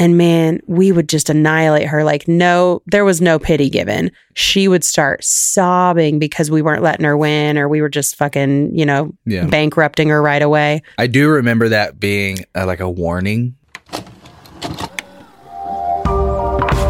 [0.00, 2.04] And man, we would just annihilate her.
[2.04, 4.12] Like, no, there was no pity given.
[4.34, 8.76] She would start sobbing because we weren't letting her win or we were just fucking,
[8.78, 9.46] you know, Yeah.
[9.46, 10.82] bankrupting her right away.
[10.98, 13.56] I do remember that being uh, like a warning.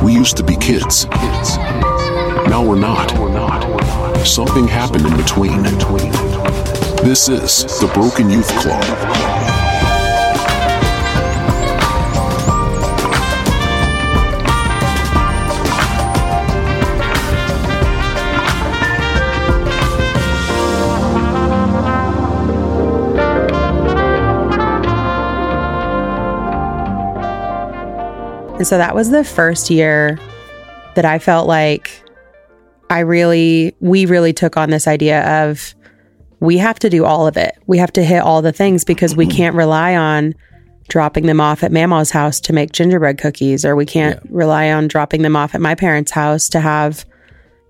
[0.02, 1.06] We used to be kids.
[1.06, 1.56] Kids.
[2.48, 3.08] Now we're not.
[4.26, 5.62] Something happened in between.
[7.04, 8.82] This is the Broken Youth Club.
[28.58, 30.18] And so that was the first year
[30.96, 32.02] that I felt like
[32.90, 35.76] I really, we really took on this idea of
[36.40, 37.56] we have to do all of it.
[37.68, 40.34] We have to hit all the things because we can't rely on
[40.88, 44.88] dropping them off at Mama's house to make gingerbread cookies, or we can't rely on
[44.88, 47.04] dropping them off at my parents' house to have,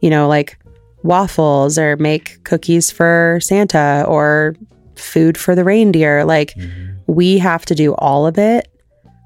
[0.01, 0.59] you know, like
[1.03, 4.57] waffles or make cookies for Santa or
[4.97, 6.25] food for the reindeer.
[6.25, 6.97] Like, mm-hmm.
[7.07, 8.69] we have to do all of it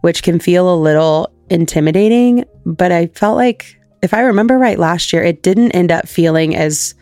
[0.03, 2.45] which can feel a little intimidating.
[2.65, 6.57] But I felt like, if I remember right last year, it didn't end up feeling
[6.57, 6.95] as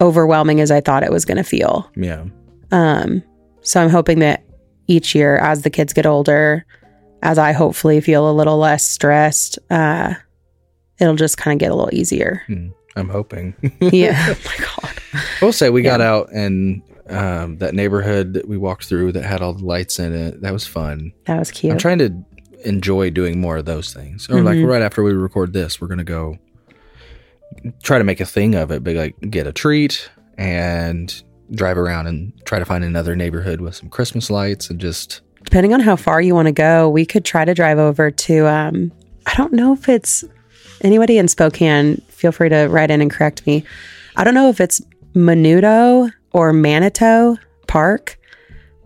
[0.00, 1.90] overwhelming as I thought it was going to feel.
[1.96, 2.24] Yeah.
[2.70, 3.22] Um,
[3.62, 4.44] so I'm hoping that
[4.86, 6.64] each year, as the kids get older,
[7.22, 10.14] as I hopefully feel a little less stressed, uh,
[10.98, 12.42] it'll just kind of get a little easier.
[12.96, 13.54] I'm hoping.
[13.80, 14.26] yeah.
[14.36, 14.94] oh my God.
[15.12, 19.24] I will say we got out and um, that neighborhood that we walked through that
[19.24, 20.40] had all the lights in it.
[20.42, 21.12] That was fun.
[21.26, 21.72] That was cute.
[21.72, 22.10] I'm trying to
[22.64, 24.28] enjoy doing more of those things.
[24.30, 24.66] Or like Mhm.
[24.68, 26.38] right after we record this, we're gonna go
[27.82, 28.82] try to make a thing of it.
[28.84, 30.08] But like get a treat
[30.38, 31.22] and
[31.52, 35.72] drive around and try to find another neighborhood with some Christmas lights and just depending
[35.74, 38.92] on how far you want to go, we could try to drive over to um
[39.26, 40.24] I don't know if it's
[40.82, 43.64] anybody in Spokane, feel free to write in and correct me.
[44.16, 44.80] I don't know if it's
[45.14, 48.18] Menudo or Manito Park,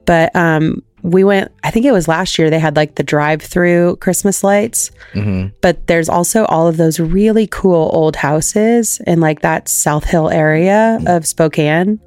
[0.06, 3.96] but um we went I think it was last year they had like the drive-through
[3.96, 5.52] Christmas lights, mhm.
[5.60, 10.30] but there's also all of those really cool old houses in like that South Hill
[10.30, 12.00] area of Spokane.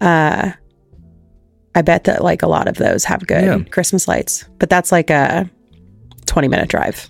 [0.00, 0.50] Uh
[1.76, 3.58] I bet that like a lot of those have good Yeah.
[3.70, 5.48] Christmas lights, but that's like a
[6.26, 7.08] 20 minute drive.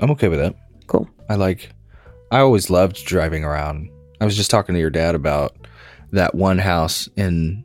[0.00, 0.56] I'm okay with that.
[0.88, 1.08] Cool.
[1.28, 1.70] I like
[2.32, 3.90] I always loved driving around.
[4.20, 5.54] I was just talking to your dad about
[6.10, 7.64] that one house in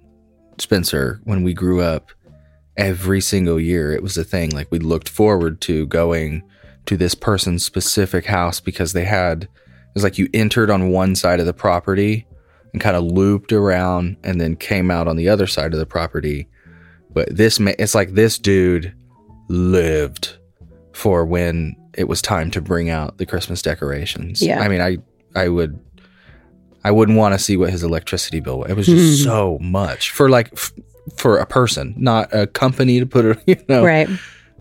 [0.59, 2.11] Spencer when we grew up.
[2.79, 4.51] Every single year it was a thing.
[4.51, 6.44] Like we looked forward to going
[6.85, 9.50] to this person's specific house because they had it
[9.94, 12.25] was like you entered on one side of the property
[12.73, 15.85] and kind of looped around and then came out on the other side of the
[15.85, 16.47] property.
[17.12, 18.94] But this ma- it's like this dude
[19.50, 20.38] lived
[20.94, 24.41] for when it was time to bring out the Christmas decorations.
[24.41, 24.62] Yeah.
[24.62, 24.97] I mean, I
[25.35, 25.79] I would
[26.84, 28.72] I wouldn't want to see what his electricity bill was.
[28.72, 29.29] It was just hmm.
[29.29, 30.72] so much for like f-
[31.17, 33.83] for a person, not a company to put it, you know.
[33.83, 34.09] Right.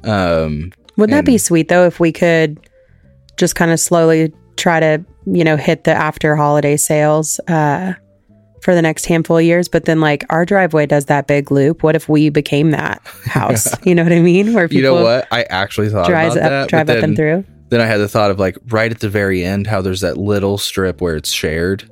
[0.04, 2.59] Um Wouldn't that be sweet though if we could
[3.36, 7.94] just kind of slowly try to, you know, hit the after holiday sales uh
[8.62, 11.82] for the next handful of years, but then like our driveway does that big loop.
[11.82, 13.69] What if we became that house?
[13.86, 14.53] You know what I mean?
[14.53, 15.28] Where people you know what?
[15.30, 16.69] I actually thought drives about up, that.
[16.69, 17.44] drive up and through.
[17.69, 20.16] Then I had the thought of like right at the very end how there's that
[20.16, 21.88] little strip where it's shared.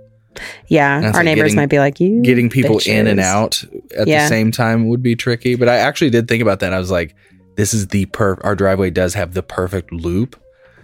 [0.69, 2.22] Yeah, our like neighbors getting- might be like you.
[2.22, 3.62] getting people in and out
[3.97, 4.22] at Yeah.
[4.24, 5.54] the same time would be tricky.
[5.54, 6.72] But I actually did think about that.
[6.72, 7.14] I was like,
[7.56, 10.36] this is the per our driveway does have the perfect loop.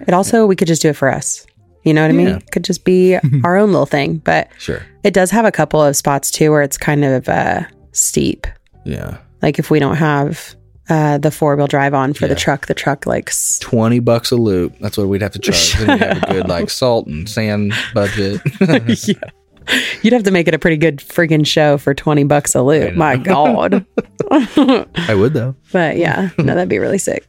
[0.07, 1.47] It also we could just do it for us.
[1.85, 2.29] You know what I mean?
[2.29, 2.37] Yeah.
[2.37, 4.19] It could just be our own little thing.
[4.19, 4.83] But Sure.
[5.03, 8.47] it does have a couple of spots too where it's kind of uh steep.
[8.85, 9.19] Yeah.
[9.43, 10.55] Like if we don't have
[10.89, 14.31] uh the four wheel drive on for the truck, the truck like s- 20 bucks
[14.33, 14.75] a loop.
[14.81, 15.75] That's what we'd have to charge.
[15.75, 18.41] then we have a good like salt and sand budget.
[20.03, 22.95] You'd have to make it a pretty good friggin' show for 20 bucks a loop.
[22.95, 23.85] My God.
[24.31, 25.55] I would though.
[25.73, 27.27] but yeah, no, that'd be really sick.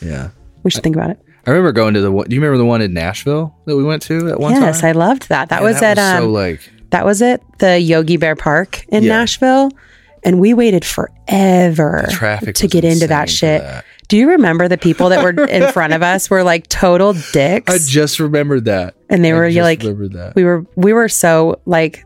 [0.00, 0.30] Yeah.
[0.62, 1.18] We should think about it.
[1.46, 2.26] I remember going to the one.
[2.26, 4.88] Do you remember the one in Nashville that we went to at one yes, time?
[4.88, 5.50] I loved that.
[5.50, 6.60] That Man, was at um so like
[6.90, 9.18] that was at the Yogi Bear Park in Yeah.
[9.18, 9.70] Nashville.
[10.22, 13.60] And we waited forever to was get into that shit.
[13.60, 13.84] that.
[14.08, 17.72] Do you remember the people that were in front of us were like total dicks?
[17.72, 18.94] I just remembered that.
[19.08, 19.82] and they I were like
[20.34, 22.04] we were we were so like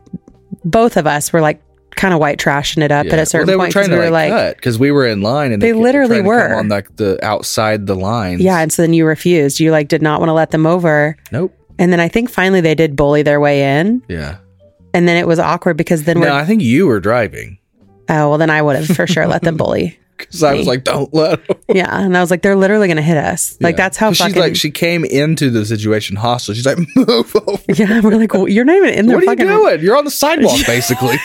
[0.65, 1.61] both of us were like
[1.95, 3.13] kind of white trashing it up Yeah.
[3.13, 4.91] at a certain well, they point were trying 'cause to we were like, because we
[4.91, 6.55] were in line and They kept literally were.
[6.55, 8.41] on like the outside the lines.
[8.41, 11.17] yeah and so then you refused you like did not want to let them over
[11.31, 11.53] Nope.
[11.77, 14.37] and then i think finally they did bully their way in Yeah.
[14.93, 17.57] and then it was awkward because then No, I think you were driving.
[18.07, 20.83] oh well then i would have for sure let them bully because I was like,
[20.83, 23.57] "Don't let them." Yeah, and I was like, they're literally gonna hit us.
[23.61, 24.33] Like that's how fucking.
[24.33, 26.53] she's like she came into the situation hostile.
[26.55, 29.17] She's like, "Move over." yeah, we're like, well, you're not even in there.
[29.17, 29.79] What are you fucking doing?
[29.83, 31.17] You're on the sidewalk, basically.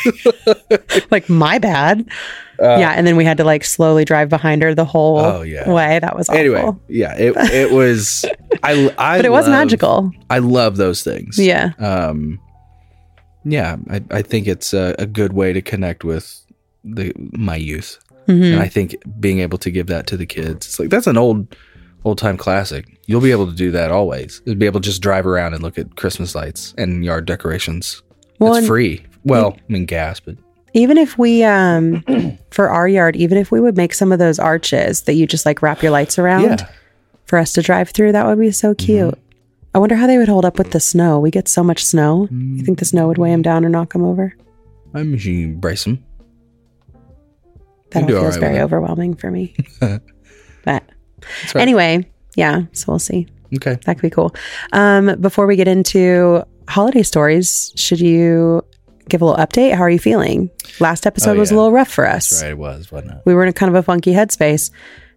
[1.11, 2.09] Like my bad.
[2.63, 5.43] Uh, yeah, and then we had to like slowly drive behind her the whole Oh,
[5.43, 5.69] yeah.
[5.69, 5.99] way.
[5.99, 6.39] That was awful.
[6.39, 8.25] anyway, yeah, it it was.
[8.63, 10.13] I I but it was love- magical.
[10.31, 11.37] I love those things.
[11.39, 11.73] Yeah.
[11.79, 12.39] Um.
[13.45, 16.41] Yeah, I I think it's a, a good way to connect with
[16.85, 17.99] the my youth,
[18.29, 18.53] Mhm.
[18.55, 21.17] and I think being able to give that to the kids, it's like that's an
[21.19, 21.55] old
[22.05, 22.87] old time classic.
[23.07, 24.43] You'll be able to do that always.
[24.45, 28.03] You'll be able to just drive around and look at Christmas lights and yard decorations.
[28.39, 29.03] Well, it's free.
[29.25, 30.37] Well, I mean gas, but
[30.75, 32.03] even if we, um,
[32.51, 35.47] for our yard, even if we would make some of those arches that you just
[35.47, 36.73] like wrap your lights around yeah, Mm-hmm.
[37.27, 39.17] for us to drive through, that would be so cute.
[39.75, 41.19] I wonder how they would hold up with the snow.
[41.19, 42.29] We get so much snow.
[42.31, 42.59] Mm.
[42.59, 44.35] You think the snow would weigh them down or knock them over?
[44.95, 46.05] I'm sure you brace them.
[47.95, 49.55] That all feels right very overwhelming for me.
[49.81, 50.03] but
[50.65, 50.83] right.
[51.57, 52.63] anyway, yeah.
[52.73, 53.27] So we'll see.
[53.57, 53.79] Okay.
[53.85, 54.35] That could be cool.
[54.73, 58.63] Um, before we get into holiday stories, should you
[59.09, 59.75] give a little update?
[59.75, 60.51] How are you feeling?
[60.81, 62.31] Last episode Oh, was a little rough for us.
[62.31, 62.51] That's right.
[62.53, 63.19] It was, wasn't it?
[63.25, 64.71] We were in a kind of a funky headspace.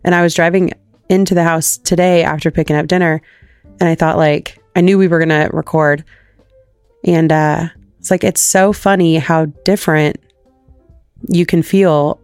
[0.04, 0.72] And I was driving
[1.10, 3.22] into the house today after picking up dinner.
[3.80, 6.04] And I thought, like, I knew we were going to record.
[7.06, 7.68] And uh,
[8.00, 10.18] it's like, it's so funny how different
[11.30, 12.20] you can feel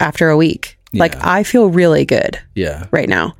[0.00, 0.78] after a week.
[0.92, 2.86] Like, I feel really good Yeah.
[2.90, 3.34] right now.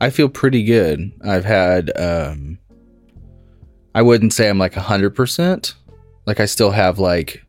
[0.00, 1.12] I feel pretty good.
[1.22, 2.58] I've had um
[3.94, 5.74] I wouldn't say I'm like 100%.
[6.26, 7.42] Like I still have like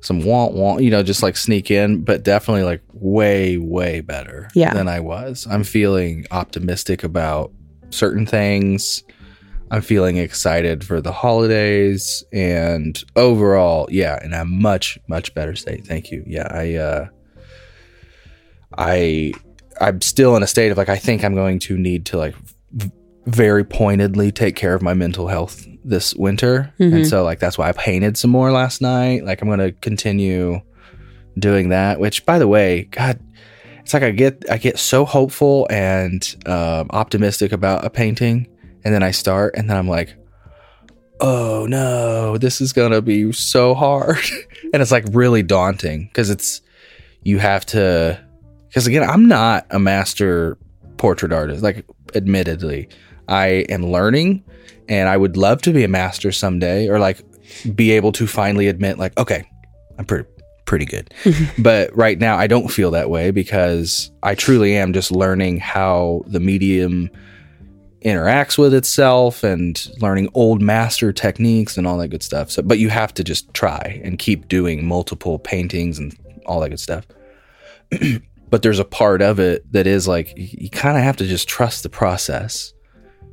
[0.00, 4.48] some want want, you know, just like sneak in, but definitely like way way better
[4.54, 4.74] Yeah.
[4.74, 5.46] than I was.
[5.50, 7.50] I'm feeling optimistic about
[7.90, 9.02] certain things.
[9.70, 15.86] I'm feeling excited for the holidays and overall, yeah, in a much much better state.
[15.86, 16.22] Thank you.
[16.26, 17.06] Yeah, I uh
[18.78, 19.32] I
[19.80, 22.34] I'm still in a state of like I think I'm going to need to like
[22.72, 22.90] v-
[23.26, 27.06] very pointedly take care of my mental health this winter, and Mhm.
[27.10, 29.24] so like that's why I painted some more last night.
[29.24, 30.60] Like I'm going to continue
[31.38, 32.00] doing that.
[32.00, 33.18] Which, by the way, God,
[33.80, 38.46] it's like I get I get so hopeful and um, optimistic about a painting,
[38.84, 40.14] and then I start, and then I'm like,
[41.20, 44.18] oh no, this is gonna be so hard,
[44.72, 46.60] and it's like really daunting because it's
[47.22, 48.23] you have to
[48.74, 50.58] because again i'm not a master
[50.96, 52.88] portrait artist like admittedly.
[53.28, 54.44] I am learning
[54.88, 57.22] and i would love to be a master someday or like
[57.74, 59.48] be able to finally admit like okay
[59.98, 60.28] i'm pretty
[60.66, 61.12] pretty good.
[61.58, 66.22] But right now i don't feel that way because i truly am just learning how
[66.26, 67.10] the medium
[68.04, 72.50] interacts with itself and learning old master techniques and all that good stuff.
[72.50, 76.68] So but you have to just try and keep doing multiple paintings and all that
[76.70, 77.06] good stuff
[78.54, 81.48] but there's a part of it that is like you, kind of have to just
[81.48, 82.72] trust the process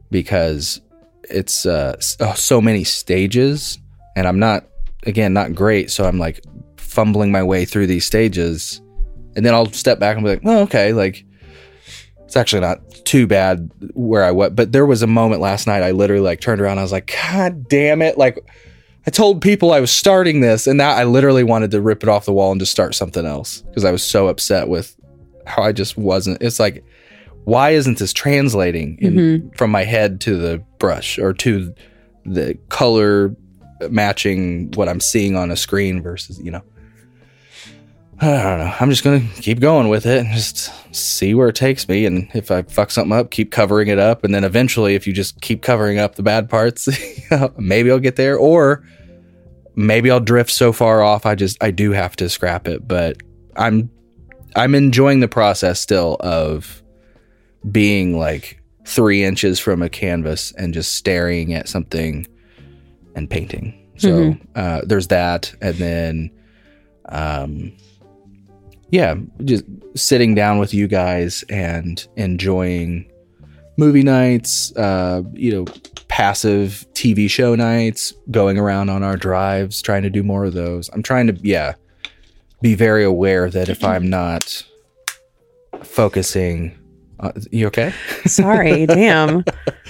[0.09, 0.81] because
[1.29, 3.77] it's uh, oh, so many stages
[4.15, 4.65] and i'm not
[5.03, 6.43] again not great so i'm like
[6.77, 8.81] fumbling my way through these stages
[9.35, 11.23] and then i'll step back and be like oh okay like
[12.25, 15.83] it's actually not too bad where i was but there was a moment last night
[15.83, 18.43] i literally like turned around i was like god damn it like
[19.05, 22.09] I told people I was starting this, and now I literally wanted to rip it
[22.09, 24.95] off the wall and just start something else because I was so upset with
[25.45, 26.41] how I just wasn't.
[26.41, 26.83] It's like,
[27.43, 29.49] why isn't this translating in, mm-hmm.
[29.57, 31.73] from my head to the brush or to
[32.25, 33.35] the color
[33.89, 36.61] matching what I'm seeing on a screen versus, you know?
[38.21, 38.73] I don't know.
[38.79, 42.05] I'm just gonna keep going with it and just see where it takes me.
[42.05, 44.23] And if I fuck something up, keep covering it up.
[44.23, 46.87] And then eventually, if you just keep covering up the bad parts,
[47.57, 48.37] maybe I'll get there.
[48.37, 48.85] Or
[49.75, 51.25] maybe I'll drift so far off.
[51.25, 52.87] I just I do have to scrap it.
[52.87, 53.17] But
[53.55, 53.89] I'm
[54.55, 56.81] I'm enjoying the process still of
[57.71, 62.27] being like three inches from a canvas and just staring at something
[63.15, 63.77] and painting.
[63.97, 66.31] So uh, there's that, and then
[67.09, 67.71] um,
[68.89, 69.15] yeah,
[69.45, 69.63] just
[69.95, 73.09] sitting down with you guys and enjoying
[73.77, 75.65] movie nights, uh, you know,
[76.07, 80.89] passive TV show nights, going around on our drives, trying to do more of those.
[80.93, 81.73] I'm trying to, yeah,
[82.61, 84.63] be very aware that if I'm not
[85.83, 86.77] focusing,
[87.19, 87.93] uh, you okay?
[88.25, 89.43] Sorry, damn.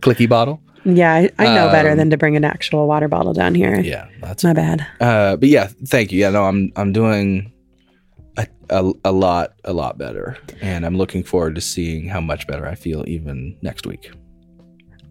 [0.00, 0.60] Clicky bottle.
[0.86, 3.80] Yeah, I, I know better Um, than to bring an actual water bottle down here.
[3.80, 4.86] Yeah, that's My bad.
[5.00, 6.20] Uh, but yeah, thank you.
[6.20, 7.50] Yeah, no, I'm I'm doing
[8.36, 12.46] a, a a lot a lot better, and I'm looking forward to seeing how much
[12.46, 14.10] better I feel even next week.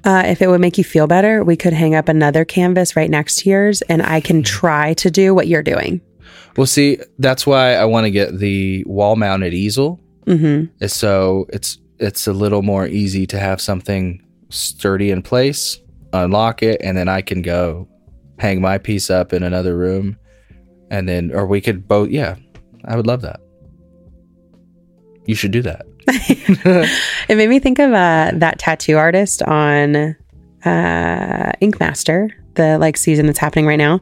[0.04, 3.10] Uh, if it would make you feel better, we could hang up another canvas right
[3.10, 6.02] next to yours, and I can try to do what you're doing.
[6.58, 10.00] Well, see, that's why I want to get the wall mounted easel.
[10.26, 10.86] Mm-hmm.
[10.88, 15.80] So it's it's a little more easy to have something sturdy in place,
[16.12, 17.88] unlock it, and then I can go
[18.40, 20.18] hang my piece up in another room,
[20.90, 22.10] and then or we could both.
[22.10, 22.36] Yeah,
[22.86, 23.42] I would love that.
[25.26, 25.86] You should do that.
[27.30, 30.16] It made me think of uh, that tattoo artist on
[30.66, 34.02] uh, Ink Master, the like season that's happening right now.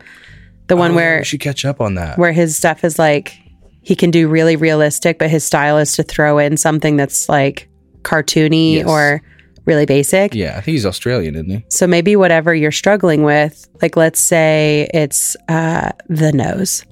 [0.68, 2.18] The one Oh, where we should catch up on that.
[2.18, 3.38] where his stuff is like
[3.82, 7.68] he can do really realistic, but his style is to throw in something that's like
[8.04, 8.88] cartoony Yes.
[8.88, 9.22] or
[9.66, 10.34] really basic.
[10.34, 11.66] yeah, I think he's Australian, isn't he?
[11.70, 16.84] So maybe whatever you're struggling with, like let's say it's uh, the nose,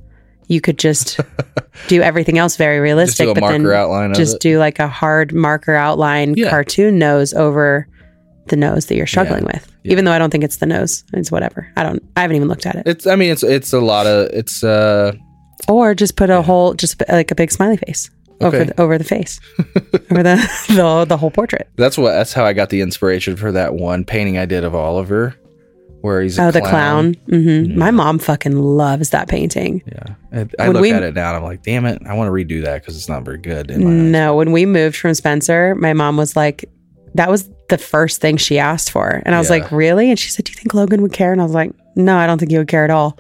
[0.48, 1.20] you could just
[1.88, 4.60] do everything else very Just realistic, do a but then marker outline of just do
[4.60, 6.50] like a hard marker outline Yeah.
[6.50, 7.88] cartoon nose over
[8.50, 9.72] the nose that you're struggling with.
[9.84, 9.92] Yeah.
[9.94, 11.72] Even though I don't think it's the nose, it's whatever.
[11.78, 12.04] I don't.
[12.18, 12.84] I haven't even looked at it.
[12.88, 13.08] It's.
[13.08, 14.64] I mean, it's it's a lot of it's.
[14.64, 15.14] uh
[15.68, 18.10] Or just put a whole, just like a big smiley face
[18.42, 19.40] over the, over the face,
[20.12, 20.36] over the,
[20.70, 21.70] the the whole portrait.
[21.76, 22.12] That's what.
[22.12, 25.36] That's how I got the inspiration for that one painting I did of Oliver,
[26.02, 27.16] where he's a Oh, the clown.
[27.28, 27.78] Mm-hmm.
[27.78, 29.84] My mom fucking loves that painting.
[29.86, 30.16] Yeah,
[30.60, 32.32] I, I look we- at it now and I'm like, damn it, I want to
[32.32, 33.70] redo that because it's not very good.
[33.72, 34.12] In my eyes.
[34.12, 36.64] No, when we moved from Spencer, my mom was like,
[37.16, 39.22] that was the first thing she asked for.
[39.26, 39.58] And I was Yeah.
[39.58, 40.10] like, really?
[40.10, 41.32] And she said, do you think Logan would care?
[41.32, 43.18] And I was like, no, I don't think he would care at all.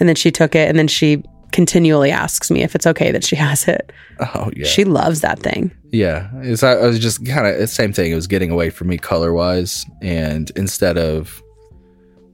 [0.00, 3.24] And then she took it and then she continually asks me if it's okay that
[3.24, 3.92] she has it.
[4.20, 5.70] Oh yeah, She loves that thing.
[5.92, 6.28] yeah.
[6.42, 8.12] It's I, was just kind of the same thing.
[8.12, 11.42] It was getting away from me color wise, and instead of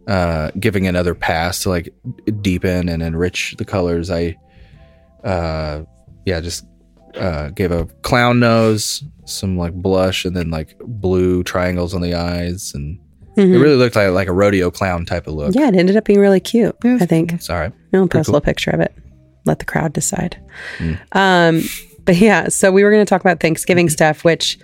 [0.06, 1.88] uh giving another pass to like
[2.42, 4.36] deepen and enrich the colors, I
[5.24, 5.84] uh
[6.26, 6.64] yeah just
[7.16, 12.14] uh gave a clown nose, some like blush, and then like blue triangles on the
[12.14, 12.98] eyes, and
[13.36, 13.54] Mhm.
[13.54, 15.54] it really looked like like a rodeo clown type of look.
[15.54, 17.32] Yeah, it ended up being really cute, I think.
[17.32, 17.72] It's all right.
[17.92, 18.94] I'll Pretty post a little picture of it.
[19.44, 20.36] Let the crowd decide.
[20.78, 20.98] Mm.
[21.12, 21.62] Um,
[22.04, 24.58] but yeah, so we were going to talk about Thanksgiving stuff, which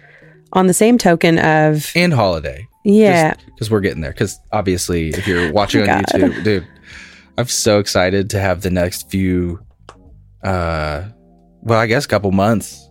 [0.53, 2.67] on the same token of, And holiday.
[2.85, 4.13] yeah, because we're getting there.
[4.13, 6.07] Because obviously, if you're watching on Oh God.
[6.31, 6.67] YouTube, dude,
[7.39, 9.61] I'm so excited to have the next few,
[10.45, 11.05] uh,
[11.63, 12.89] well, I guess, a couple months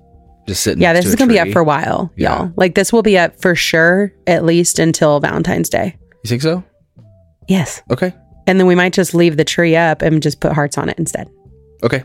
[0.48, 0.82] just sitting.
[0.82, 2.38] yeah, this is going to be up for a while, Yeah.
[2.40, 2.54] y'all.
[2.56, 5.96] Like this will be up for sure, at least until Valentine's Day.
[6.24, 6.64] You think so?
[7.48, 7.82] Yes.
[7.92, 8.14] Okay.
[8.48, 10.98] And then we might just leave the tree up and just put hearts on it
[10.98, 11.30] instead.
[11.84, 12.04] Okay.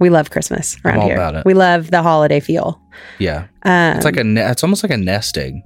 [0.00, 1.14] We love Christmas around all here.
[1.14, 1.44] about it.
[1.44, 2.80] We love the holiday feel.
[3.18, 3.46] Yeah.
[3.62, 4.24] Um, It's like a.
[4.24, 5.62] Ne- it's almost like a nesting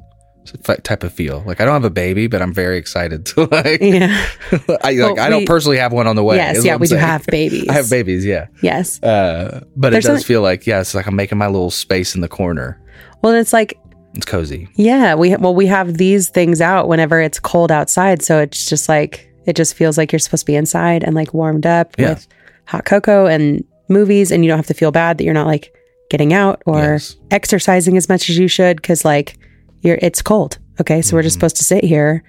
[0.85, 1.43] type of feel.
[1.47, 3.81] Like I don't have a baby, but I'm very excited to like.
[3.81, 4.27] yeah.
[4.53, 5.17] I like.
[5.17, 6.37] Well, I don't we- personally have one on the way.
[6.37, 6.65] yes.
[6.65, 6.77] Yeah.
[6.77, 7.67] We do have babies.
[7.71, 8.25] I have babies.
[8.25, 8.47] Yeah.
[8.63, 9.03] Yes.
[9.03, 10.81] Uh, but There's it does feel like yeah.
[10.81, 12.81] It's like I'm making my little space in the corner.
[13.23, 13.79] Well, it's like
[14.15, 14.69] It's cozy.
[14.75, 18.89] Yeah, we well we have these things out whenever it's cold outside, so it's just
[18.89, 22.11] like it just feels like you're supposed to be inside and like warmed up Yeah.
[22.11, 22.29] with
[22.67, 25.75] hot cocoa and movies, and you don't have to feel bad that you're not like
[26.11, 27.17] getting out or Yes.
[27.31, 29.37] exercising as much as you should because like
[29.89, 30.59] you're it's cold.
[30.81, 31.41] Okay, so we're just Mhm.
[31.41, 32.23] supposed to sit here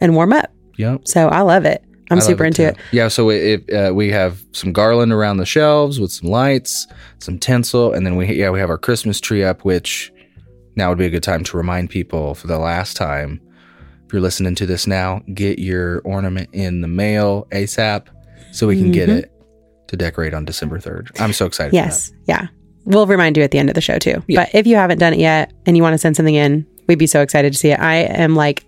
[0.00, 0.52] and warm up.
[0.78, 1.08] Yep.
[1.08, 1.82] So I love it.
[2.10, 2.68] I'm super into too.
[2.68, 2.76] it.
[2.92, 6.86] Yeah, so it, it, uh, we have some garland around the shelves with some lights,
[7.18, 9.64] some tinsel, and then we yeah we have our Christmas tree up.
[9.64, 10.12] Which
[10.76, 13.40] now would be a good time to remind people for the last time.
[14.06, 18.06] If you're listening to this now, get your ornament in the mail ASAP
[18.52, 19.18] so we can get Mhm.
[19.18, 19.32] it
[19.88, 21.08] to decorate on December 3rd.
[21.18, 21.74] I'm so excited.
[21.74, 22.46] Yes, yeah.
[22.84, 24.22] We'll remind you at the end of the show too.
[24.28, 24.42] Yeah.
[24.44, 26.98] But if you haven't done it yet and you want to send something in, we'd
[26.98, 27.78] be so excited to see it.
[27.80, 28.64] I am like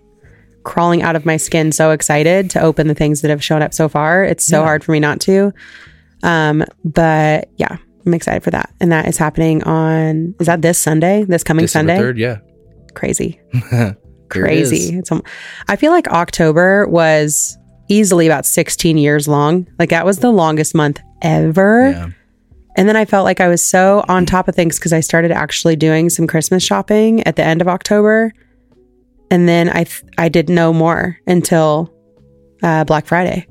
[0.63, 3.73] crawling out of my skin, so excited to open the things that have shown up
[3.73, 4.23] so far.
[4.23, 4.65] It's so Yeah.
[4.65, 5.53] hard for me not to.
[6.23, 10.35] Um, but yeah, I'm excited for that, and that is happening on.
[10.39, 11.23] Is that this Sunday?
[11.23, 12.03] This coming December Sunday?
[12.13, 12.37] 3rd, yeah.
[12.93, 13.97] Crazy, Here it
[14.29, 14.97] crazy.
[14.97, 15.11] It's.
[15.11, 15.23] um,
[15.67, 17.57] I feel like October was
[17.87, 19.67] easily about 16 years long.
[19.79, 21.89] Like that was the longest month ever.
[21.91, 22.09] Yeah.
[22.79, 25.31] And then I felt like I was so on top of things because I started
[25.31, 28.31] actually doing some Christmas shopping at the end of October.
[29.29, 31.93] And then I th- I did no more until
[32.63, 33.45] uh, Black Friday.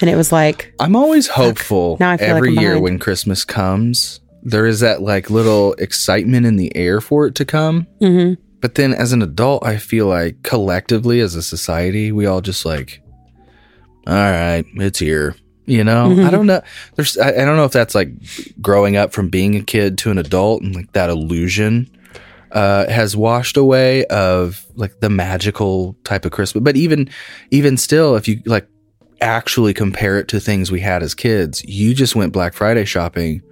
[0.00, 3.44] And it was like, I'm always hopeful Now I feel every I'm year when Christmas
[3.44, 4.20] comes.
[4.42, 7.86] There is that like little excitement in the air for it to come.
[8.00, 8.38] mhm.
[8.62, 12.64] But then as an adult, I feel like collectively as a society, we all just
[12.64, 13.02] like,
[14.06, 15.36] all right, it's here.
[15.66, 16.26] You know, Mhm.
[16.26, 16.62] I don't know.
[16.94, 18.10] There's, I, I don't know if that's like
[18.60, 21.90] growing up from being a kid to an adult and like that illusion
[22.52, 26.62] uh, has washed away of like the magical type of Christmas.
[26.62, 27.08] But even,
[27.50, 28.66] even still, if you like
[29.20, 33.42] actually compare it to things we had as kids, you just went Black Friday shopping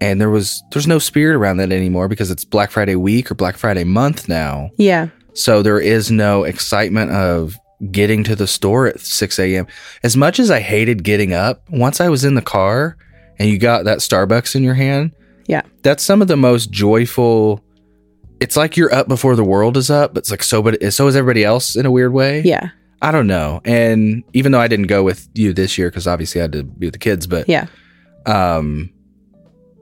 [0.00, 3.34] and there was there's no spirit around that anymore because it's Black Friday week or
[3.34, 4.70] Black Friday month now.
[4.76, 5.08] yeah.
[5.34, 7.56] So there is no excitement of
[7.92, 9.66] getting to the store at 6 a.m.
[10.02, 12.96] As much as I hated getting up, once I was in the car
[13.38, 15.12] and you got that Starbucks in your hand.
[15.46, 15.62] Yeah.
[15.82, 17.62] That's some of the most joyful.
[18.40, 21.06] It's like you're up before the world is up, but it's like so, but so
[21.06, 22.42] is everybody else in a weird way.
[22.42, 22.70] Yeah.
[23.00, 23.60] I don't know.
[23.64, 26.64] And even though I didn't go with you this year because obviously I had to
[26.64, 27.66] be with the kids, but Yeah.
[28.26, 28.92] um,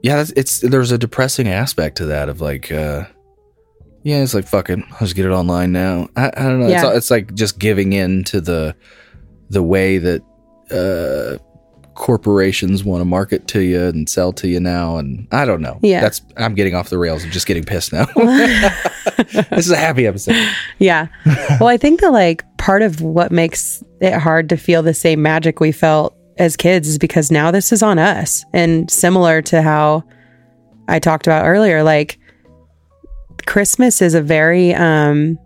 [0.03, 3.05] yeah, that's, it's there's a depressing aspect to that of like, uh,
[4.03, 6.09] yeah, it's like fuck it, I'll just get it online now.
[6.15, 6.67] I, I don't know.
[6.67, 8.75] It's, it's like just giving in to the
[9.49, 10.21] the way that
[10.71, 11.41] uh
[11.93, 15.79] corporations want to market to you and sell to you now and i don't know
[15.81, 15.99] Yeah.
[15.99, 20.05] that's i'm getting off the rails i'm just getting pissed now this is a happy
[20.05, 20.35] episode
[20.77, 21.07] Yeah.
[21.59, 25.23] well, I think that like part of what makes it hard to feel the same
[25.23, 28.45] magic we felt as kids is because now this is on us.
[28.53, 30.03] And similar to how
[30.87, 32.19] I talked about earlier, like
[33.45, 35.37] Christmas is a very um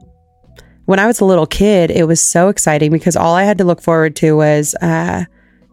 [0.85, 3.63] when I was a little kid, it was so exciting because all I had to
[3.63, 5.25] look forward to was uh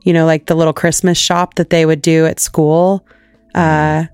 [0.04, 3.06] you know, like the little Christmas shop that they would do at school.
[3.54, 4.04] Uh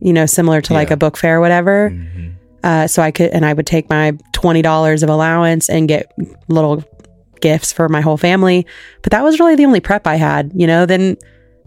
[0.00, 1.90] you know, similar to like a book fair or whatever.
[1.90, 2.32] Mhm.
[2.62, 6.10] Uh, so I could, and I would take my $20 of allowance and get
[6.48, 6.82] little
[7.40, 8.66] gifts for my whole family.
[9.02, 10.86] But that was really the only prep I had, you know?
[10.86, 11.16] Then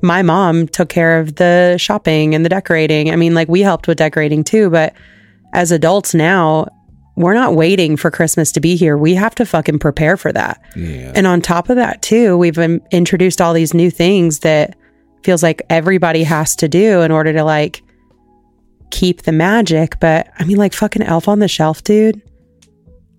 [0.02, 3.12] my mom took care of the shopping and the decorating.
[3.12, 4.94] I mean, like we helped with decorating too, but
[5.58, 6.68] as adults now,
[7.16, 8.96] we're not waiting for Christmas to be here.
[8.98, 10.62] We have to fucking prepare for that.
[10.76, 12.58] yeah And on top of that, too, we've
[12.92, 14.78] introduced all these new things that
[15.24, 17.82] feels like everybody has to do in order to like
[18.92, 20.00] keep the magic.
[20.00, 22.22] But I mean, like fucking Elf on the Shelf, dude.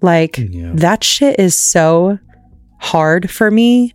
[0.01, 0.71] Like Yeah.
[0.75, 2.19] that shit is so
[2.79, 3.95] hard for me.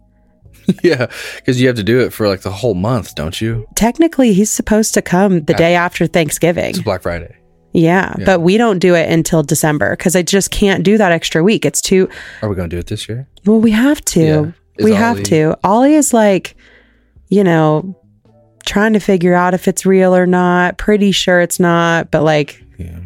[0.83, 4.31] yeah because you have to do it for like the whole month don't you Technically,
[4.33, 6.69] he's supposed to come the day after Thanksgiving.
[6.69, 7.35] it's black friday
[7.73, 8.25] Yeah, Yeah.
[8.25, 11.65] but we don't do it until December because I just can't do that extra week.
[11.65, 12.07] It's too
[12.41, 14.21] are we gonna do it this year Well, we have to.
[14.77, 14.83] Yeah.
[14.85, 15.55] We have to.
[15.63, 16.55] Ollie is like,
[17.29, 17.95] you know,
[18.65, 20.77] trying to figure out if it's real or not.
[20.77, 22.99] Pretty sure it's not, but like, yeah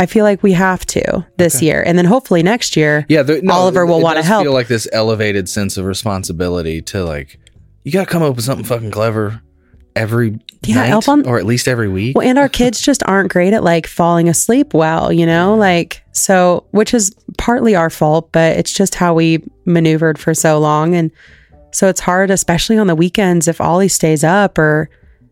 [0.00, 1.66] I feel like we have to this Okay.
[1.66, 1.82] year.
[1.86, 3.06] And then hopefully next year.
[3.08, 4.42] Yeah, the, no, Oliver will wanna help.
[4.44, 7.38] Feel like this elevated sense of responsibility to like,
[7.84, 9.40] you got to come up with something fucking clever
[9.96, 12.16] every Yeah, night, Elf on- or at least every week.
[12.16, 15.54] Well, and our kids just aren't great at like falling asleep well, you know?
[15.54, 20.58] Like, so, which is partly our fault, but it's just how we maneuvered for so
[20.58, 20.94] long.
[20.94, 21.10] And
[21.72, 24.88] so it's hard, especially on the weekends, if Ollie stays up or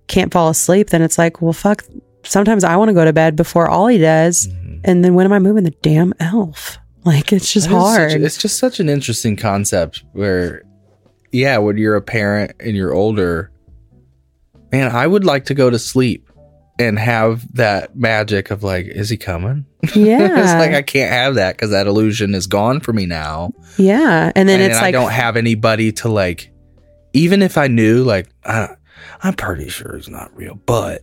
[0.09, 1.85] can't fall asleep, then it's like, well, fuck.
[2.25, 4.47] Sometimes I want to go to bed before Ollie does.
[4.47, 4.81] Mm-hmm.
[4.85, 6.79] And then when am I moving the damn elf?
[7.05, 8.13] Like, it's just That hard.
[8.13, 10.63] a- it's just such an interesting concept where,
[11.33, 13.51] yeah, when you're a parent and you're older,
[14.73, 16.29] man, I would like to go to sleep
[16.79, 19.67] and have that magic of like, is he coming?
[19.95, 20.41] yeah.
[20.43, 23.53] it's like I can't have that because that illusion is gone for me now.
[23.77, 24.33] yeah.
[24.35, 26.51] And then and it's like, I don't have anybody to like.
[27.15, 28.71] Even if I knew, like, I,
[29.23, 31.03] I'm pretty sure it's not real, but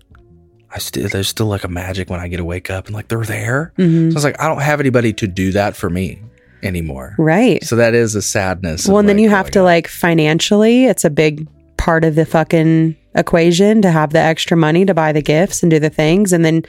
[0.72, 3.08] I still there's still like a magic when I get to wake up and like
[3.10, 3.74] they're there.
[3.78, 4.12] Mhm.
[4.12, 6.20] So it's like I don't have anybody to do that for me
[6.64, 7.16] anymore.
[7.20, 7.64] right.
[7.64, 8.88] So that is a sadness.
[8.88, 12.96] Well, and then you have to like financially, it's a big part of the fucking
[13.16, 16.32] equation to have the extra money to buy the gifts and do the things.
[16.34, 16.64] And then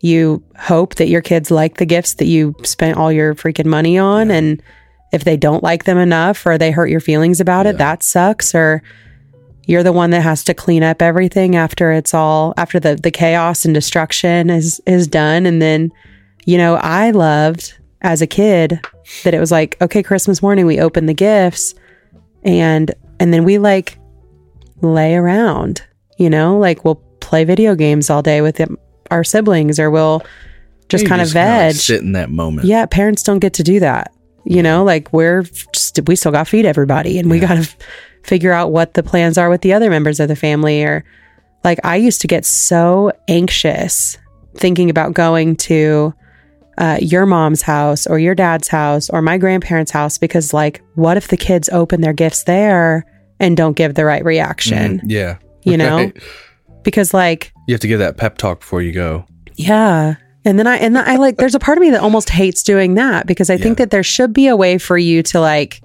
[0.00, 3.98] you hope that your kids like the gifts that you spent all your freaking money
[3.98, 4.30] on.
[4.30, 4.62] And
[5.12, 8.54] if they don't like them enough or they hurt your feelings about it, that sucks.
[8.54, 8.82] Or
[9.66, 13.10] you're the one that has to clean up everything after it's all after the the
[13.10, 15.46] chaos and destruction is is done.
[15.46, 15.90] And then,
[16.44, 18.80] you know, I loved as a kid
[19.22, 21.74] that it was like, okay, Christmas morning we open the gifts
[22.42, 23.98] and and then we like
[24.84, 25.82] lay around,
[26.18, 28.78] you know, like we'll play video games all day with them,
[29.10, 30.22] our siblings or we'll
[30.88, 31.74] just You kind of veg.
[31.74, 32.66] sit in that moment.
[32.66, 34.12] Yeah, parents don't get to do that.
[34.44, 35.42] You know, like we're
[35.72, 37.68] just, we still got to feed everybody and we got to
[38.22, 41.04] figure out what the plans are with the other members of the family or
[41.62, 44.18] like I used to get so anxious
[44.56, 46.12] thinking about going to
[46.76, 51.16] uh, your mom's house or your dad's house or my grandparents' house because like what
[51.16, 53.06] if the kids open their gifts there
[53.40, 55.02] and don't give the right reaction, Mhm.
[55.06, 55.36] Yeah.
[55.62, 55.96] you know?
[55.96, 56.16] Right.
[56.82, 59.24] Because like You have to give that pep talk before you go.
[59.56, 60.14] yeah.
[60.46, 62.62] And then I and then I like there's a part of me that almost hates
[62.62, 63.86] doing that because I think Yeah.
[63.86, 65.80] that there should be a way for you to like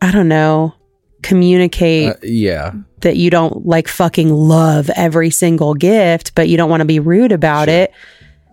[0.00, 0.74] I don't know,
[1.22, 2.72] communicate Uh, yeah.
[3.02, 6.98] that you don't like fucking love every single gift, but you don't want to be
[6.98, 7.74] rude about Sure.
[7.82, 7.92] it.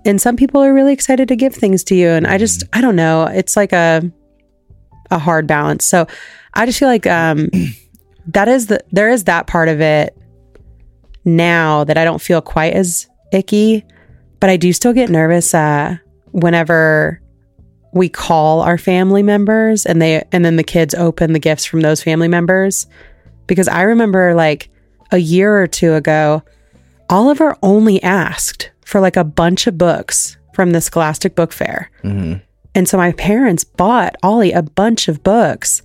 [0.05, 2.81] And some people are really excited to give things to you and I just I
[2.81, 4.03] don't know, it's like a
[5.11, 5.83] a hard balance.
[5.85, 6.05] So
[6.59, 7.49] I just feel like um
[8.27, 10.15] that is the there is that part of it
[11.25, 13.85] now that I don't feel quite as icky,
[14.39, 15.97] but I do still get nervous uh
[16.31, 17.21] whenever
[17.91, 21.81] we call our family members and they and then the kids open the gifts from
[21.81, 22.85] those family members
[23.47, 24.69] because I remember like
[25.11, 26.43] a year or two ago,
[27.09, 31.89] Oliver only asked for like a bunch of books from the Scholastic Book Fair.
[32.03, 32.41] Mhm.
[32.75, 35.81] And so my parents bought Ollie a bunch of books.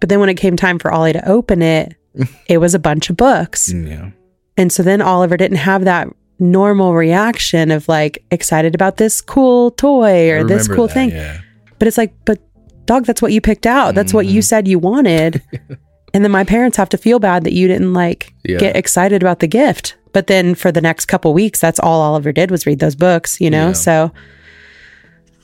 [0.00, 1.94] But then when it came time for Ollie to open it,
[2.48, 3.72] it was a bunch of books.
[3.72, 4.10] Yeah.
[4.56, 6.08] And so then Oliver didn't have that
[6.40, 11.10] normal reaction of like excited about this cool toy or this cool that, thing.
[11.10, 11.40] Yeah.
[11.78, 12.38] But it's like, but
[12.86, 13.94] dog, that's what you picked out.
[13.94, 14.34] That's what Mm-hmm.
[14.36, 15.42] you said you wanted.
[16.14, 18.58] and then my parents have to feel bad that you didn't like Yeah.
[18.58, 19.96] get excited about the gift.
[20.12, 23.40] But then for the next couple weeks, that's all Oliver did was read those books,
[23.40, 23.68] you know?
[23.68, 23.72] Yeah.
[23.72, 24.12] So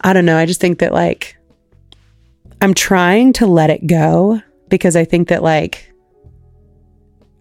[0.01, 0.37] I don't know.
[0.39, 1.37] I just think that like
[2.65, 5.93] I'm trying to let it go because I think that like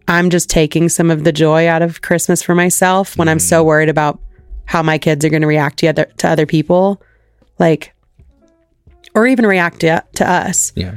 [0.05, 3.63] I'm just taking some of the joy out of Christmas for myself when I'm so
[3.63, 3.67] mm.
[3.67, 4.19] worried about
[4.65, 7.01] how my kids are going to react to other to other people,
[7.57, 7.95] like,
[9.15, 10.73] or even react to, to us.
[10.75, 10.95] Yeah.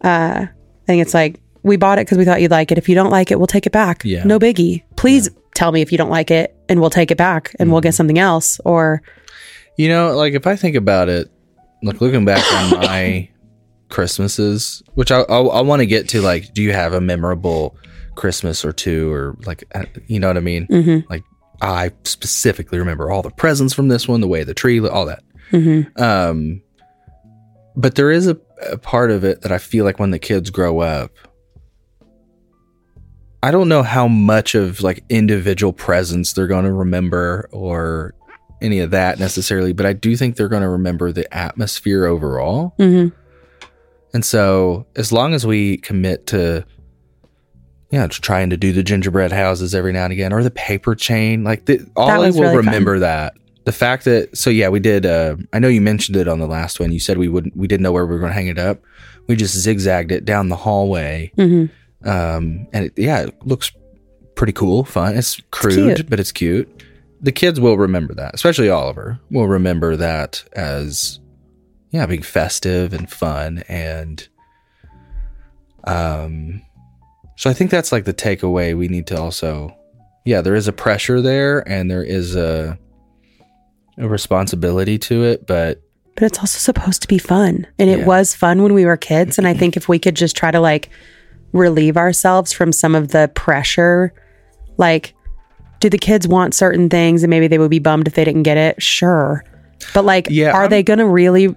[0.00, 2.78] Uh, I think it's like we bought it because we thought you'd like it.
[2.78, 4.02] If you don't like it, we'll take it back.
[4.04, 4.22] Yeah.
[4.22, 4.84] No biggie.
[4.94, 7.80] Please tell me if you don't like it, and we'll take it back, and we'll
[7.80, 7.96] get mm.
[7.96, 8.60] something else.
[8.64, 9.02] Or
[9.76, 11.28] You know, like if I think about it,
[11.82, 13.28] like looking back on my
[13.88, 17.76] Christmases, which I I, I want to get to, like, do you have a memorable
[18.14, 20.66] Christmas or two, or like, uh, you know what I mean?
[20.68, 21.08] Mhm.
[21.10, 21.22] Like,
[21.60, 25.22] I specifically remember all the presents from this one, the way the tree, all that.
[25.52, 25.98] Mhm.
[26.00, 26.62] Um,
[27.76, 28.36] but there is a,
[28.70, 31.12] a part of it that I feel like when the kids grow up,
[33.42, 38.14] I don't know how much of like individual presents they're going to remember or
[38.62, 42.74] any of that necessarily, but I do think they're going to remember the atmosphere overall.
[42.78, 43.12] Mhm.
[44.16, 46.64] And so, as long as we commit to,
[47.90, 50.94] yeah, just trying to do the gingerbread houses every now and again, or the paper
[50.94, 52.64] chain, like the, Ollie was will really fun.
[52.64, 53.34] remember that.
[53.64, 55.04] The fact that, so yeah, we did.
[55.04, 56.92] Uh, I know you mentioned it on the last one.
[56.92, 58.80] You said we wouldn't, we didn't know where we were going to hang it up.
[59.26, 61.68] We just zigzagged it down the hallway, Mhm.
[62.06, 63.70] um, and it, yeah, it looks
[64.34, 65.14] pretty cool, fun.
[65.14, 66.08] It's crude, cute.
[66.08, 66.84] but it's cute.
[67.20, 71.20] The kids will remember that, especially Oliver will remember that as
[71.90, 74.28] yeah, being festive and fun and
[75.84, 76.62] um
[77.36, 79.74] so I think that's like the takeaway we need to also
[80.24, 82.76] yeah, there is a pressure there and there is a
[83.98, 85.80] a responsibility to it, but
[86.16, 87.66] but it's also supposed to be fun.
[87.78, 89.36] And it was fun when we were kids.
[89.38, 90.88] And I think if we could just try to like
[91.52, 94.12] relieve ourselves from some of the pressure,
[94.78, 95.14] like,
[95.80, 98.44] do the kids want certain things and maybe they would be bummed if they didn't
[98.44, 98.82] get it?
[98.82, 99.44] Sure.
[99.92, 101.54] But like, Yeah, are I'm- they going to really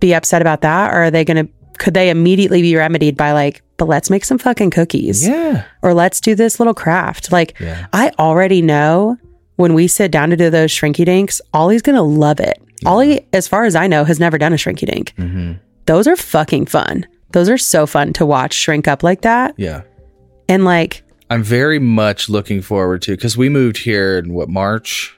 [0.00, 0.92] be upset about that?
[0.92, 4.24] Or are they going to, could they immediately be remedied by like, but let's make
[4.24, 5.64] some fucking cookies yeah.
[5.82, 7.30] or let's do this little craft?
[7.32, 7.86] Like, Yeah.
[7.92, 9.16] I already know
[9.56, 12.60] when we sit down to do those shrinky dinks, Ollie's gonna love it.
[12.86, 15.12] Ollie, as far as I know, has never done a shrinky dink.
[15.18, 15.58] Mhm.
[15.86, 17.06] Those are fucking fun.
[17.32, 19.54] Those are so fun to watch shrink up like that.
[19.56, 19.82] Yeah.
[20.48, 25.14] And like, I'm very much looking forward to cuz we moved here in what March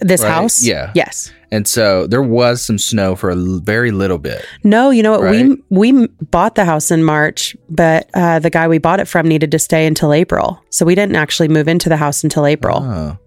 [0.00, 0.62] this Right, house.
[0.64, 0.92] yeah.
[0.94, 1.32] Yes.
[1.52, 4.44] and so there was some snow for a l- very little bit.
[4.64, 5.22] No, you know what?
[5.22, 5.48] Right.
[5.70, 9.26] We we bought the house in March, but uh, the guy we bought it from
[9.28, 12.80] needed to stay until April, so we didn't actually move into the house until April.
[12.82, 13.18] Oh.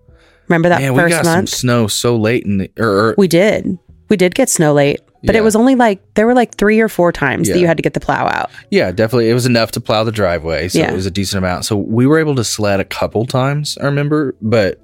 [0.47, 1.49] Remember that Man, we first got some month?
[1.49, 3.77] snow so late in the or, or we did.
[4.09, 5.41] We did get snow late, but Yeah.
[5.41, 7.83] it was only like there were like three or four times that you had to
[7.83, 8.49] get the plow out.
[8.71, 9.29] Yeah, definitely.
[9.29, 10.67] It was enough to plow the driveway.
[10.69, 10.89] So Yeah.
[10.91, 11.65] it was a decent amount.
[11.65, 14.35] So we were able to sled a couple times, I remember.
[14.41, 14.81] But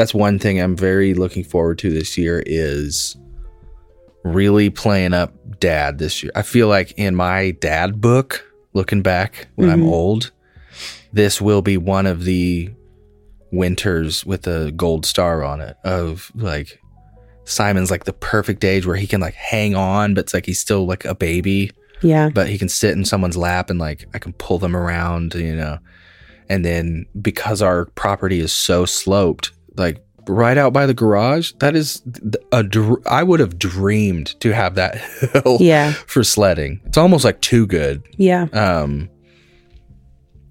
[0.00, 3.18] that's one thing I'm very looking forward to this year is
[4.24, 6.32] really playing up dad this year.
[6.34, 9.88] I feel like in my dad book, looking back when I'm Mhm.
[9.88, 10.30] old,
[11.12, 12.70] this will be one of the
[13.52, 16.78] winters with a gold star on it of like
[17.44, 20.60] Simon's like the perfect age where he can like hang on, but it's like he's
[20.60, 22.30] still like a baby Yeah.
[22.32, 25.54] but he can sit in someone's lap and like I can pull them around, you
[25.56, 25.76] know.
[26.48, 31.74] And then because our property is so sloped, like right out by the garage, that
[31.74, 32.02] is
[32.52, 34.96] a dr- I would have dreamed to have that
[35.44, 35.92] hill Yeah.
[35.92, 36.80] for sledding.
[36.86, 38.02] It's almost like too good.
[38.16, 38.44] Yeah.
[38.52, 39.08] Um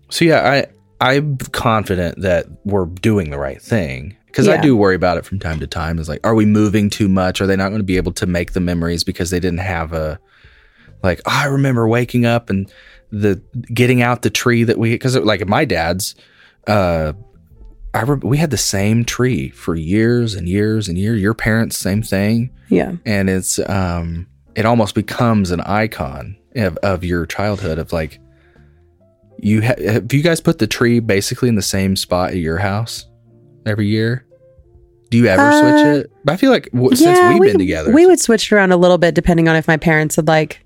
[0.09, 0.65] so yeah, I
[1.13, 5.39] I'm confident that we're doing the right thing because I do worry about it from
[5.39, 5.97] time to time.
[5.97, 7.39] Is like, are we moving too much?
[7.41, 9.93] Are they not going to be able to make the memories because they didn't have
[9.93, 10.19] a
[11.03, 11.19] like?
[11.25, 12.69] "Oh, I remember waking up and
[13.11, 13.41] the
[13.73, 16.15] getting out the tree that we because like my dad's,
[16.67, 17.13] uh,
[17.99, 21.21] I re- we had the same tree for years and years and years.
[21.21, 22.93] Your parents, same thing Yeah.
[23.05, 28.19] and it's um it almost becomes an icon of, of your childhood of like
[29.37, 32.57] you ha- have you guys put the tree basically in the same spot at your
[32.57, 33.05] house
[33.65, 34.25] every year
[35.09, 37.91] do you ever Uh, switch it i feel like w- since we've we, been together
[37.93, 40.65] We would switch it around a little bit depending on if my parents had like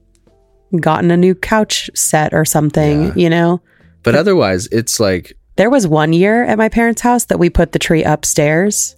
[0.79, 3.13] gotten a new couch set or something, Yeah.
[3.15, 3.61] you know?
[4.01, 7.71] But otherwise, it's like There was one year at my parents' house that we put
[7.73, 8.95] the tree upstairs,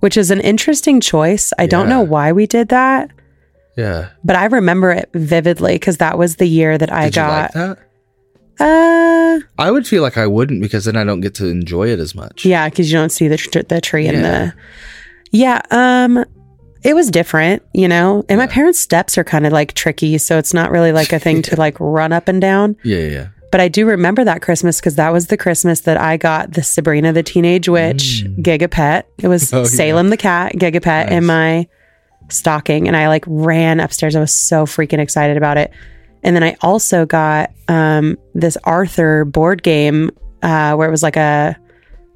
[0.00, 1.52] which is an interesting choice.
[1.58, 3.10] I don't know why we did that,
[3.76, 4.10] yeah.
[4.24, 7.52] but I remember it vividly because that was the year that I Did you like
[7.52, 7.78] got.
[7.78, 7.78] that?
[8.60, 11.98] uh, I would feel like I wouldn't because then I don't get to enjoy it
[11.98, 12.44] as much.
[12.44, 14.20] yeah, because you don't see the tr- the tree in Yeah.
[14.22, 14.54] the.
[15.32, 16.24] Yeah, um,
[16.84, 18.24] it was different, you know.
[18.28, 21.18] And my parents' steps are kind of like tricky, so it's not really like a
[21.18, 22.76] thing to like run up and down.
[22.84, 23.26] Yeah, yeah, yeah.
[23.54, 26.62] But I do remember that Christmas because that was the Christmas that I got the
[26.64, 29.04] Sabrina the Teenage Witch Gigapet.
[29.22, 29.52] It was Mm.
[29.58, 29.64] Oh, yeah.
[29.66, 31.68] Salem the Cat Gigapet in my
[32.30, 32.88] stocking.
[32.88, 34.16] And I like ran upstairs.
[34.16, 35.70] I was so freaking excited about it.
[36.24, 40.10] And then I also got um, this Arthur board game
[40.42, 41.56] uh, where it was like a,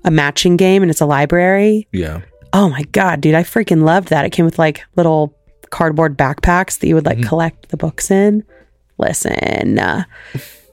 [0.03, 1.87] a matching game and it's a library.
[1.93, 2.23] Yeah.
[2.53, 3.37] Oh my God, dude.
[3.37, 4.25] I freaking loved that.
[4.25, 5.37] It came with like little
[5.71, 7.29] cardboard backpacks that you would like Mm-hmm.
[7.29, 8.43] collect the books in.
[8.99, 9.79] Listen.
[9.79, 10.03] uh,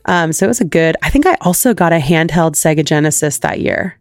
[0.05, 3.39] um, so it was a good, I think I also got a handheld Sega Genesis
[3.39, 3.97] that year.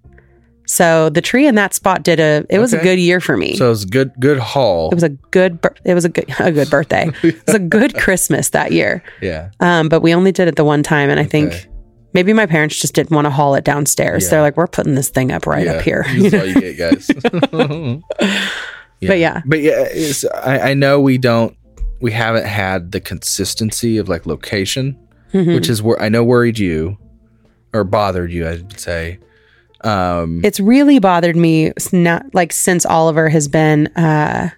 [0.66, 3.54] So the tree in that spot did a, it was a good year for me.
[3.56, 4.88] So it was a good good haul.
[4.90, 7.10] it was a good, it was a good, a good birthday.
[7.22, 9.02] it was a good Christmas that year.
[9.20, 9.50] yeah.
[9.60, 11.10] Um, but we only did it the one time.
[11.10, 11.48] And I Okay.
[11.50, 11.68] think
[12.14, 14.24] maybe my parents just didn't want to haul it downstairs.
[14.24, 14.30] Yeah.
[14.30, 15.72] They're like, we're putting this thing up right yeah.
[15.74, 16.06] up here.
[16.08, 17.10] That's all you get, guys.
[19.06, 19.42] But yeah.
[19.44, 19.88] But yeah,
[20.42, 21.54] I, I know we don't,
[22.00, 24.96] we haven't had the consistency of like location,
[25.34, 25.54] Mhm.
[25.54, 26.96] which is where I know worried you
[27.74, 29.18] or bothered you, I would say.
[29.82, 34.48] Um, it's really bothered me not like since Oliver has been uh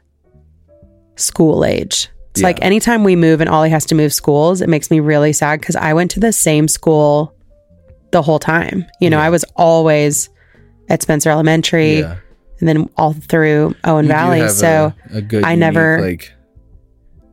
[1.16, 2.08] school age.
[2.32, 5.32] It's like anytime we move and Ollie has to move schools, it makes me really
[5.32, 7.34] sad because I went to the same school
[8.12, 8.84] the whole time.
[9.00, 9.24] You know, Yeah.
[9.24, 10.28] I was always
[10.90, 12.16] at Spencer Elementary yeah.
[12.60, 14.48] and then all through Owen You Valley.
[14.50, 16.32] So a, a good, I unique, never- like,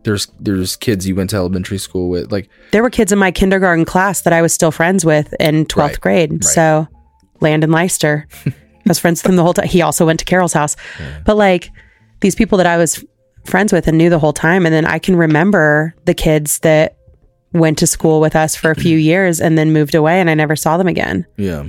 [0.03, 3.31] there's, there's kids you went to elementary school with, like, there were kids in my
[3.31, 6.31] kindergarten class that I was still friends with in 12th Right, grade.
[6.31, 6.43] right.
[6.43, 6.87] So
[7.41, 8.51] Landon Leister, I
[8.85, 9.67] was friends with him the whole time.
[9.67, 10.75] He also went to Carol's house.
[11.25, 11.69] But like
[12.21, 13.03] these people that I was
[13.45, 14.65] friends with and knew the whole time.
[14.65, 16.97] And then I can remember the kids that
[17.53, 20.33] went to school with us for a few years and then moved away and I
[20.33, 21.25] never saw them again.
[21.37, 21.65] yeah.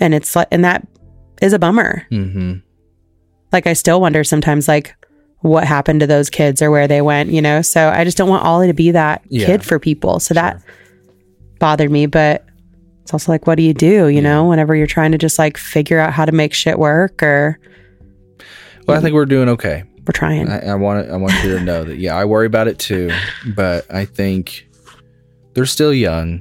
[0.00, 0.86] And it's like, and that
[1.40, 2.04] is a bummer.
[2.10, 2.54] Mm-hmm.
[3.52, 4.94] Like I still wonder sometimes like
[5.44, 7.60] what happened to those kids or where they went, you know?
[7.60, 9.44] So I just don't want Ollie to be that Yeah.
[9.44, 10.18] kid for people.
[10.18, 10.62] So that
[11.58, 12.46] bothered me, but
[13.02, 15.58] it's also like, what do you do, you know, whenever you're trying to just like
[15.58, 17.58] figure out how to make shit work or
[18.88, 19.84] Well, I think we're doing okay.
[20.06, 20.48] we're trying.
[20.48, 23.10] I, I want I want you to know that yeah, I worry about it too,
[23.54, 24.66] but I think
[25.52, 26.40] they're still young,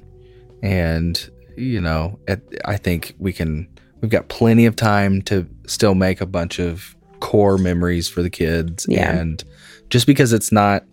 [0.61, 3.67] and you know, at, I think we can.
[4.01, 8.29] We've got plenty of time to still make a bunch of core memories for the
[8.29, 9.11] kids, Yeah.
[9.17, 9.43] and
[9.89, 10.83] just because it's not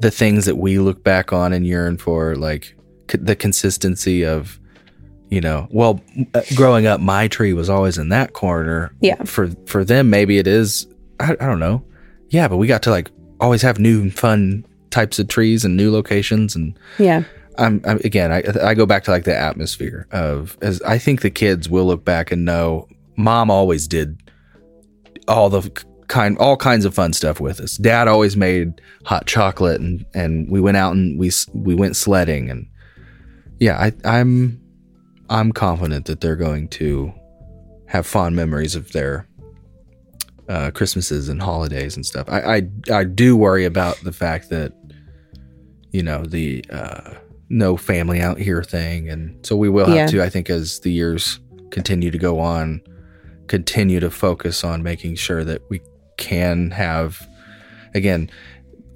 [0.00, 2.76] the things that we look back on and yearn for, like
[3.10, 4.60] c- the consistency of.
[5.30, 6.00] You know, well,
[6.34, 8.92] uh, growing up, my tree was always in that corner.
[9.00, 9.20] Yeah.
[9.24, 10.86] For for them, maybe it is.
[11.18, 11.82] I, I don't know.
[12.28, 15.90] Yeah, but we got to like always have new fun types of trees and new
[15.90, 17.24] locations and yeah.
[17.58, 21.22] I'm, I'm again I I go back to like the atmosphere of as I think
[21.22, 24.16] the kids will look back and know mom always did
[25.28, 25.62] all the
[26.08, 27.76] kind all kinds of fun stuff with us.
[27.76, 32.50] Dad always made hot chocolate and and we went out and we we went sledding
[32.50, 32.66] and
[33.60, 34.60] yeah, I I'm
[35.30, 37.12] I'm confident that they're going to
[37.86, 39.26] have fond memories of their
[40.48, 42.26] uh, Christmases and holidays and stuff.
[42.28, 44.72] I, I I do worry about the fact that
[45.92, 47.14] you know the uh,
[47.48, 50.06] no family out here thing, and so we will have Yeah.
[50.08, 50.22] to.
[50.22, 51.38] I think as the years
[51.70, 52.82] continue to go on,
[53.48, 55.80] continue to focus on making sure that we
[56.16, 57.26] can have
[57.94, 58.30] again.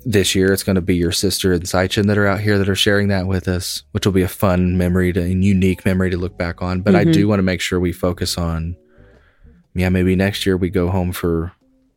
[0.05, 2.69] This year, it's going to be your sister and Saichin that are out here that
[2.69, 6.09] are sharing that with us, which will be a fun memory to, and unique memory
[6.11, 6.81] to look back on.
[6.81, 7.13] But I Mhm.
[7.13, 8.77] do want to make sure we focus on
[9.75, 11.53] yeah, maybe next year we go home for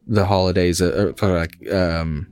[0.06, 2.28] the holidays, uh, or for like um,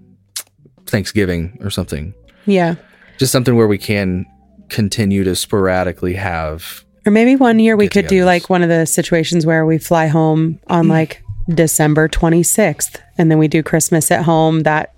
[0.86, 2.14] Thanksgiving or something.
[2.46, 2.76] Yeah.
[3.18, 4.26] Just something where we can
[4.70, 6.84] continue to sporadically have.
[7.06, 10.08] Or maybe one year we could do like one of the situations where we fly
[10.08, 14.94] home on like December 26th and then we do Christmas at home that,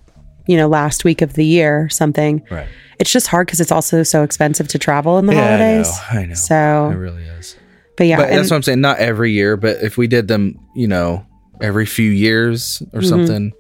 [0.48, 2.44] you know, last week of the year or something.
[2.50, 2.68] Right.
[3.00, 5.90] It's just hard because it's also so expensive to travel in the holidays.
[6.10, 6.20] I know.
[6.22, 6.34] I know.
[6.36, 7.56] So, it really is.
[7.98, 8.82] but yeah, but and- that's what I'm saying.
[8.82, 11.26] Not every year, but if we did them, you know,
[11.62, 13.10] every few years or Mhm.
[13.10, 13.52] something,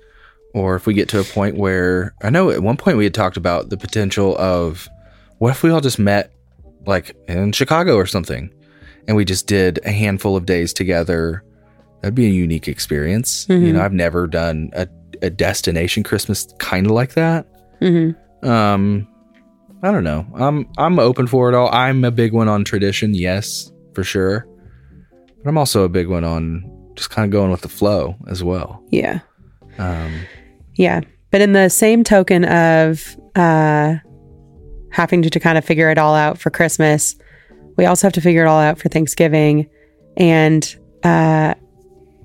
[0.53, 3.13] or if we get to a point where I know at one point we had
[3.13, 4.89] talked about the potential of
[5.37, 6.31] what if we all just met
[6.85, 8.53] like in Chicago or something,
[9.07, 11.43] and we just did a handful of days together.
[12.01, 13.45] That'd be a unique experience.
[13.49, 13.73] You Mhm.
[13.73, 14.87] know, I've never done a,
[15.21, 17.45] a destination Christmas kind of like that.
[17.81, 18.15] Mhm.
[18.43, 19.07] Um,
[19.83, 20.25] I don't know.
[20.35, 21.69] I'm I'm open for it all.
[21.71, 24.47] I'm a big one on tradition, yes, for sure.
[25.43, 26.63] But I'm also a big one on
[26.95, 28.83] just kind of going with the flow as well.
[28.89, 29.19] Yeah.
[29.77, 30.11] Um,
[30.75, 31.01] Yeah.
[31.31, 33.95] But in the same token of uh,
[34.91, 37.15] having to, to kind of figure it all out for Christmas,
[37.77, 39.69] we also have to figure it all out for Thanksgiving.
[40.17, 41.55] And uh,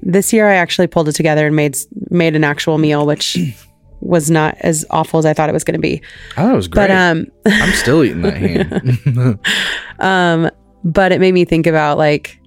[0.03, 1.77] this year, I actually pulled it together and made
[2.11, 3.37] made an actual meal, which
[4.01, 6.03] was not as awful as I thought it was going to be.
[6.37, 6.89] I thought it was great.
[6.89, 9.41] But um, I'm still eating that ham.
[10.01, 10.51] um,
[10.85, 12.39] but it made me think about like,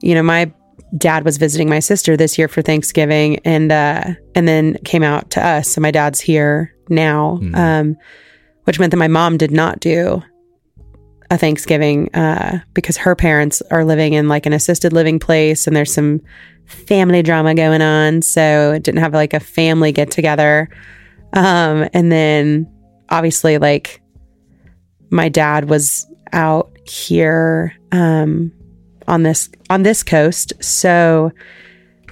[0.00, 0.52] you know, my
[0.98, 5.30] dad was visiting my sister this year for Thanksgiving, and uh, and then came out
[5.32, 5.68] to us.
[5.68, 7.56] So my dad's here now, Mhm.
[7.56, 7.96] um,
[8.66, 10.22] which meant that my mom did not do
[11.30, 15.74] a Thanksgiving uh, because her parents are living in like an assisted living place, and
[15.74, 16.20] there's some
[16.66, 18.22] family drama going on.
[18.22, 20.68] So it didn't have like a family get together.
[21.32, 22.70] Um, and then
[23.08, 24.00] obviously like
[25.10, 28.52] my dad was out here um,
[29.06, 31.30] on this on this coast, so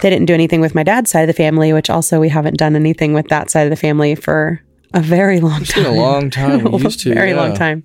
[0.01, 2.57] they didn't do anything with my dad's side of the family, which also we haven't
[2.57, 4.61] done anything with that side of the family for
[4.95, 5.83] a very long It's time.
[5.83, 6.63] been a long time.
[6.71, 7.83] We used to, very long time.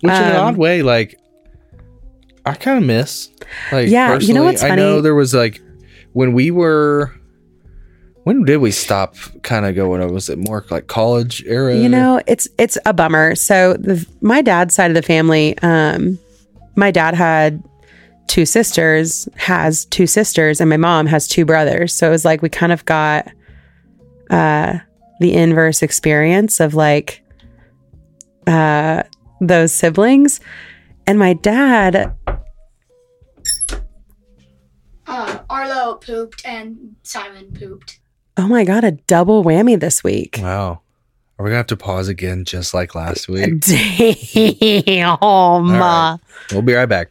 [0.00, 1.18] Which in an Um, odd way, like
[2.46, 3.28] I kind of miss.
[3.70, 5.60] Like Yeah, you know personally, what's I know there was like
[6.12, 7.12] when we were.
[8.24, 10.12] When did we stop kind of going over?
[10.12, 11.74] Was it more like college era?
[11.74, 13.34] You know, it's it's a bummer.
[13.34, 16.18] So the, my dad's side of the family, um,
[16.76, 17.62] my dad had
[18.28, 21.94] two sisters, has two sisters, and my mom has two brothers.
[21.94, 23.26] So it was like we kind of got
[24.28, 24.78] uh,
[25.20, 27.22] the inverse experience of like
[28.46, 29.04] uh,
[29.40, 30.40] those siblings.
[31.06, 32.14] And my dad,
[35.06, 37.98] Uh, Arlo pooped and Simon pooped.
[38.36, 40.38] oh my god, a double whammy this week.
[40.40, 40.82] Wow.
[41.38, 43.60] Are we gonna have to pause again, just like last week?
[43.60, 45.18] Damn.
[45.20, 46.18] right.
[46.52, 47.10] We'll be right back.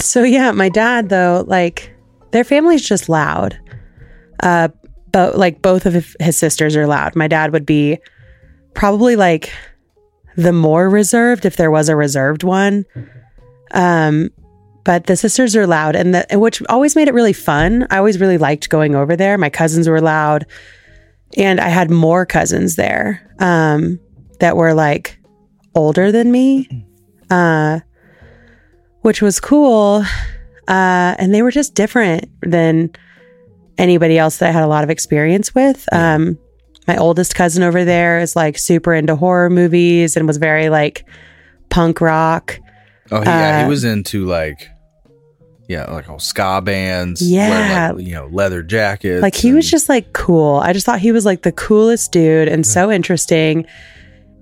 [0.00, 1.94] So yeah, my dad though, like
[2.32, 3.58] their family's just loud.
[4.42, 4.68] Uh
[5.12, 7.16] but like both of his sisters are loud.
[7.16, 7.98] My dad would be
[8.74, 9.52] probably like
[10.36, 12.84] the more reserved if there was a reserved one.
[13.72, 14.30] Um
[14.84, 17.86] but the sisters are loud and the, which always made it really fun.
[17.90, 19.36] I always really liked going over there.
[19.36, 20.46] My cousins were loud
[21.36, 24.00] and I had more cousins there um
[24.38, 25.18] that were like
[25.74, 26.86] older than me.
[27.30, 27.80] Uh
[29.02, 30.04] which was cool.
[30.68, 32.90] Uh, and they were just different than
[33.78, 35.86] anybody else that I had a lot of experience with.
[35.92, 36.38] Um,
[36.86, 41.06] my oldest cousin over there is like super into horror movies and was very like
[41.70, 42.58] punk rock.
[43.10, 44.68] Oh yeah, Uh, he was into like,
[45.68, 47.22] yeah, like all ska bands.
[47.22, 47.92] Yeah.
[47.94, 49.22] like, you know, leather jackets.
[49.22, 50.56] Like he was just like cool.
[50.56, 53.66] I just thought he was like the coolest dude and so interesting.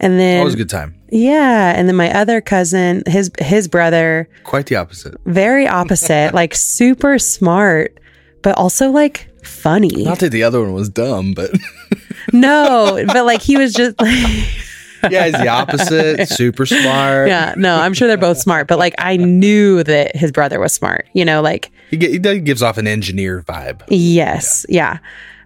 [0.00, 0.94] And then always a good time.
[1.10, 5.14] yeah, and then my other cousin, his his brother, Quite the opposite.
[5.26, 7.98] very opposite, like super smart,
[8.42, 10.04] but also like funny.
[10.04, 11.50] Not that the other one was dumb, but
[12.32, 14.12] No, but like he was just like,
[15.10, 16.28] yeah, he's the opposite.
[16.28, 17.28] Super smart.
[17.28, 20.72] yeah, no, I'm sure they're both smart, but like I knew that his brother was
[20.72, 23.82] smart, you know, like, he, he gives off an engineer vibe.
[23.88, 24.98] yes, yeah.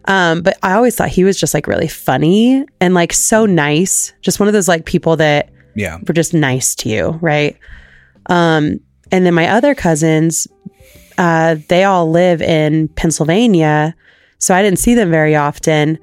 [0.06, 4.12] Um, but I always thought he was just like really funny and like so nice,
[4.20, 7.56] just one of those like people that Yeah, were just nice to you, right?
[8.26, 10.46] Um, and then my other cousins,
[11.18, 13.94] uh, they all live in Pennsylvania,
[14.38, 15.98] so I didn't see them very often.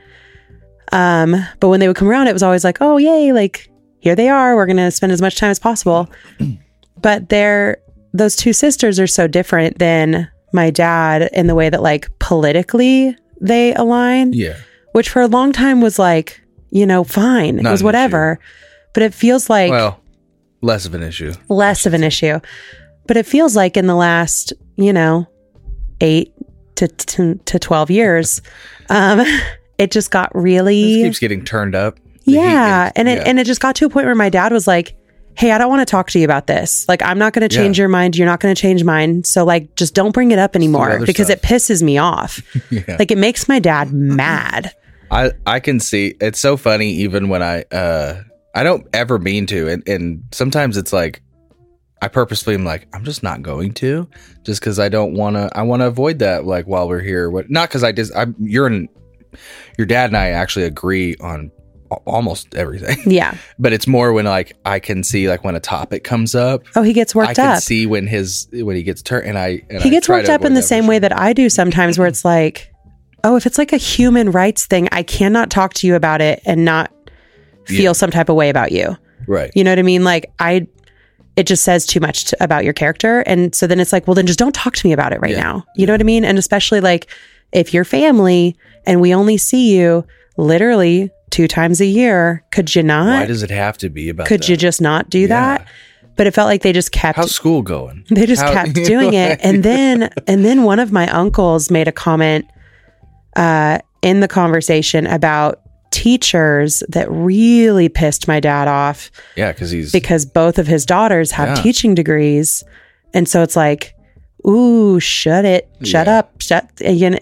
[0.91, 3.31] Um, but when they would come around, it was always like, "Oh, yay!
[3.33, 4.55] Like here they are.
[4.55, 6.09] We're gonna spend as much time as possible."
[7.01, 7.77] but they're
[8.13, 13.15] those two sisters are so different than my dad in the way that like politically
[13.41, 14.57] they align yeah.
[14.93, 17.57] which for a long time was like, you know, fine.
[17.57, 18.39] Not it was whatever.
[18.93, 19.99] But it feels like well,
[20.61, 21.33] less of an issue.
[21.47, 22.39] less of an issue.
[23.07, 25.27] But it feels like in the last, you know,
[26.01, 26.33] eight
[26.75, 28.41] to to, to 12 years,
[28.89, 29.21] um,
[29.77, 31.97] it just got It really, keeps getting turned up.
[32.23, 32.85] Yeah.
[32.87, 33.23] gets- And it, yeah.
[33.25, 34.95] and it just got to a point where my dad was like,
[35.39, 36.85] Hey, I don't want to talk to you about this.
[36.89, 37.83] Like, I'm not going to change Yeah.
[37.83, 38.17] your mind.
[38.17, 39.23] You're not going to change mine.
[39.23, 41.37] So, like, just don't bring it up anymore because stuff.
[41.37, 42.41] it pisses me off.
[42.69, 42.97] yeah.
[42.99, 44.73] Like, it makes my dad mad.
[45.09, 48.21] I I can see it's so funny even when I uh
[48.53, 51.23] I don't ever mean to and and sometimes it's like
[52.01, 54.07] I purposefully am like I'm just not going to
[54.43, 57.27] just cuz I don't want to I want to avoid that like while we're here
[57.31, 58.87] what not cuz I just I'm you're in
[59.79, 61.49] your dad and I actually agree on
[62.05, 62.97] almost everything.
[63.11, 63.35] Yeah.
[63.57, 66.81] But it's more when like I can see like when a topic comes up, Oh,
[66.83, 69.61] he gets worked up I can see when his when he gets turned, and I
[69.69, 72.07] and he I gets worked up in the same way that I do sometimes, where
[72.07, 72.71] it's like,
[73.23, 76.41] oh, if it's like a human rights thing, I cannot talk to you about it
[76.45, 76.91] and not
[77.65, 77.91] feel Yeah.
[77.93, 78.95] some type of way about you.
[79.27, 79.51] right.
[79.55, 80.03] You know what I mean?
[80.03, 80.67] Like I,
[81.35, 84.15] it just says too much to, about your character, and so then it's like, well,
[84.15, 85.41] then just don't talk to me about it right Yeah.
[85.41, 85.65] now.
[85.75, 86.23] You know what I mean?
[86.25, 87.07] And especially like
[87.51, 90.05] if you're family and we only see you
[90.37, 93.19] literally two times a year, could you not?
[93.21, 94.27] Why does it have to be about?
[94.27, 94.49] Could that?
[94.49, 95.27] you just not do Yeah.
[95.27, 95.67] that?
[96.15, 98.03] But it felt like they just kept How's school going?
[98.09, 101.87] they just How- kept doing it and then and then one of my uncles made
[101.87, 102.45] a comment
[103.35, 105.61] uh in the conversation about
[105.91, 111.31] teachers that really pissed my dad off yeah, because he's because both of his daughters
[111.31, 111.63] have Yeah.
[111.63, 112.63] teaching degrees
[113.13, 113.93] and so it's like
[114.47, 116.19] ooh shut it shut Yeah.
[116.19, 117.19] up shut you know,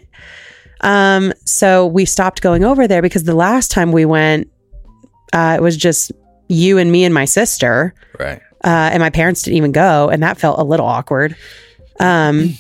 [0.82, 4.50] um so we stopped going over there because the last time we went
[5.34, 6.12] uh it was just
[6.48, 8.42] you and me and my sister right.
[8.64, 11.36] uh, and my parents didn't even go, and that felt a little awkward.
[12.00, 12.54] Um,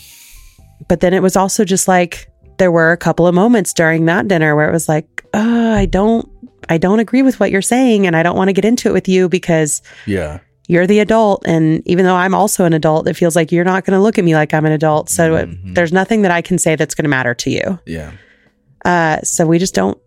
[0.88, 4.28] but then it was also just like there were a couple of moments during that
[4.28, 6.28] dinner where it was like, uh, I don't,
[6.70, 8.94] I don't agree with what you're saying, and I don't want to get into it
[8.94, 10.40] with you because Yeah.
[10.68, 13.86] You're the adult, and even though I'm also an adult, it feels like you're not
[13.86, 15.10] going to look at me like I'm an adult.
[15.10, 15.76] So it- Mhm.
[15.76, 17.80] there's nothing that I can say that's going to matter to you.
[17.86, 18.12] Yeah.
[18.86, 19.98] Uh, so we just don't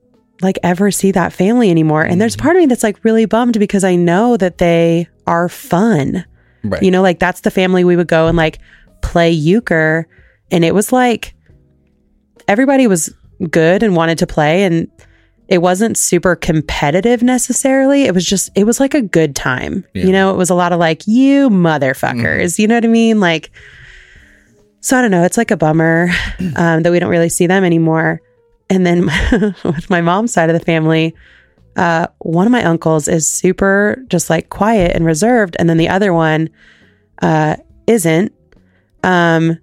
[0.43, 2.03] like ever see that family anymore.
[2.03, 5.49] And there's part of me that's like really bummed because I know that they are
[5.49, 6.25] fun.
[6.63, 6.83] Right.
[6.83, 8.59] You know, like that's the family we would go and like
[9.03, 10.07] play euchre.
[10.51, 11.35] And it was like
[12.49, 13.13] everybody was
[13.51, 14.65] good and wanted to play.
[14.65, 14.89] And
[15.51, 18.05] it wasn't super competitive necessarily.
[18.05, 19.85] It was just, it was like a good time.
[19.93, 20.07] Yeah.
[20.07, 22.57] You know, it was a lot of like, you motherfuckers.
[22.57, 23.19] You know what I mean?
[23.19, 23.51] Like,
[24.81, 25.25] so I don't know.
[25.25, 26.09] It's like a bummer
[26.57, 28.23] um, that we don't really see them anymore.
[28.71, 29.07] And then
[29.65, 31.17] with my mom's side of the family,
[31.75, 35.89] uh, one of my uncles is super just like quiet and reserved, and then the
[35.89, 36.51] other one
[37.23, 37.57] uh,
[37.89, 38.33] isn't.
[39.03, 39.59] Um,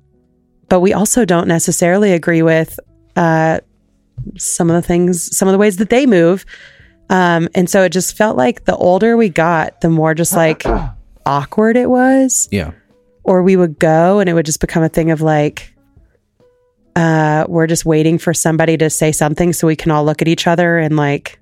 [0.68, 2.78] but we also don't necessarily agree with
[3.16, 3.60] uh,
[4.38, 6.46] some of the things, some of the ways that they move.
[7.10, 10.64] Um, and so it just felt like the older we got, the more just like
[11.28, 12.72] awkward it was yeah.
[13.26, 15.76] or we would go and it would just become a thing of like
[16.96, 20.30] uh we're just waiting for somebody to say something so we can all look at
[20.30, 21.38] each other and like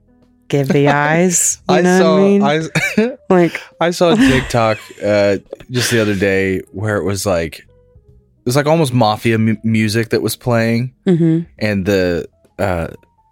[0.48, 5.38] give the eyes you know what i mean I, like I saw a TikTok uh,
[5.70, 10.10] just the other day where it was like it was like almost mafia mu- music
[10.10, 11.48] that was playing, mhm.
[11.58, 12.30] and the
[12.60, 12.88] uh,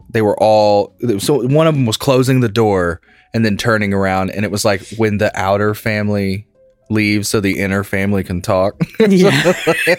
[0.10, 3.02] they were all so one of them was closing the door
[3.34, 6.46] and then turning around, and it was like when the outer family
[6.90, 8.76] leaves so the inner family can talk.
[9.00, 9.54] yeah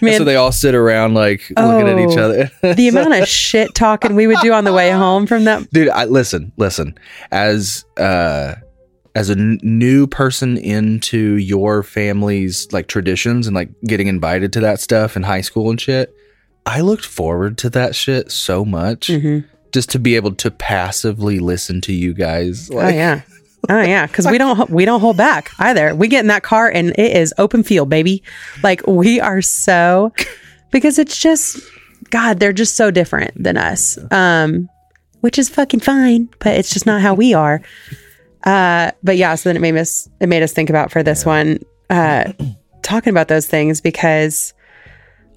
[0.00, 2.50] so they all sit around like looking at each Oh, other.
[2.74, 5.88] the amount of shit talking we would do on the way home from that dude
[5.90, 6.96] i listen listen
[7.32, 8.54] as uh
[9.14, 14.60] as a n- new person into your family's like traditions and like getting invited to
[14.60, 16.14] that stuff in high school and shit
[16.66, 19.44] i looked forward to that shit so much Mhm.
[19.72, 23.22] just to be able to passively listen to you guys oh yeah.
[23.68, 25.94] Oh yeah because we don't we don't hold back either.
[25.94, 28.22] We get in that car and it is open field baby.
[28.62, 30.12] Like we are so
[30.70, 31.58] because it's just
[32.08, 34.68] god they're just so different than us um
[35.20, 37.60] which is fucking fine but it's just not how we are.
[38.44, 41.26] Uh but yeah so then it made us it made us think about for this
[41.26, 41.58] one
[41.90, 42.32] uh
[42.82, 44.54] talking about those things because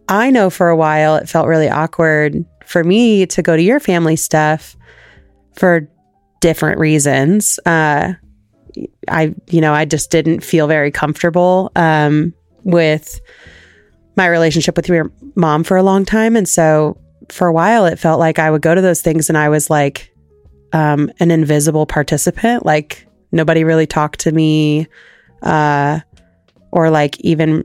[0.09, 3.79] i know for a while it felt really awkward for me to go to your
[3.79, 4.75] family stuff
[5.55, 5.87] for
[6.39, 7.59] different reasons.
[7.65, 8.13] Uh
[9.07, 12.33] i you know i just didn't feel very comfortable um
[12.63, 13.21] with
[14.17, 16.35] my relationship with your mom for a long time.
[16.35, 16.97] And so
[17.29, 19.69] for a while it felt like i would go to those things and i was
[19.69, 20.13] like
[20.73, 22.65] um an invisible participant.
[22.65, 24.87] Like nobody really talked to me
[25.43, 25.99] uh
[26.71, 27.63] or like even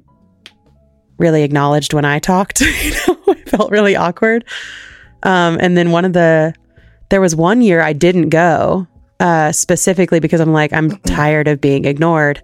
[1.18, 4.44] really acknowledged when i talked you know it felt really awkward
[5.24, 6.54] um and then one of the
[7.08, 8.86] there was one year I didn't go
[9.20, 12.42] uh, specifically because I'm like I'm tired of being ignored.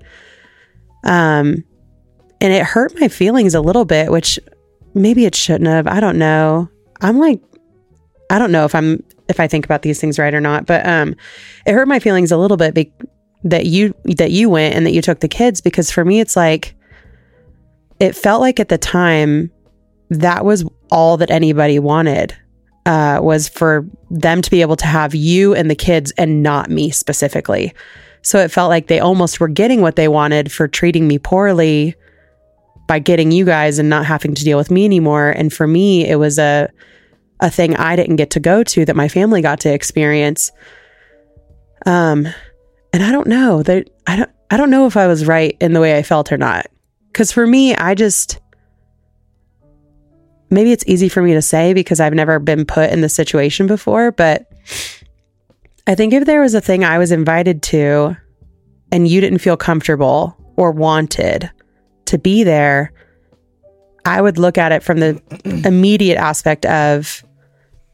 [1.04, 1.64] Um,
[2.40, 4.38] and it hurt my feelings a little bit, which
[4.94, 5.86] maybe it shouldn't have.
[5.86, 6.68] I don't know.
[7.00, 7.40] I'm like,
[8.30, 10.86] I don't know if I'm if I think about these things right or not, but
[10.86, 11.14] um,
[11.66, 12.92] it hurt my feelings a little bit be-
[13.44, 16.36] that you that you went and that you took the kids because for me it's
[16.36, 16.74] like
[18.00, 19.50] it felt like at the time
[20.10, 22.36] that was all that anybody wanted
[22.86, 26.70] uh, was for them to be able to have you and the kids and not
[26.70, 27.72] me specifically.
[28.22, 31.94] So it felt like they almost were getting what they wanted for treating me poorly
[32.86, 35.30] by getting you guys and not having to deal with me anymore.
[35.30, 36.68] And for me, it was a
[37.40, 40.50] a thing I didn't get to go to that my family got to experience.
[41.84, 42.26] Um,
[42.92, 45.72] and I don't know that I don't I don't know if I was right in
[45.72, 46.66] the way I felt or not.
[47.14, 48.40] Because for me, I just
[50.50, 53.68] maybe it's easy for me to say because I've never been put in this situation
[53.68, 54.50] before, but
[55.86, 58.16] I think if there was a thing I was invited to
[58.90, 61.48] and you didn't feel comfortable or wanted
[62.06, 62.92] to be there,
[64.04, 65.22] I would look at it from the
[65.64, 67.22] immediate aspect of,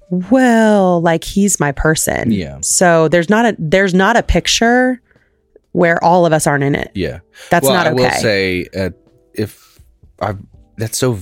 [0.09, 2.33] well, like he's my person.
[2.33, 2.59] Yeah.
[2.63, 4.99] So there's not a there's not a picture
[5.73, 6.91] where all of us aren't in it.
[6.95, 7.21] Yeah.
[7.51, 8.91] That's well, not I will say, uh,
[9.35, 9.79] if
[10.21, 10.35] I,
[10.77, 11.19] that's so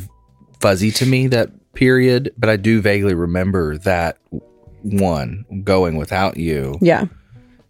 [0.60, 4.18] fuzzy to me that period, but I do vaguely remember that
[4.82, 7.06] one going without you, yeah.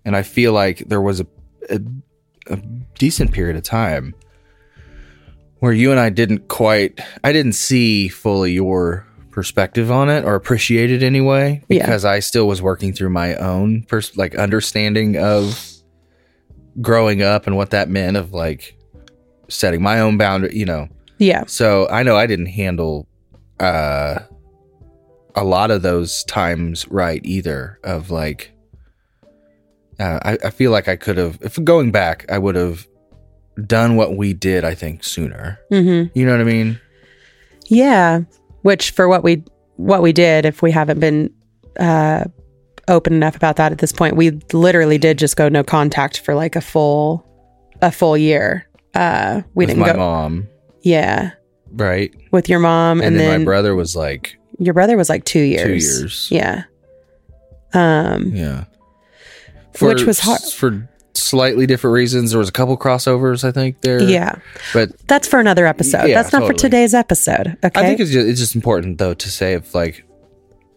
[0.04, 1.26] and I feel like there was a,
[1.70, 1.80] a
[2.50, 2.56] a
[2.98, 4.14] decent period of time
[5.58, 10.34] where you and I didn't quite, I didn't see fully your perspective on it or
[10.34, 11.84] appreciate it anyway Yeah.
[11.84, 15.60] because I still was working through my own pers- like understanding of
[16.80, 18.77] growing up and what that meant of like
[19.48, 20.88] setting my own boundary, you know.
[21.18, 21.44] Yeah.
[21.46, 23.06] So I know I didn't handle
[23.60, 24.20] uh
[25.34, 28.52] a lot of those times right either of like
[30.00, 32.86] uh, I, I feel like I could have if going back I would have
[33.66, 35.58] done what we did I think sooner.
[35.72, 36.16] Mm-hmm.
[36.16, 36.80] You know what I mean?
[37.66, 38.20] Yeah.
[38.62, 39.42] Which for what we
[39.76, 41.32] what we did, if we haven't been
[41.80, 42.24] uh
[42.88, 46.34] open enough about that at this point, we literally did just go no contact for
[46.34, 47.24] like a full
[47.82, 48.67] a full year.
[48.94, 50.48] Uh we With didn't go my go mom,
[50.82, 51.30] Yeah.
[51.72, 52.14] right?
[52.32, 55.24] With your mom And, and, then, then my brother was like your brother was like
[55.24, 56.00] two years.
[56.00, 56.28] years.
[56.30, 56.64] Yeah.
[57.74, 58.64] Um yeah.
[59.80, 62.30] Which was hard- for slightly different reasons.
[62.30, 64.02] There was a couple crossovers I think there.
[64.02, 64.36] yeah.
[64.72, 66.06] But That's for another episode.
[66.08, 66.58] Yeah, That's not for totally.
[66.70, 67.56] today's episode.
[67.64, 67.80] Okay.
[67.80, 70.04] I think it's just, it's just important though to say if like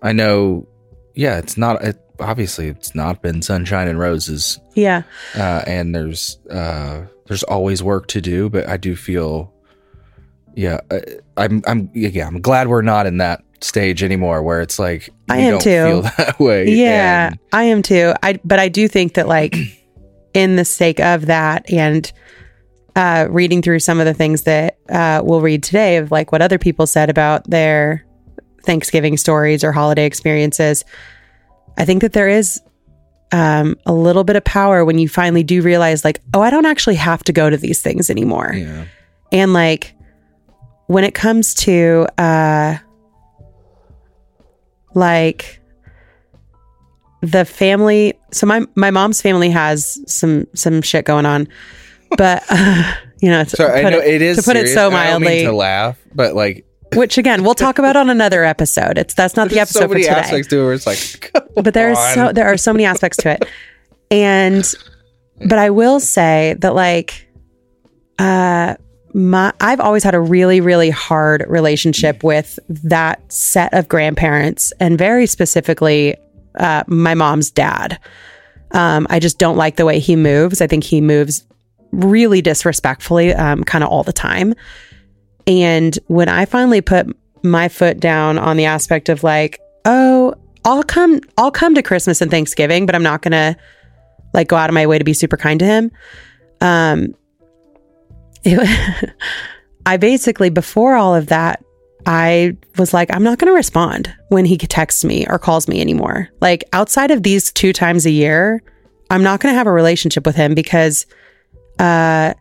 [0.03, 0.68] I know,
[1.14, 5.03] yeah, it's not it, obviously it's not been sunshine and roses, yeah.
[5.36, 7.01] uh, and there's uh,
[7.32, 9.53] there's always work to do, but I do feel,
[10.53, 10.99] yeah, I,
[11.38, 15.38] I'm I'm yeah, I'm glad we're not in that stage anymore where it's like I
[15.38, 15.63] am too.
[15.69, 16.69] feel that way.
[16.69, 18.11] Yeah, And- I am too.
[18.21, 19.55] I but I do think that like
[20.34, 22.11] in the sake of that and
[22.97, 26.41] uh reading through some of the things that uh we'll read today of like what
[26.41, 28.05] other people said about their
[28.63, 30.84] Thanksgiving stories or holiday experiences,
[31.77, 32.59] I think that there is
[33.32, 36.65] um a little bit of power when you finally do realize like, oh, I don't
[36.65, 38.53] actually have to go to these things anymore.
[38.53, 38.86] yeah,
[39.32, 39.93] And like
[40.88, 42.77] when it comes to uh
[44.93, 45.61] like
[47.21, 51.47] the family so my my mom's family has some some shit going on.
[52.17, 54.95] But uh, you know, to so I know it is to put it so and
[54.97, 56.65] I don't mean mildly, to laugh, but like
[56.95, 58.97] which again, we'll talk about on another episode.
[58.97, 60.19] It's that's not the episode so many for today.
[60.19, 63.17] aspects to it where it's like, but there is so there are so many aspects
[63.17, 63.45] to it.
[64.09, 64.65] And
[65.45, 67.27] but i will say that like
[68.19, 68.75] uh
[69.13, 74.97] my i've always had a really really hard relationship with that set of grandparents and
[74.97, 76.15] very specifically
[76.59, 77.99] uh my mom's dad.
[78.71, 80.61] Um i just don't like the way he moves.
[80.61, 81.45] I think he moves
[81.91, 84.53] really disrespectfully um kind of all the time
[85.47, 87.07] and when i finally put
[87.43, 90.33] my foot down on the aspect of like oh
[90.63, 93.57] I'll come I'll come to Christmas and Thanksgiving, but I'm not going to
[94.33, 95.91] like go out of my way to be super kind to him.
[96.61, 97.15] Um
[98.43, 99.09] it-
[99.85, 101.63] I basically before all of that
[102.05, 105.81] I was like I'm not going to respond when he texts me or calls me
[105.81, 106.29] anymore.
[106.39, 108.61] Like outside of these two times a year,
[109.09, 111.07] I'm not going to have a relationship with him because
[111.79, 112.35] uh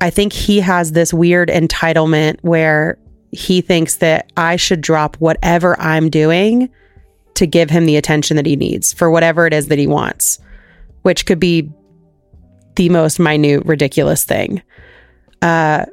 [0.00, 2.98] I think he has this weird entitlement where
[3.32, 6.70] he thinks that I should drop whatever I'm doing
[7.34, 10.38] to give him the attention that he needs for whatever it is that he wants,
[11.02, 11.70] which could be
[12.76, 14.62] the most minute, ridiculous thing.
[15.42, 15.86] Uh,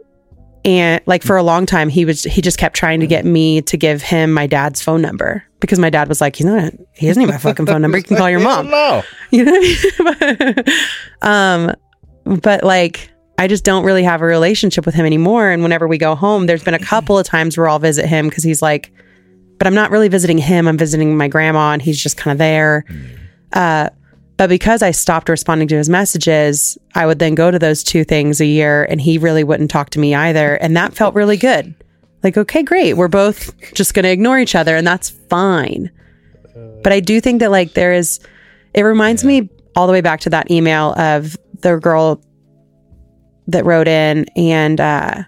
[0.66, 3.62] and like for a long time, he was he just kept trying to get me
[3.64, 7.08] to give him my dad's phone number because my dad was like, he's not, he
[7.08, 7.98] doesn't need my fucking phone number.
[7.98, 8.70] You can call your mom.
[8.70, 9.60] No, You know
[9.98, 10.66] what I mean?
[11.22, 11.76] um,
[12.42, 15.50] but like, I just don't really have a relationship with him anymore.
[15.50, 18.28] And whenever we go home, there's been a couple of times where I'll visit him
[18.28, 18.92] because he's like,
[19.58, 20.68] but I'm not really visiting him.
[20.68, 22.86] I'm visiting my grandma, and he's just kind of there.
[23.54, 23.90] Uh,
[24.38, 28.04] but because I stopped responding to his messages, I would then go to those two
[28.04, 30.56] things a year, and he really wouldn't talk to me either.
[30.56, 31.74] And that felt really good.
[32.24, 32.94] Like, okay, great.
[32.94, 35.92] We're both just going to ignore each other, and that's fine.
[36.84, 38.20] But I do think that, like, there is,
[38.74, 42.22] it reminds me all the way back to that email of the girl
[43.48, 45.24] that wrote in, and uh,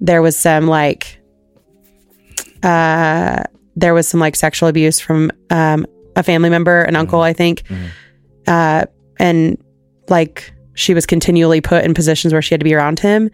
[0.00, 1.20] there was some like,
[2.62, 3.42] uh,
[3.74, 5.86] there was some like sexual abuse from um,
[6.16, 7.62] a family member, an uncle, I think.
[8.46, 8.86] Uh,
[9.18, 9.62] and
[10.08, 13.30] like she was continually put in positions where she had to be around him.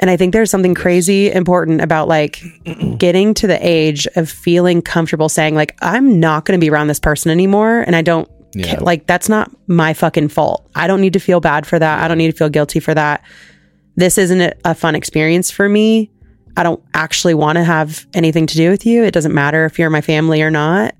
[0.00, 2.42] And I think there's something crazy important about like
[2.98, 6.88] getting to the age of feeling comfortable saying, like, I'm not going to be around
[6.88, 7.80] this person anymore.
[7.80, 8.28] And I don't
[8.64, 8.78] Yeah.
[8.80, 10.68] like, that's not my fucking fault.
[10.74, 12.02] I don't need to feel bad for that.
[12.02, 13.22] I don't need to feel guilty for that.
[13.96, 16.10] This isn't a- fun experience for me.
[16.56, 19.04] I don't actually want to have anything to do with you.
[19.04, 20.94] It doesn't matter if you're my family or not.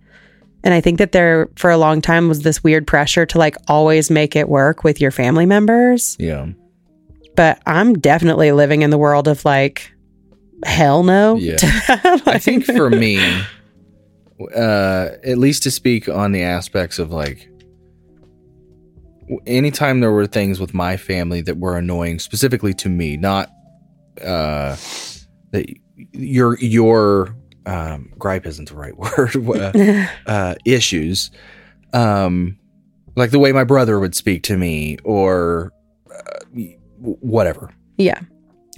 [0.64, 3.56] And I think that there, for a long time, was this weird pressure to like
[3.68, 6.16] always make it work with your family members.
[6.18, 6.48] Yeah.
[7.36, 9.92] But I'm definitely living in the world of like,
[10.64, 11.36] hell no.
[11.36, 11.56] Yeah.
[11.62, 13.20] I think for me,
[14.54, 17.48] uh, at least to speak on the aspects of like,
[19.46, 23.50] anytime there were things with my family that were annoying, specifically to me, not
[24.22, 24.76] uh,
[25.52, 25.66] that
[26.12, 27.34] your your
[27.66, 29.36] um, gripe isn't the right word.
[29.76, 31.30] uh, uh, issues,
[31.92, 32.58] um,
[33.16, 35.72] like the way my brother would speak to me, or
[36.14, 36.60] uh,
[36.98, 37.74] whatever.
[37.96, 38.20] yeah.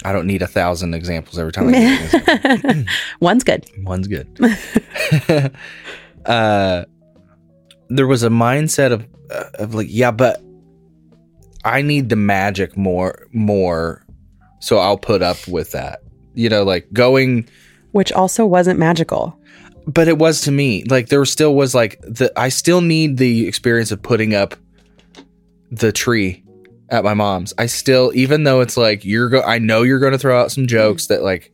[0.05, 1.75] I don't need a thousand examples every time.
[1.75, 2.85] Example.
[3.21, 3.67] One's good.
[3.83, 4.29] One's good.
[6.27, 6.85] uh,
[7.89, 10.41] there was a mindset of uh, of like, yeah, but
[11.65, 14.07] I need the magic more, more,
[14.61, 16.01] so I'll put up with that.
[16.35, 17.49] You know, like going,
[17.93, 19.37] Which also wasn't magical.
[19.87, 23.49] but it was to me like there still was like the I still need the
[23.49, 24.55] experience of putting up
[25.73, 26.45] the tree
[26.91, 27.53] at my mom's.
[27.59, 30.51] I still, even though it's like you're go, I know you're going to throw out
[30.53, 31.53] some jokes that like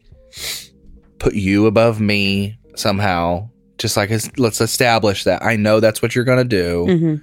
[1.18, 3.48] put you above me somehow.
[3.78, 6.86] Just like let's establish that I know that's what you're going to do.
[6.86, 7.14] hmm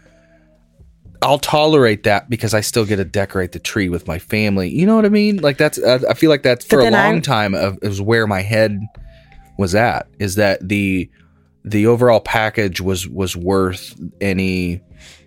[1.24, 4.70] I'll tolerate that because I still get to decorate the tree with my family.
[4.70, 5.38] You know what I mean?
[5.38, 8.02] Like that's I I feel like that's for a then I- long time of is
[8.02, 8.80] where my head
[9.60, 10.08] was at.
[10.18, 11.10] Is that the
[11.64, 14.82] the overall package was was worth any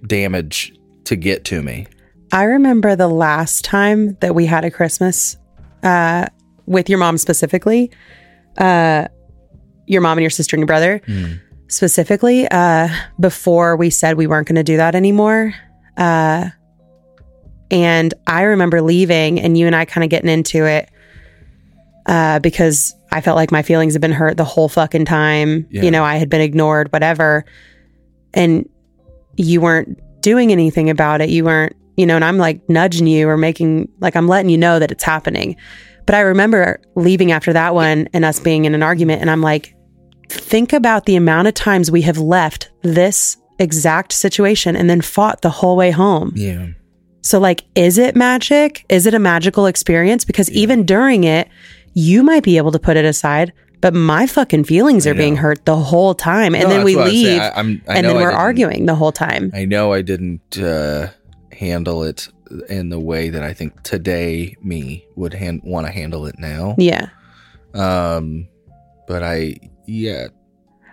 [0.05, 0.75] damage
[1.05, 1.87] to get to me?
[2.35, 5.37] I remember the last time that we had a Christmas
[5.85, 6.27] uh,
[6.67, 7.93] with your mom specifically,
[8.59, 9.07] uh,
[9.87, 11.01] your mom and your sister and your brother
[11.69, 12.89] specifically, uh,
[13.21, 15.55] before we said we weren't going to do that anymore.
[15.97, 16.51] Uh,
[17.71, 20.91] and I remember leaving and you and I kind of getting into it
[22.07, 25.69] uh, because I felt like my feelings had been hurt the whole fucking time.
[25.71, 25.83] Yeah.
[25.83, 27.45] You know, I had been ignored, whatever.
[28.33, 28.69] And
[29.37, 31.29] you weren't doing anything about it.
[31.29, 34.59] You weren't, you know, and I'm like nudging you or making, like, I'm letting you
[34.59, 35.57] know that it's happening.
[36.07, 39.21] But I remember leaving after that one and us being in an argument.
[39.21, 39.75] And I'm like,
[40.29, 45.43] think about the amount of times we have left this exact situation and then fought
[45.43, 46.33] the whole way home.
[46.35, 46.69] Yeah.
[47.23, 48.85] So, like, is it magic?
[48.91, 50.27] Is it a magical experience?
[50.27, 51.49] Because even during it,
[51.95, 55.65] you might be able to put it aside, but my fucking feelings are being hurt
[55.65, 56.55] the whole time.
[56.55, 59.51] And No, then we leave I, I and then we're arguing the whole time.
[59.55, 61.09] I know I didn't uh,
[61.55, 62.29] handle it
[62.69, 66.75] in the way that I think today me would hand, want to handle it now.
[66.79, 67.09] Yeah.
[67.73, 68.49] Um,
[69.09, 70.29] but I yeah,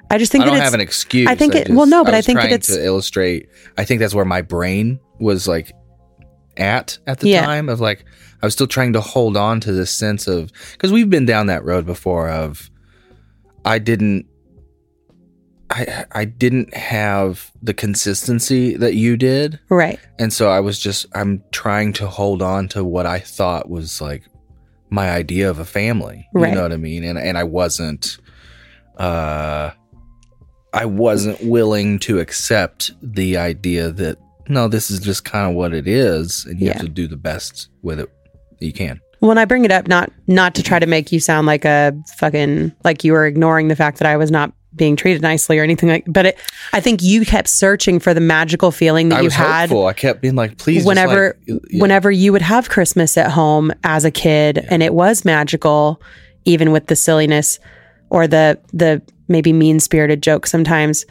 [0.10, 1.28] I just think I that don't it's, have an excuse.
[1.30, 3.48] I think it- well, no, but I was think that it's- to illustrate.
[3.78, 5.74] I think that's where my brain was like
[6.58, 7.46] at at the Yeah.
[7.46, 8.04] time of like
[8.42, 11.46] I was still trying to hold on to this sense of because we've been down
[11.48, 12.70] that road before of
[13.64, 14.26] I didn't.
[15.72, 19.60] I, I didn't have the consistency that you did.
[19.70, 20.00] right.
[20.20, 24.02] And so I was just I'm trying to hold on to what I thought was
[24.02, 24.24] like
[24.90, 26.28] my idea of a family.
[26.34, 26.50] Right.
[26.50, 27.04] You know what I mean?
[27.04, 28.18] And and I wasn't
[28.98, 29.72] uh
[30.74, 34.18] I wasn't willing to accept the idea that
[34.48, 36.74] no, this is just kind of what it is and you Yeah.
[36.74, 38.10] have to do the best with it
[38.60, 39.00] that you can.
[39.20, 41.94] When I bring it up, not not to try to make you sound like a
[42.18, 45.64] fucking like you were ignoring the fact that I was not being treated nicely or
[45.64, 46.06] anything like.
[46.08, 46.40] But it,
[46.74, 49.88] I think you kept searching for the magical feeling that I you was had hopeful.
[49.88, 51.82] I kept being like, please whenever like, yeah.
[51.82, 56.02] whenever you would have Christmas at home as a kid, and it was magical,
[56.46, 57.60] even with the silliness
[58.10, 61.06] or the the maybe mean spirited jokes sometimes.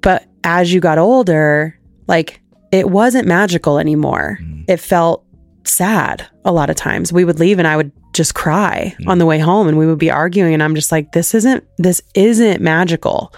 [0.00, 2.40] But as you got older, like
[2.72, 4.38] it wasn't magical anymore.
[4.42, 4.64] Mm.
[4.68, 5.24] It felt
[5.66, 7.12] sad a lot of times.
[7.12, 9.08] We would leave and I would just cry Mm.
[9.08, 11.64] on the way home and we would be arguing and I'm just like this isn't
[11.78, 13.32] this isn't magical.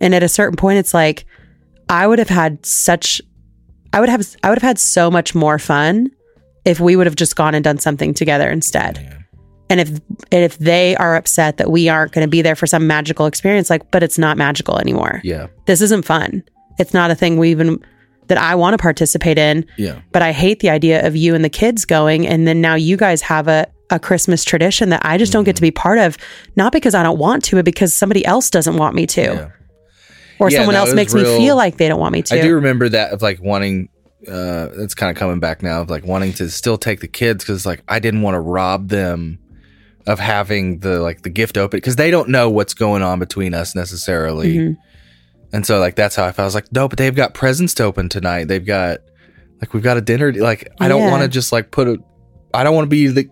[0.00, 1.24] And at a certain point it's like
[1.88, 3.20] I would have had such
[3.92, 6.10] I would have I would have had so much more fun
[6.64, 8.98] if we would have just gone and done something together instead.
[9.02, 9.18] Yeah.
[9.68, 12.66] And if and if they are upset that we aren't going to be there for
[12.66, 15.20] some magical experience like but it's not magical anymore.
[15.24, 15.46] yeah.
[15.66, 16.42] This isn't fun.
[16.78, 17.82] It's not a thing we even
[18.28, 20.00] that I want to participate in, Yeah.
[20.12, 22.96] but I hate the idea of you and the kids going and then now you
[22.96, 26.16] guys have a a Christmas tradition that I just don't get to be part of
[26.56, 29.20] not because I don't want to but because somebody else doesn't want me to.
[29.22, 29.48] Yeah.
[30.40, 32.34] or Yeah, someone no, else makes real- me feel like they don't want me to.
[32.36, 33.88] I do remember that of like wanting.
[34.26, 37.44] Uh, it's kind of coming back now of like wanting to still take the kids
[37.44, 39.38] because like I didn't want to rob them
[40.08, 43.54] of having the like the gift open because they don't know what's going on between
[43.54, 44.54] us necessarily.
[44.56, 44.76] Mhm.
[45.52, 46.44] And so like that's how I felt.
[46.44, 48.44] I was like, no, but they've got presents to open tonight.
[48.48, 48.98] They've got
[49.60, 50.32] like we've got a dinner.
[50.32, 51.10] Like I don't Yeah.
[51.10, 51.98] want to just like put a.
[52.54, 53.24] I don't want to be the,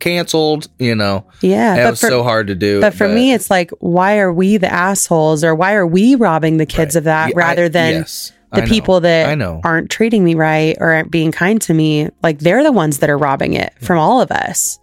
[0.00, 0.68] canceled.
[0.78, 2.80] You know, Yeah, that but was for, so hard to do.
[2.80, 6.56] but for me, it's like, why are we the assholes, or why are we robbing
[6.56, 6.98] the kids Right.
[7.00, 8.70] of that Yeah, I- rather than yes, the I know.
[8.70, 9.60] people that I know.
[9.62, 12.08] aren't treating me right or aren't being kind to me?
[12.22, 14.78] Like they're the ones that are robbing it from all of us.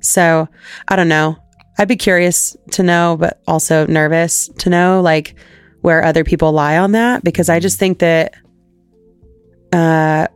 [0.00, 0.48] So
[0.88, 1.36] I don't know.
[1.78, 5.34] I'd be curious to know, but also nervous to know, like
[5.80, 8.34] where other people lie on that, because I just think that,
[9.72, 10.26] uh,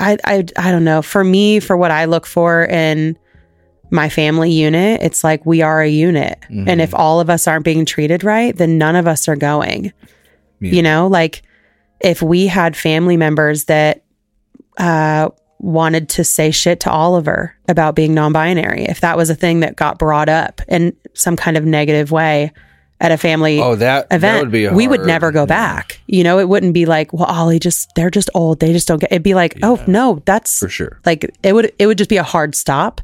[0.00, 1.02] I, I, I don't know.
[1.02, 3.18] For me, for what I look for in
[3.90, 6.38] my family unit, it's like we are a unit.
[6.42, 6.68] Mm-hmm.
[6.68, 9.92] And if all of us aren't being treated right, then none of us are going.
[10.60, 10.72] Yeah.
[10.72, 11.42] You know, like
[12.00, 14.04] if we had family members that
[14.76, 19.34] uh, wanted to say shit to Oliver about being non binary, if that was a
[19.34, 22.52] thing that got brought up in some kind of negative way
[23.00, 24.68] at a family Oh, that event, that would be.
[24.68, 25.46] we would never go Yeah.
[25.46, 26.00] back.
[26.06, 28.58] You know, it wouldn't be like, well, Ollie just, they're just old.
[28.60, 31.00] They just don't get, it'd be like, oh, no, that's for sure.
[31.06, 33.00] like, it would, it would just be a hard stop.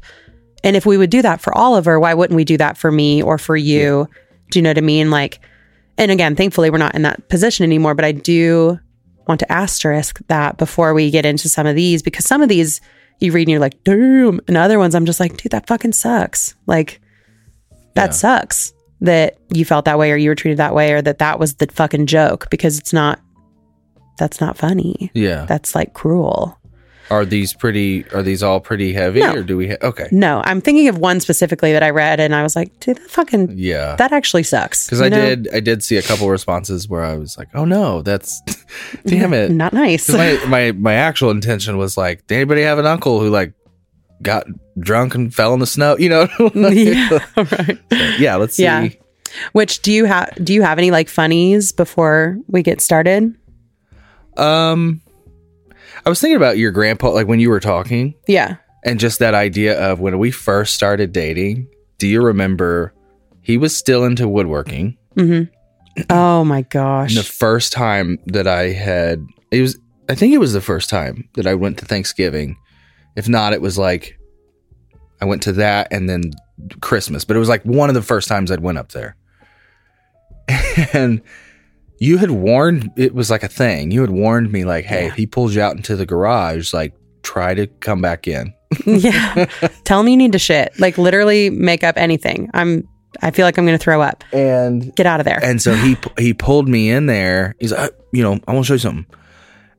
[0.65, 3.21] And if we would do that for Oliver, why wouldn't we do that for me
[3.23, 4.07] or for you?
[4.51, 5.11] Do you know what I mean?
[5.11, 5.39] Like,
[5.97, 8.77] and again, thankfully, we're not in that position anymore, but I do
[9.27, 12.81] want to asterisk that before we get into some of these because some of these
[13.19, 14.41] you read and you're like, damn.
[14.47, 16.53] And other ones, I'm just like, dude, that fucking sucks.
[16.67, 16.99] Like,
[17.93, 18.11] that Yeah.
[18.11, 21.39] sucks that you felt that way or you were treated that way or that that
[21.39, 23.19] was the fucking joke because it's not,
[24.17, 25.11] that's not funny.
[25.13, 25.45] Yeah.
[25.45, 26.57] That's like cruel.
[27.11, 28.03] Are these pretty?
[28.13, 29.35] Are these all pretty heavy, No.
[29.35, 29.67] or do we?
[29.69, 30.07] Ha- okay.
[30.11, 33.11] No, I'm thinking of one specifically that I read and I was like, dude, that
[33.11, 33.95] fucking, Yeah.
[33.97, 34.87] that actually sucks.
[34.87, 35.17] Because I know?
[35.35, 35.47] did.
[35.53, 38.41] I did see a couple responses where I was like, "Oh no, that's
[39.05, 42.87] damn it." Not nice." my my my actual intention was like, did anybody have an
[42.87, 43.53] uncle who like
[44.23, 44.47] got
[44.79, 45.97] drunk and fell in the snow?
[45.97, 46.27] You know?
[46.55, 47.19] yeah.
[47.37, 47.79] Right.
[48.19, 48.35] yeah.
[48.35, 48.63] Let's see.
[48.63, 48.89] Yeah.
[49.51, 50.33] Which do you have?
[50.43, 53.35] Do you have any like funnies before we get started?
[54.37, 55.01] Um,
[56.05, 58.57] I was thinking about your grandpa, like when you were talking, Yeah.
[58.83, 61.67] and just that idea of when we first started dating.
[61.97, 62.93] Do you remember?
[63.41, 64.97] He was still into woodworking.
[65.15, 66.03] Mm-hmm.
[66.09, 67.11] Oh my gosh.
[67.15, 69.77] And the first time that I had, it was,
[70.09, 72.57] I think it was the first time that I went to Thanksgiving.
[73.15, 74.14] If not, it was like
[75.21, 76.31] I went to that and then
[76.81, 79.15] Christmas, but it was like one of the first times I'd went up there.
[80.93, 81.21] And
[81.99, 83.91] you had warned, it was like a thing.
[83.91, 85.07] You had warned me, like, hey, Yeah.
[85.09, 86.93] if he pulls you out into the garage, like,
[87.23, 88.53] try to come back in.
[88.85, 89.45] yeah.
[89.85, 90.77] Tell me you need to shit.
[90.79, 92.49] Like literally make up anything.
[92.53, 92.87] I'm.
[93.21, 94.25] I feel like I'm going to throw up.
[94.33, 95.39] And Get out of there.
[95.41, 97.55] And so he he pulled me in there.
[97.59, 99.05] He's like, "Uh, you know, I want to show you something.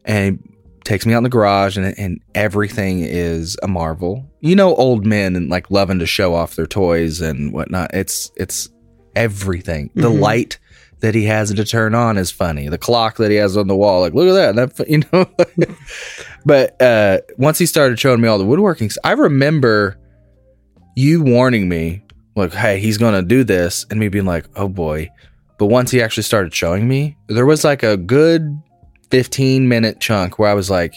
[0.06, 0.42] And
[0.86, 4.24] takes me out in the garage, and and everything is a marvel.
[4.40, 7.90] You know, old men and like loving to show off their toys and whatnot.
[7.92, 8.68] It's it's
[9.14, 9.90] everything.
[9.94, 10.20] The Mhm.
[10.20, 10.58] light
[11.00, 12.68] that he has to turn on is funny.
[12.68, 14.76] The clock that he has on the wall, like look at that.
[14.76, 15.26] That you know.
[16.44, 19.98] but uh, once he started showing me all the woodworking, I remember
[20.94, 22.02] you warning me
[22.34, 25.10] like, hey, he's gonna do this, and me being like, oh boy.
[25.58, 28.42] But once he actually started showing me, there was like a good
[29.10, 30.94] 15 minute chunk where I was like,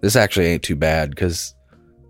[0.00, 1.54] this actually ain't too bad because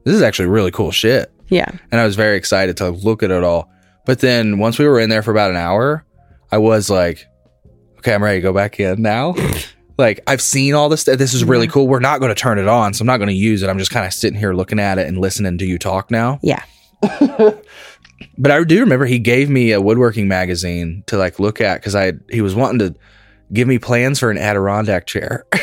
[0.04, 1.32] this is actually really cool shit.
[1.48, 1.70] yeah.
[1.90, 3.70] And I was very excited to look at it all.
[4.06, 6.04] But then once we were in there for about an hour,
[6.50, 7.26] I was like,
[7.98, 9.34] okay, I'm ready to go back in now.
[9.98, 11.04] like, I've seen all this.
[11.04, 11.88] This is really cool.
[11.88, 12.94] We're not going to turn it on.
[12.94, 13.68] So I'm not going to use it.
[13.68, 16.40] I'm just kind of sitting here looking at it and listening to you talk now.
[16.42, 16.62] Yeah.
[18.36, 21.94] But I do remember he gave me a woodworking magazine to like look at because
[21.94, 22.98] I he was wanting to
[23.52, 25.46] give me plans for an Adirondack chair.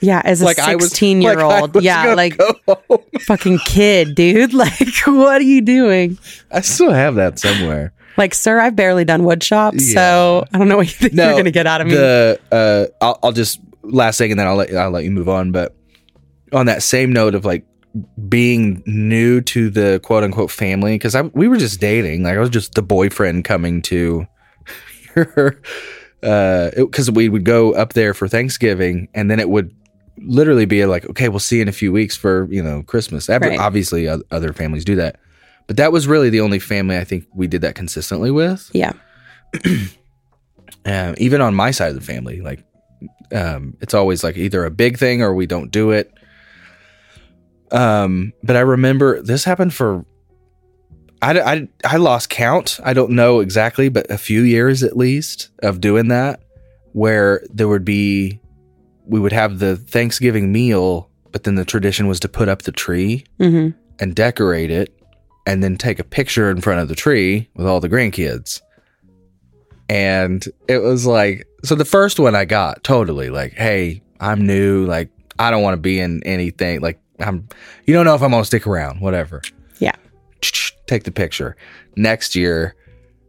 [0.00, 0.20] Yeah.
[0.26, 1.82] As a like I was 16 year like I old.
[1.82, 2.12] Yeah.
[2.12, 4.52] Like go fucking kid, dude.
[4.54, 6.18] Like, what are you doing?
[6.50, 7.94] I still have that somewhere.
[8.18, 9.78] Like, sir, I've barely done wood shop.
[9.78, 11.94] So I don't know what you think you're going to get out of me.
[11.94, 15.28] The uh, I'll, I'll just last thing and then I'll let I'll let you move
[15.28, 15.52] on.
[15.52, 15.74] But
[16.52, 17.64] on that same note of like
[18.28, 22.22] being new to the quote unquote family, because I we were just dating.
[22.22, 24.26] Like I was just the boyfriend coming to
[26.26, 29.74] your uh because we would go up there for Thanksgiving and then it would
[30.18, 33.28] literally be like okay we'll see you in a few weeks for you know Christmas
[33.28, 33.58] Right.
[33.58, 35.18] obviously other families do that
[35.66, 38.92] but that was really the only family I think we did that consistently with yeah.
[40.84, 42.64] um, even on my side of the family like
[43.32, 46.12] um, it's always like either a big thing or we don't do it
[47.72, 50.04] um, but i remember this happened for
[51.26, 55.50] I, I, I lost count i don't know exactly but a few years at least
[55.62, 56.40] of doing that
[56.92, 58.40] where there would be
[59.06, 62.72] we would have the Thanksgiving meal, but then the tradition was to put up the
[62.72, 63.68] tree hmm
[63.98, 64.94] and decorate it
[65.46, 68.60] and then take a picture in front of the tree with all the grandkids.
[69.88, 74.84] And it was like, so the first one I got totally like, hey, I'm new.
[74.84, 75.08] Like,
[75.38, 76.82] I don't want to be in anything.
[76.82, 77.48] Like, I'm,
[77.86, 79.40] you don't know if I'm going to stick around, whatever.
[80.86, 81.56] Take the picture.
[81.96, 82.74] Next year,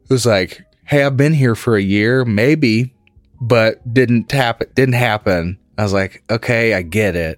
[0.03, 2.93] it was like, hey, I've been here for a year, maybe,
[3.41, 5.57] but didn't tap it, didn't happen.
[5.77, 7.37] I was like, okay, I get it.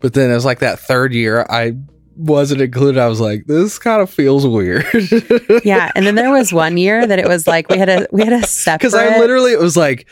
[0.00, 1.76] But then it was like that third year, I
[2.16, 3.00] wasn't included.
[3.00, 4.86] I was like, this kind of feels weird.
[5.64, 5.90] Yeah.
[5.94, 8.34] And then there was one year that it was like we had a we had
[8.34, 10.06] a separate Because I literally, it was like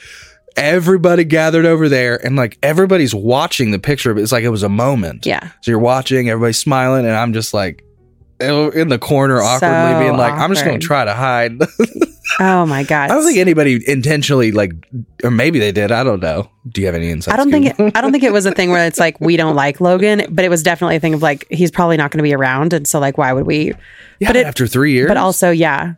[0.56, 4.14] everybody gathered over there and like everybody's watching the picture.
[4.14, 5.26] But it's like it was a moment.
[5.26, 5.50] Yeah.
[5.60, 7.84] So you're watching, everybody's smiling, and I'm just like
[8.42, 11.58] in the corner awkwardly So being like, I'm just going to try to hide.
[12.40, 13.10] Oh my god.
[13.10, 14.72] I don't think anybody intentionally like,
[15.22, 15.92] or maybe they did.
[15.92, 16.48] I don't know.
[16.68, 17.34] Do you have any insight?
[17.34, 19.36] I don't think it, I don't think it was a thing where it's like we
[19.36, 22.18] don't like Logan, but it was definitely a thing of like he's probably not going
[22.18, 23.72] to be around, and so like why would we?
[24.18, 25.08] yeah, but it- after three years.
[25.08, 25.94] But also, yeah.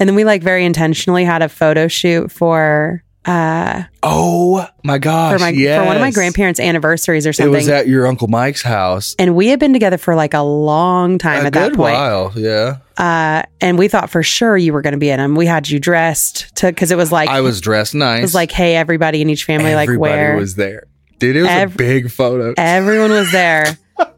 [0.00, 5.34] And then we like very intentionally had a photo shoot for uh oh my gosh,
[5.34, 5.80] for my yes.
[5.80, 7.52] for one of my grandparents' anniversaries or something.
[7.52, 9.14] It was at your uncle Mike's house.
[9.18, 11.92] and we had been together for like a long time a at that point.
[11.94, 12.78] while, yeah.
[12.96, 15.34] Uh, and we thought for sure you were going to be in them.
[15.34, 18.20] We had you dressed to because it was like I was dressed nice.
[18.20, 20.86] it was like hey everybody in each family like Everybody where was there.
[21.18, 22.54] Dude, it was Ev- a big photo.
[22.56, 23.76] everyone was there.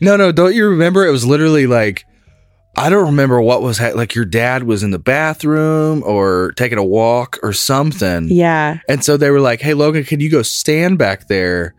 [0.00, 1.06] No, no, don't you remember?
[1.06, 2.06] It was literally like
[2.78, 4.14] I don't remember what was ha- like.
[4.14, 9.16] Your dad was in the bathroom or taking a walk or something, yeah, and so
[9.16, 11.74] they were like, "Hey, Logan, can you go stand back there?"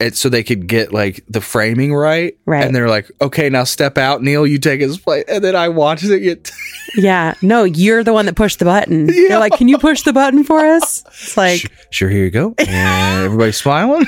[0.00, 2.64] And so they could get like the framing right, Right.
[2.66, 4.44] And they're like, "Okay, now step out, Neil.
[4.44, 6.50] You take his place." And then I watched it get.
[6.96, 7.34] yeah.
[7.42, 9.06] No, you're the one that pushed the button.
[9.06, 9.14] Yeah.
[9.28, 11.04] They're like, can you push the button for us?
[11.06, 11.60] It's like.
[11.60, 12.54] Sh- sure, here you go.
[12.58, 14.04] And everybody's smiling.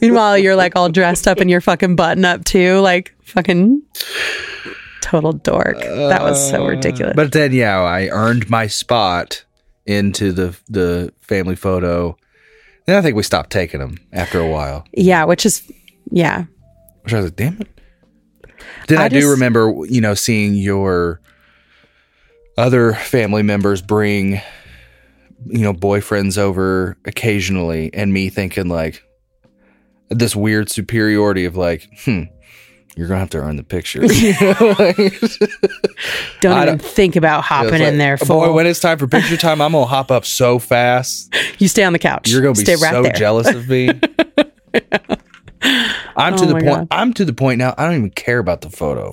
[0.00, 3.82] Meanwhile, you're like all dressed up in your fucking button up too, like fucking
[5.10, 5.78] total dork.
[5.80, 7.14] That was so ridiculous.
[7.16, 9.44] But then, yeah, I earned my spot
[9.86, 12.16] into the the family photo.
[12.86, 14.84] Then I think we stopped taking them after a while.
[14.92, 15.62] yeah, which is
[16.10, 16.44] yeah.
[17.02, 17.68] Which I was like, damn it.
[18.88, 21.20] Then I, I do just- remember, you know, seeing your
[22.58, 24.32] other family members bring,
[25.46, 29.02] you know, boyfriends over occasionally, and me thinking like
[30.10, 32.24] this weird superiority of like, hmm,
[33.00, 34.02] you're gonna have to earn the picture.
[34.12, 35.10] You know, like-
[36.42, 38.18] Don't I even don't- think about hopping like, in there.
[38.18, 38.52] boy.
[38.52, 41.34] When it's time for picture time, I'm gonna hop up so fast.
[41.58, 42.28] you stay on the couch.
[42.28, 43.88] You're gonna be stay so jealous of me.
[46.16, 46.64] I'm to Oh the point.
[46.66, 46.88] God.
[46.90, 47.74] I'm to the point now.
[47.78, 49.10] I don't even care about the photo.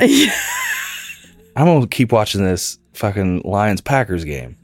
[1.55, 4.57] I'm gonna keep watching this fucking Lions Packers game.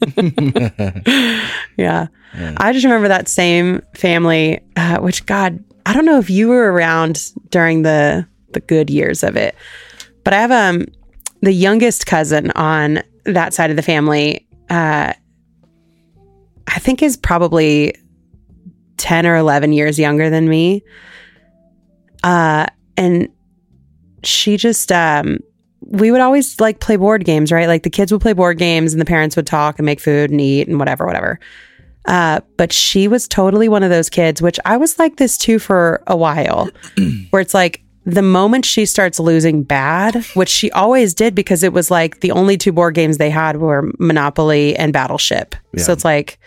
[1.77, 2.07] Yeah.
[2.35, 6.71] I just remember that same family, uh, which God, I don't know if you were
[6.71, 9.55] around during the the good years of it,
[10.23, 10.85] but I have um
[11.41, 14.47] the youngest cousin on that side of the family.
[14.69, 15.13] Uh,
[16.67, 17.95] I think is probably
[18.97, 20.83] ten or eleven years younger than me.
[22.23, 23.27] Uh, and
[24.23, 25.39] she just um
[25.81, 27.67] we would always like play board games, right?
[27.67, 30.31] Like the kids would play board games and the parents would talk and make food
[30.31, 31.39] and eat and whatever, whatever.
[32.05, 35.59] Uh, but she was totally one of those kids, which I was like this too
[35.59, 36.69] for a while,
[37.29, 41.71] where it's like the moment she starts losing bad, which she always did because it
[41.73, 45.55] was like the only two board games they had were Monopoly and Battleship.
[45.77, 46.37] So it's like,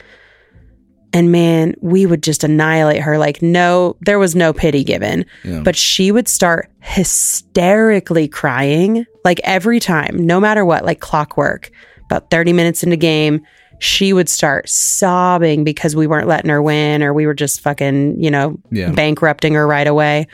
[1.14, 3.16] and man, we would just annihilate her.
[3.16, 5.60] Like, no, there was no pity given, Yeah.
[5.60, 11.70] but she would start hysterically crying like every time, no matter what, like clockwork.
[12.04, 13.40] About 30 minutes into game,
[13.80, 18.22] she would start sobbing because we weren't letting her win or we were just fucking,
[18.22, 18.92] you know, Yeah.
[18.92, 20.26] bankrupting her right away.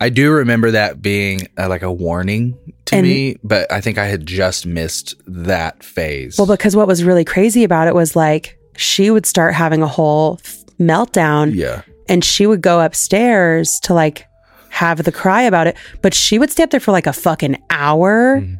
[0.00, 3.98] I do remember that being uh, like a warning to And- me, but I think
[3.98, 6.38] I had just missed that phase.
[6.38, 9.86] Well, because what was really crazy about it was like she would start having a
[9.86, 14.26] whole f- meltdown yeah, and she would go upstairs to like
[14.70, 17.62] have the cry about it, but she would stay up there for like a fucking
[17.68, 18.54] hour, Mm-hmm.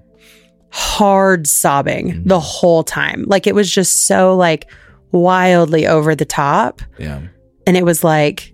[0.71, 3.25] hard sobbing the whole time.
[3.27, 4.71] Like it was just so like
[5.13, 6.83] wildly over the top.
[6.99, 7.23] yeah,
[7.67, 8.50] And it was like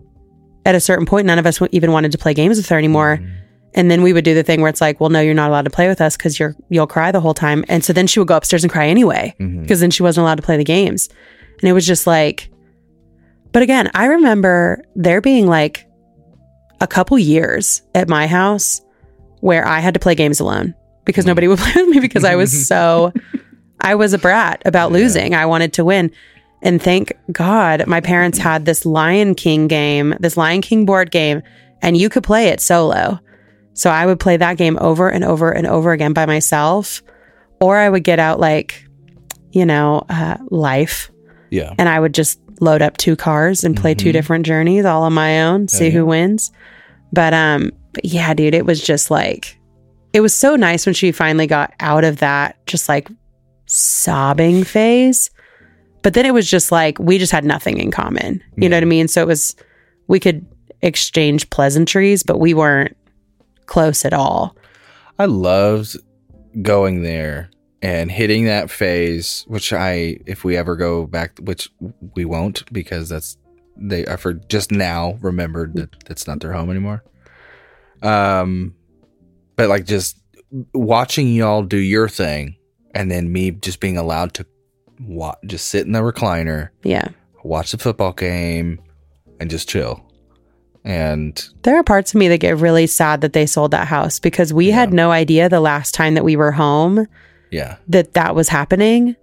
[0.66, 3.18] at a certain point, none of us even wanted to play games with her anymore.
[3.18, 3.32] Mm-hmm.
[3.74, 5.66] And then we would do the thing where it's like, well, no, you're not allowed
[5.66, 7.64] to play with us because you're you'll cry the whole time.
[7.68, 10.36] And so then she would go upstairs and cry anyway because then she wasn't allowed
[10.36, 11.08] to play the games.
[11.60, 12.50] And it was just like,
[13.52, 15.86] but again, I remember there being like
[16.80, 18.80] a couple years at my house
[19.40, 22.34] where I had to play games alone because nobody would play with me because I
[22.34, 23.12] was so,
[23.80, 25.34] I was a brat about losing.
[25.34, 26.10] I wanted to win.
[26.62, 31.42] And thank God my parents had this Lion King game, this Lion King board game,
[31.82, 33.20] and you could play it solo.
[33.74, 37.02] So I would play that game over and over and over again by myself.
[37.60, 38.84] Or I would get out like,
[39.52, 41.10] you know, uh, life
[41.50, 41.72] Yeah.
[41.78, 44.12] and I would just load up two cars and play two Mhm.
[44.12, 45.90] different journeys all on my own, see yeah.
[45.90, 46.50] who wins.
[47.12, 49.58] But um but yeah, dude, it was just like
[50.14, 53.08] it was so nice when she finally got out of that just like
[53.66, 55.30] sobbing phase.
[56.06, 58.40] But then it was just like we just had nothing in common.
[58.56, 59.08] You know what I mean?
[59.08, 59.56] So it was
[60.06, 60.46] we could
[60.80, 62.96] exchange pleasantries, but we weren't
[63.66, 64.56] close at all.
[65.18, 65.96] I loved
[66.62, 67.50] going there
[67.82, 71.70] and hitting that phase, which I, if we ever go back, which
[72.14, 73.36] we won't because that's
[73.76, 74.06] they.
[74.06, 77.02] I for just now remembered that that's not their home anymore.
[78.00, 78.76] Um,
[79.56, 80.20] but like just
[80.72, 82.58] watching y'all do your thing,
[82.94, 84.46] and then me just being allowed to
[85.00, 87.08] wa- just sit in the recliner, Yeah.
[87.44, 88.80] watch the football game,
[89.40, 90.02] and just chill.
[90.84, 94.20] And There are parts of me that get really sad that they sold that house
[94.20, 97.06] because we had no idea the last time that we were home
[97.50, 99.16] yeah, that that was happening.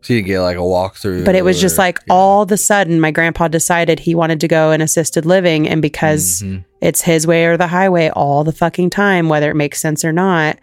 [0.00, 2.14] so you get like a walkthrough, But it was just or- like yeah.
[2.14, 5.68] all of a sudden, my grandpa decided he wanted to go in assisted living.
[5.68, 6.64] And because Mhm.
[6.80, 10.12] it's his way or the highway all the fucking time, whether it makes sense or
[10.12, 10.58] not,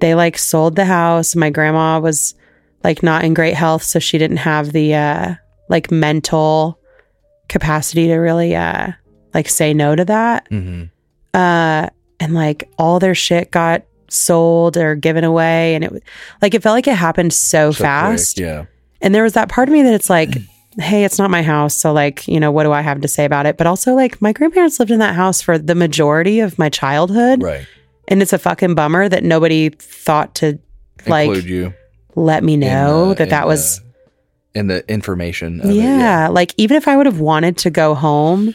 [0.00, 1.34] they like sold the house.
[1.36, 2.34] My grandma was
[2.88, 3.82] like not in great health.
[3.84, 5.34] So she didn't have the uh,
[5.68, 6.80] like mental
[7.48, 8.92] capacity to really uh,
[9.34, 10.48] like say no to that.
[10.50, 10.90] Mhm.
[11.34, 11.88] uh
[12.20, 16.02] and like all their shit got sold or given away and it
[16.42, 18.64] like it felt like it happened so, So fast quick, yeah.
[19.02, 20.30] and there was that part of me that it's like
[20.78, 23.24] hey it's not my house so like you know what do i have to say
[23.26, 26.58] about it but also like my grandparents lived in that house for the majority of
[26.58, 27.66] my childhood Right.
[28.08, 30.58] and it's a fucking bummer that nobody thought to
[31.06, 31.74] like Include you
[32.24, 33.78] let me know the- that that was
[34.52, 35.60] the, in the information.
[35.60, 38.54] Of it, yeah, like even if I would have wanted to go home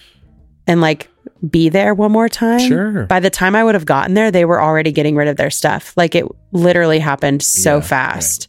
[0.68, 1.10] and like
[1.50, 3.06] be there one more time, Sure.
[3.06, 5.50] By the time I would have gotten there, they were already getting rid of their
[5.50, 5.94] stuff.
[5.98, 8.48] Like it literally happened so Yeah, fast.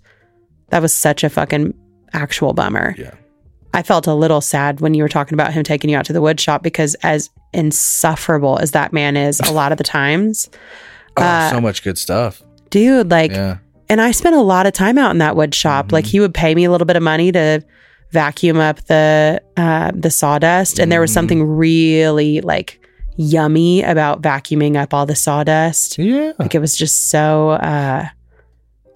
[0.71, 1.75] That was such a fucking
[2.13, 2.95] actual bummer.
[2.97, 3.15] Yeah.
[3.73, 6.13] I felt a little sad when you were talking about him taking you out to
[6.13, 10.49] the wood shop because as insufferable as that man is a lot of the times,
[11.17, 12.43] Oh, Uh, so much good stuff.
[12.71, 13.59] dude, like yeah.
[13.89, 15.93] And I spent a lot of time out in that wood shop.
[15.93, 17.63] Like he would pay me a little bit of money to
[18.13, 21.15] vacuum up the uh, the sawdust, and there was Mhm.
[21.15, 22.81] something really like
[23.17, 25.99] yummy about vacuuming up all the sawdust.
[25.99, 26.33] Yeah.
[26.39, 27.51] Like it was just so.
[27.51, 28.07] uh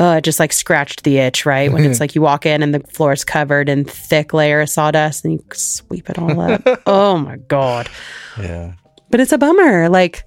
[0.01, 1.73] uh, it just like scratched the itch, right?
[1.73, 4.69] When it's like you walk in and the floor is covered in thick layer of
[4.71, 6.63] sawdust and you sweep it all up.
[6.87, 7.89] oh my God.
[8.39, 8.75] Yeah.
[9.11, 9.89] But it's a bummer.
[9.89, 10.23] Like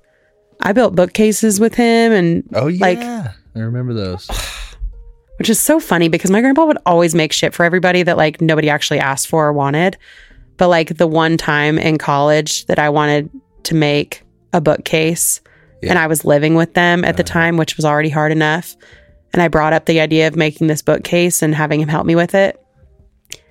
[0.59, 2.85] I built bookcases with him and Oh yeah.
[2.85, 4.29] Like- I remember those.
[5.41, 8.41] which is so funny because my grandpa would always make shit for everybody that like
[8.41, 9.97] nobody actually asked for or wanted.
[10.57, 13.29] But like the one time in college that I wanted
[13.63, 14.23] to make
[14.53, 15.41] a bookcase
[15.81, 15.89] Yeah.
[15.89, 17.33] and I was living with them at the uh-huh.
[17.33, 18.75] time, which was already hard enough.
[19.33, 22.15] And I brought up the idea of making this bookcase and having him help me
[22.15, 22.63] with it.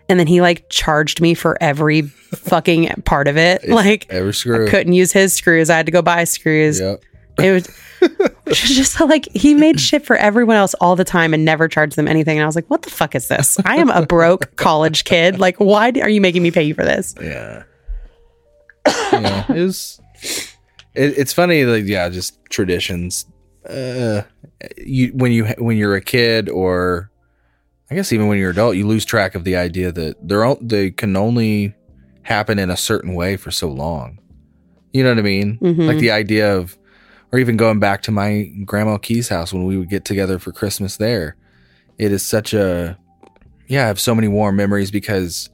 [0.09, 3.69] And then he like charged me for every fucking part of it.
[3.69, 4.69] Like Every screw.
[4.69, 5.71] couldn't use his screws.
[5.71, 6.79] I had to go buy screws.
[6.81, 7.03] Yep.
[7.43, 7.69] It was
[8.55, 12.09] just like he made shit for everyone else all the time and never charged them
[12.09, 12.39] anything.
[12.39, 13.59] And I was like, what the fuck is this?
[13.65, 15.39] I am a broke college kid.
[15.39, 17.15] Like, why are you making me pay you for this?
[17.21, 17.65] Yeah.
[18.87, 19.53] yeah.
[19.53, 20.01] It was.
[20.95, 23.27] It, it's funny, like yeah, just traditions.
[23.69, 24.23] Uh,
[24.77, 27.11] you when you when you're a kid, or
[27.91, 30.59] I guess even when you're adult, you lose track of the idea that they're all,
[30.61, 31.75] they can only
[32.23, 34.19] happen in a certain way for so long.
[34.93, 35.59] You know what I mean?
[35.59, 35.87] Mhm.
[35.87, 36.77] Like the idea of,
[37.33, 40.53] or even going back to my grandma Key's house when we would get together for
[40.53, 41.37] Christmas there.
[41.99, 42.99] It is such a,
[43.69, 45.49] yeah, I have so many warm memories because,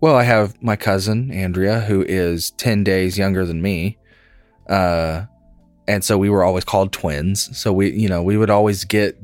[0.00, 3.98] well, I have my cousin Andrea who is 10 days younger than me.
[4.68, 5.26] Uh,
[5.86, 7.56] and so we were always called twins.
[7.56, 9.18] So we, you know, we would always get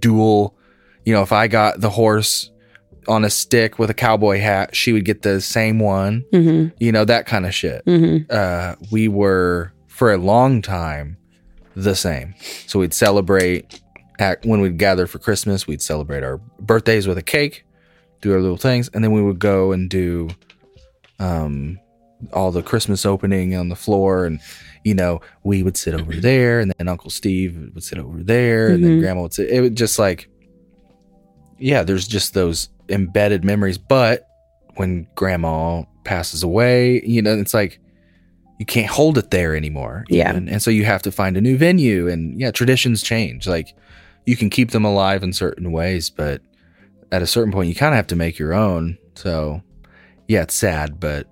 [0.00, 0.56] dual,
[1.04, 2.50] you know, if I got the horse
[3.08, 6.74] on a stick with a cowboy hat, she would get the same one, Mm-hmm.
[6.78, 8.24] you know, that kind of shit Mm-hmm.
[8.30, 11.16] uh, we were for a long time
[11.76, 12.34] the same.
[12.66, 13.80] So we'd celebrate
[14.18, 15.66] at when we'd gather for Christmas.
[15.66, 17.64] We'd celebrate our birthdays with a cake,
[18.20, 20.28] do our little things, and then we would go and do
[21.18, 21.78] um,
[22.32, 24.24] all the Christmas opening on the floor.
[24.26, 24.40] And
[24.84, 28.68] you know, we would sit over there, and then Uncle Steve would sit over there,
[28.68, 29.00] and then Mhm.
[29.00, 29.48] Grandma would sit.
[29.48, 30.28] It would just like,
[31.58, 33.78] yeah, there's just those embedded memories.
[33.78, 34.26] But
[34.76, 37.80] when Grandma passes away, you know, it's like
[38.58, 40.04] you can't hold it there anymore.
[40.08, 40.30] Yeah.
[40.30, 40.48] even.
[40.48, 42.08] And so you have to find a new venue.
[42.08, 43.46] And yeah, traditions change.
[43.48, 43.74] Like
[44.26, 46.40] you can keep them alive in certain ways, but
[47.12, 48.96] at a certain point, you kind of have to make your own.
[49.14, 49.62] So,
[50.28, 51.28] yeah, it's sad, but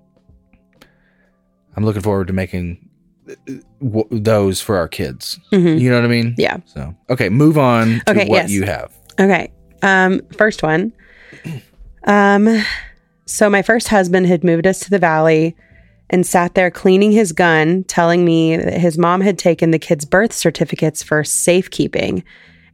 [1.76, 2.88] I'm looking forward to making
[3.28, 3.34] uh,
[3.82, 5.38] w- those for our kids.
[5.52, 5.80] Mhm.
[5.80, 6.34] You know what I mean?
[6.38, 6.58] Yeah.
[6.66, 8.50] So, okay, move on to Okay, what yes.
[8.50, 8.92] you have.
[9.18, 9.50] Okay.
[9.82, 10.92] Um, first one.
[12.04, 12.62] Um,
[13.26, 15.56] so my first husband had moved us to the valley
[16.12, 20.04] and sat there cleaning his gun, telling me that his mom had taken the kids'
[20.04, 22.22] birth certificates for safekeeping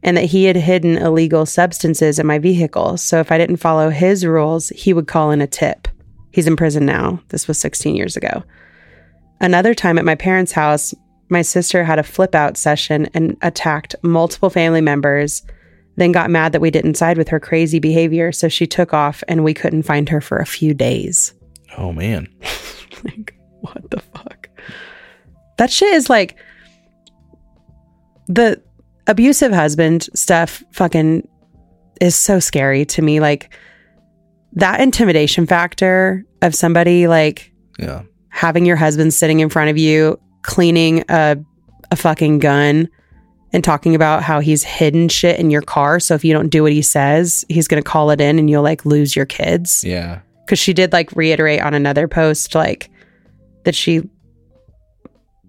[0.03, 2.97] and that he had hidden illegal substances in my vehicle.
[2.97, 5.87] So if I didn't follow his rules, he would call in a tip.
[6.31, 7.21] He's in prison now.
[7.29, 8.43] This was 16 years ago.
[9.41, 10.93] Another time at my parents' house,
[11.29, 15.43] my sister had a flip out session and attacked multiple family members
[15.99, 18.31] then got mad that we didn't side with her crazy behavior.
[18.31, 21.33] So she took off and we couldn't find her for a few days.
[21.77, 22.27] Oh, man.
[23.03, 24.49] like, what the fuck?
[25.57, 26.37] That shit is like
[28.27, 28.61] the
[29.07, 31.27] abusive husband stuff fucking
[32.01, 33.19] is so scary to me.
[33.19, 33.53] Like
[34.53, 38.03] that intimidation factor of somebody like Yeah.
[38.29, 41.37] having your husband sitting in front of you cleaning a
[41.91, 42.87] a fucking gun
[43.51, 46.61] and talking about how he's hidden shit in your car so if you don't do
[46.61, 49.83] what he says he's going to call it in and you'll like lose your kids
[49.83, 50.19] Yeah.
[50.49, 52.89] Cuz she did like reiterate on another post like
[53.63, 54.01] that she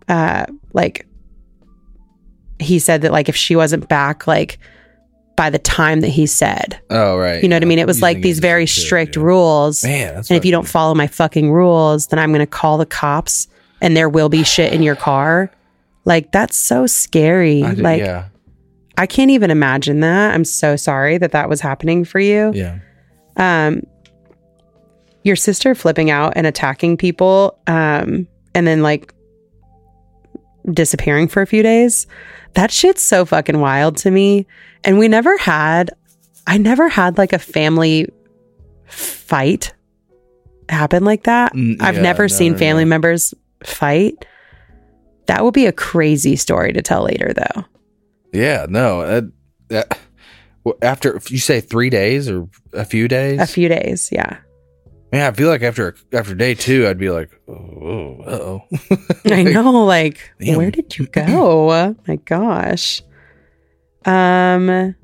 [0.08, 1.06] uh like
[2.58, 4.58] he said that like if she wasn't back like
[5.36, 7.42] by the time that he said Oh, right.
[7.42, 9.22] you know what i mean it was like these very strict yeah.
[9.22, 12.46] rules Man, that's and if you don't follow my fucking rules, then I'm going to
[12.46, 13.48] call the cops
[13.80, 15.50] and there will be shit in your car.
[16.04, 17.62] Like, that's so scary.
[17.62, 18.26] I did- like, yeah.
[18.98, 20.34] I can't even imagine that.
[20.34, 22.52] I'm so sorry that that was happening for you.
[22.54, 22.80] Yeah.
[23.36, 23.82] Um,
[25.22, 29.14] your sister flipping out and attacking people, um, and then like
[30.72, 32.06] disappearing for a few days.
[32.54, 34.46] That shit's so fucking wild to me.
[34.84, 35.90] And we never had,
[36.46, 38.08] I never had like a family
[38.86, 39.72] fight
[40.68, 41.52] happen like that.
[41.54, 42.88] Mm, I've never no, seen family no.
[42.88, 44.24] members fight.
[45.26, 47.64] That would be a crazy story to tell later, though.
[48.32, 48.66] Yeah.
[48.68, 49.30] No.
[49.68, 49.98] That,
[50.82, 53.38] after, if you say three days or a few days?
[53.38, 54.38] A few days, yeah.
[55.12, 58.62] Yeah, I feel like after after day two, I'd be like, oh, oh.
[59.26, 60.56] I know, like, Damn.
[60.56, 61.96] where did you go?
[62.06, 63.02] My gosh.
[64.04, 64.94] Um,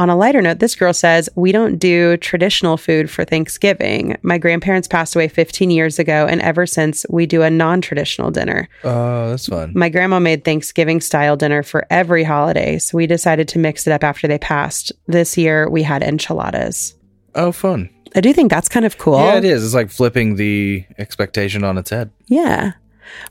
[0.00, 4.16] on a lighter note, this girl says, We don't do traditional food for Thanksgiving.
[4.22, 8.30] My grandparents passed away 15 years ago, and ever since, we do a non traditional
[8.30, 8.66] dinner.
[8.82, 9.72] Oh, that's fun.
[9.76, 13.92] My grandma made Thanksgiving style dinner for every holiday, so we decided to mix it
[13.92, 14.90] up after they passed.
[15.06, 16.94] This year, we had enchiladas.
[17.34, 17.90] Oh, fun.
[18.16, 19.18] I do think that's kind of cool.
[19.18, 19.64] Yeah, it is.
[19.64, 22.10] It's like flipping the expectation on its head.
[22.26, 22.72] Yeah.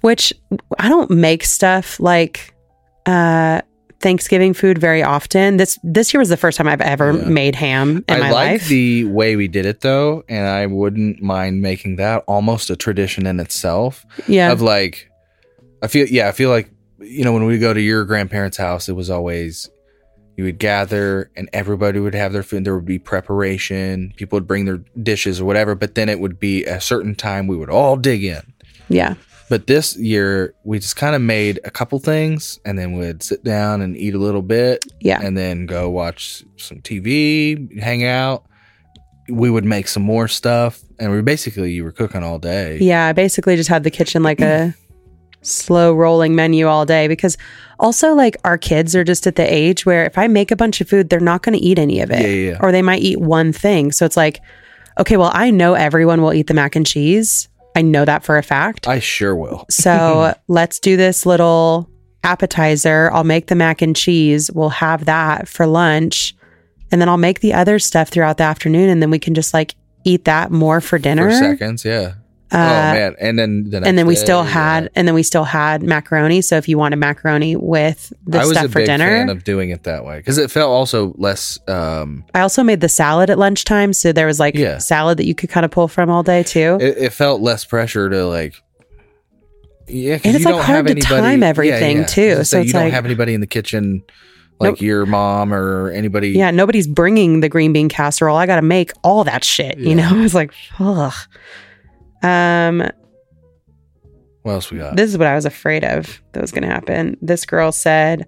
[0.01, 0.33] Which
[0.77, 2.53] I don't make stuff like
[3.05, 3.61] uh
[4.01, 5.57] Thanksgiving food very often.
[5.57, 7.25] This this year was the first time I've ever Yeah.
[7.27, 8.67] made ham in I my like life.
[8.69, 13.27] the way we did it though, and I wouldn't mind making that almost a tradition
[13.27, 14.05] in itself.
[14.27, 14.51] yeah.
[14.53, 15.09] Of like,
[15.81, 16.69] I feel yeah, I feel like
[16.99, 19.69] you know when we go to your grandparents' house, it was always
[20.39, 22.63] you would gather and everybody would have their food.
[22.63, 24.13] There would be preparation.
[24.15, 27.45] People would bring their dishes or whatever, but then it would be a certain time
[27.45, 28.41] we would all dig in.
[28.87, 29.15] yeah.
[29.49, 33.43] But this year, we just kind of made a couple things and then we'd sit
[33.43, 35.19] down and eat a little bit Yeah.
[35.21, 38.45] and then go watch some TV, hang out.
[39.27, 40.79] We would make some more stuff.
[40.99, 42.77] And we basically, you were cooking all day.
[42.79, 44.73] Yeah, I basically just had the kitchen like a
[45.41, 47.37] slow rolling menu all day because
[47.79, 50.81] also like our kids are just at the age where if I make a bunch
[50.81, 52.21] of food, they're not going to eat any of it.
[52.21, 52.57] Yeah, yeah, yeah.
[52.61, 53.91] Or they might eat one thing.
[53.91, 54.41] So it's like,
[54.99, 57.47] okay, well, I know everyone will eat the mac and cheese.
[57.75, 58.87] I know that for a fact.
[58.87, 59.65] I sure will.
[59.69, 61.89] So let's do this little
[62.23, 63.09] appetizer.
[63.13, 64.51] I'll make the mac and cheese.
[64.51, 66.35] We'll have that for lunch.
[66.91, 68.89] And then I'll make the other stuff throughout the afternoon.
[68.89, 71.29] And then we can just like eat that more for dinner.
[71.29, 72.15] For seconds, yeah.
[72.51, 73.15] Oh, Uh, man.
[73.19, 74.49] And then the and then we day, still yeah.
[74.49, 76.41] had, and then we still had macaroni.
[76.41, 79.43] So if you wanted macaroni with the I was stuff a for dinner, fan of
[79.43, 81.59] doing it that way because it felt also less.
[81.67, 83.93] um I also made the salad at lunchtime.
[83.93, 84.77] So there was like Yeah.
[84.79, 86.77] salad that you could kind of pull from all day too.
[86.81, 88.55] it, it felt less pressure to like
[89.87, 92.05] yeah And it's, you like, don't hard have to anybody time everything, yeah.
[92.05, 92.43] too.
[92.43, 94.03] So it's you don't like- have anybody in the kitchen
[94.59, 94.81] like Nope.
[94.81, 98.35] your mom or anybody yeah, nobody's bringing the green bean casserole.
[98.35, 99.77] I got to make all that shit.
[99.77, 100.11] You Yeah.
[100.11, 101.13] know, it's like, ugh.
[102.23, 102.83] Um,
[104.43, 106.69] what else we got this is what I was afraid of that was going to
[106.69, 107.17] happen.
[107.21, 108.25] This girl said,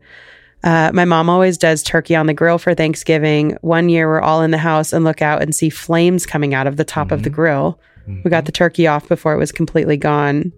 [0.64, 3.58] uh, My mom always does turkey on the grill for Thanksgiving.
[3.62, 6.68] One year, we're all in the house and look out and see flames coming out
[6.68, 7.34] of the top of the Mhm.
[7.34, 7.80] grill.
[8.24, 10.52] We got the turkey off before it was completely gone.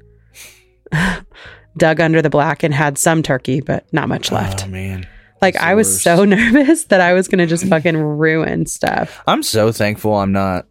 [1.77, 4.65] Dug under the black and had some turkey, but not much left.
[4.65, 5.07] oh man
[5.41, 6.03] like, I was worst.
[6.03, 9.21] so nervous that I was going to just fucking ruin stuff.
[9.27, 10.67] i'm so thankful i'm not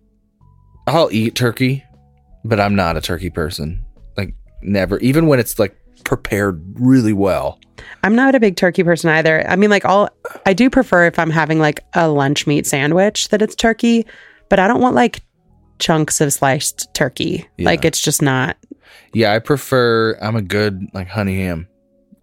[0.87, 1.85] I'll eat turkey,
[2.45, 3.85] but I'm not a turkey person.
[4.17, 7.59] Like never, even when it's like prepared really well.
[8.05, 9.49] I'm not a big turkey person either.
[9.49, 10.09] I mean, like, all
[10.47, 14.07] I do prefer if I'm having like a lunch meat sandwich that it's turkey,
[14.49, 15.23] but I don't want like
[15.79, 17.49] chunks of sliced turkey.
[17.57, 17.67] Yeah.
[17.67, 18.57] Like, it's just not.
[19.15, 20.17] Yeah, I prefer.
[20.21, 21.69] I'm a good like honey ham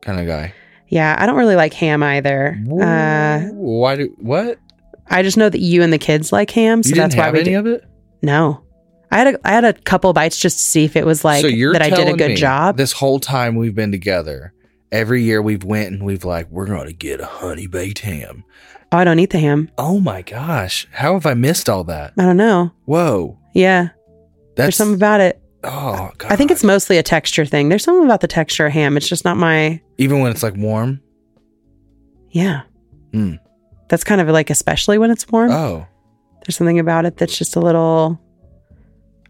[0.01, 0.53] kind of guy.
[0.87, 2.57] Yeah, I don't really like ham either.
[2.81, 4.59] Uh, Why do what?
[5.07, 7.41] I just know that you and the kids like ham, so that's why have we
[7.41, 7.59] any do.
[7.59, 7.83] of it.
[8.21, 8.63] No,
[9.11, 11.41] I had a I had a couple bites just to see if it was like
[11.41, 11.81] so that.
[11.81, 12.77] I did a good job.
[12.77, 14.53] This whole time we've been together,
[14.91, 18.43] every year we've went and we've like we're going to get a honey baked ham.
[18.91, 19.69] oh, I don't eat the ham.
[19.77, 22.13] Oh my gosh, how have I missed all that?
[22.17, 22.71] I don't know.
[22.85, 23.89] Whoa, Yeah,
[24.55, 25.41] that's there's something about it.
[25.63, 26.31] oh god.
[26.31, 27.69] I think it's mostly a texture thing.
[27.69, 28.95] There's something about the texture of ham.
[28.97, 29.81] It's just not my.
[29.97, 31.01] even when it's like warm.
[32.31, 32.61] Yeah.
[33.11, 33.33] Hmm.
[33.87, 35.49] That's kind of like especially when it's warm.
[35.51, 35.87] Oh,
[36.45, 38.21] There's something about it that's just a little.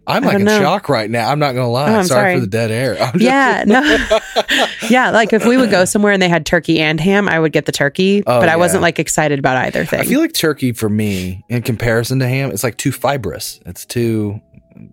[0.09, 0.59] I'm like in know.
[0.59, 1.29] shock right now.
[1.29, 1.89] I'm not gonna lie.
[1.91, 2.33] Oh, I'm sorry, sorry.
[2.35, 2.97] for the dead air.
[3.19, 3.81] Yeah, no.
[4.89, 7.51] yeah, like if we would go somewhere and they had turkey and ham, I would
[7.51, 8.55] get the turkey, Oh, but I yeah.
[8.57, 9.99] wasn't like excited about either thing.
[10.01, 13.59] I feel like turkey for me, in comparison to ham, it's like too fibrous.
[13.65, 14.41] It's too,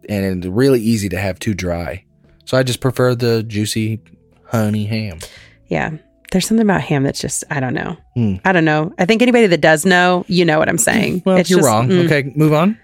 [0.09, 2.05] and it's really easy to have too dry.
[2.45, 4.01] So I just prefer the juicy
[4.45, 5.19] honey ham.
[5.69, 5.91] yeah.
[6.33, 7.97] There's something about ham that's just I don't know.
[8.15, 8.35] Hmm.
[8.45, 8.93] I don't know.
[8.99, 11.23] I think anybody that does know, you know what I'm saying.
[11.25, 11.89] Well, It's you're just- wrong.
[11.89, 12.05] mm.
[12.07, 12.77] Okay, move on.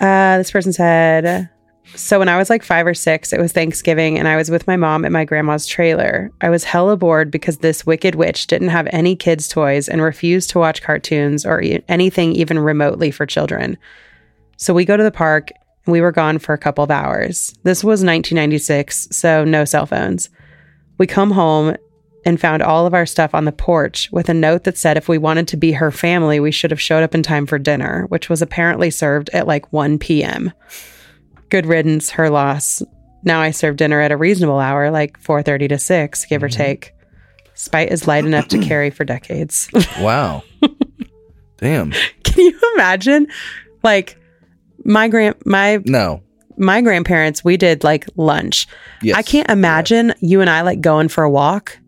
[0.00, 1.50] Uh, this person said,
[1.94, 4.66] so when I was like five or six, it was Thanksgiving, and I was with
[4.66, 6.30] my mom at my grandma's trailer.
[6.40, 10.50] I was hella bored because this wicked witch didn't have any kids' toys and refused
[10.50, 13.76] to watch cartoons or e- anything even remotely for children.
[14.56, 15.50] So we go to the park,
[15.84, 17.54] and we were gone for a couple of hours.
[17.64, 20.30] This was 1996, so no cell phones.
[20.98, 21.76] We come home
[22.24, 25.08] and found all of our stuff on the porch with a note that said if
[25.08, 28.06] we wanted to be her family, we should have showed up in time for dinner,
[28.08, 30.52] which was apparently served at like 1 p.m.
[31.48, 32.82] Good riddance, her loss.
[33.24, 36.62] Now I serve dinner at a reasonable hour, like 4:30 to 6, give or mm-hmm.
[36.62, 36.92] take.
[37.54, 39.68] Spite is light enough to carry for decades.
[40.00, 40.42] Wow.
[41.58, 41.92] Damn.
[42.22, 43.26] Can you imagine?
[43.82, 44.18] Like
[44.84, 46.22] my grand my No.
[46.56, 48.66] my grandparents, we did like lunch.
[49.02, 49.16] Yes.
[49.16, 51.78] I can't imagine you and I like going for a walk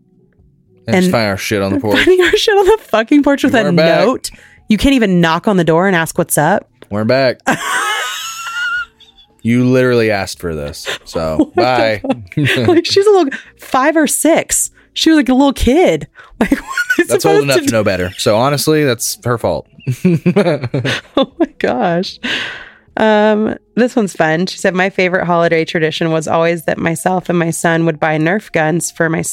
[0.87, 1.95] And, find our shit on the porch.
[1.95, 4.05] finding our shit on the fucking porch with a We're back.
[4.05, 4.31] note.
[4.69, 6.69] You can't even knock on the door and ask what's up.
[6.89, 7.39] We're back.
[9.41, 10.99] you literally asked for this.
[11.05, 12.01] So bye.
[12.03, 13.29] like she's a little
[13.59, 14.71] five or six.
[14.93, 16.07] She was like a little kid.
[16.39, 16.59] Like
[17.07, 18.11] That's old enough to to know better.
[18.11, 19.67] So honestly, that's her fault.
[20.05, 22.19] Oh my gosh.
[22.97, 24.45] Um, this one's fun.
[24.45, 28.17] She said my favorite holiday tradition was always that myself and my son would buy
[28.19, 29.23] Nerf guns for my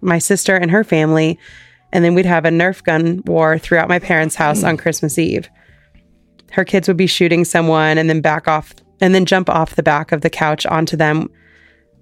[0.00, 1.38] my sister and her family,
[1.92, 5.48] and then we'd have a Nerf gun war throughout my parents' house on Christmas Eve.
[6.50, 9.82] Her kids would be shooting someone and then back off and then jump off the
[9.82, 11.28] back of the couch onto them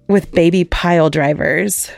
[0.07, 1.91] with baby pile drivers.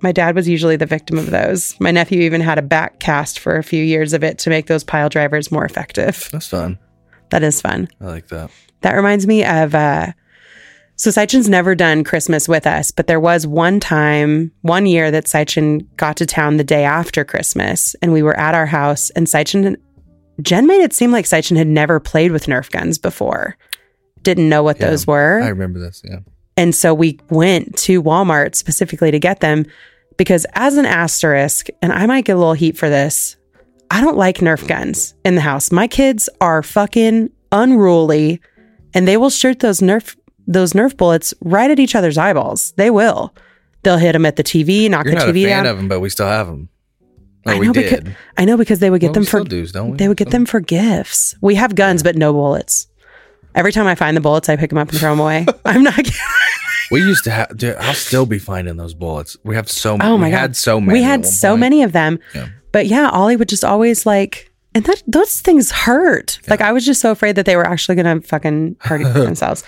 [0.00, 1.78] My dad was usually the victim of those.
[1.80, 4.66] My nephew even had a back cast for a few years of it to make
[4.66, 6.28] those pile drivers more effective.
[6.30, 6.78] That's fun.
[7.30, 7.88] That is fun.
[8.00, 8.50] I like that.
[8.82, 10.12] That reminds me of uh
[10.96, 15.24] so Saichin's never done Christmas with us, but there was one time, one year that
[15.24, 19.26] Saichin got to town the day after Christmas and we were at our house and
[19.26, 19.76] Saichin
[20.42, 23.56] Jen made it seem like Saichin had never played with Nerf guns before.
[24.22, 25.40] Didn't know what Yeah, those were.
[25.40, 26.02] I remember this.
[26.04, 26.20] Yeah.
[26.56, 29.64] And so we went to Walmart specifically to get them
[30.16, 33.36] because, as an asterisk, and I might get a little heat for this,
[33.90, 35.70] I don't like Nerf guns in the house.
[35.70, 38.40] My kids are fucking unruly
[38.92, 40.16] and they will shoot those Nerf
[40.46, 42.72] those Nerf bullets right at each other's eyeballs.
[42.76, 43.34] They will.
[43.82, 45.72] They'll hit them at the TV, knock You're the not TV a fan down.
[45.72, 46.68] of them, but we still have them.
[47.46, 48.04] Or I we know did.
[48.04, 49.96] because I know because they would get Well, them we for still do, don't we?
[49.98, 51.34] they would get them for gifts.
[51.42, 52.86] We have guns, but no bullets.
[53.54, 55.46] Every time I find the bullets, I pick them up and throw them away.
[55.64, 56.12] I'm not kidding.
[56.90, 57.56] We used to have.
[57.56, 59.36] Dude, I'll still be finding those bullets.
[59.44, 59.98] We have so.
[60.00, 60.98] Oh my we god, had so many.
[61.00, 61.60] We at had one so point.
[61.60, 62.18] many of them.
[62.34, 62.48] Yeah.
[62.72, 66.40] But yeah, Ollie would just always like, and that those things hurt.
[66.48, 69.62] Like I was just so afraid that they were actually gonna fucking hurt themselves.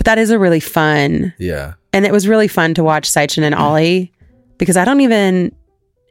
[0.00, 1.74] But that is a really fun, Yeah.
[1.92, 4.10] and it was really fun to watch Saichin and Ollie
[4.56, 5.54] because I don't even.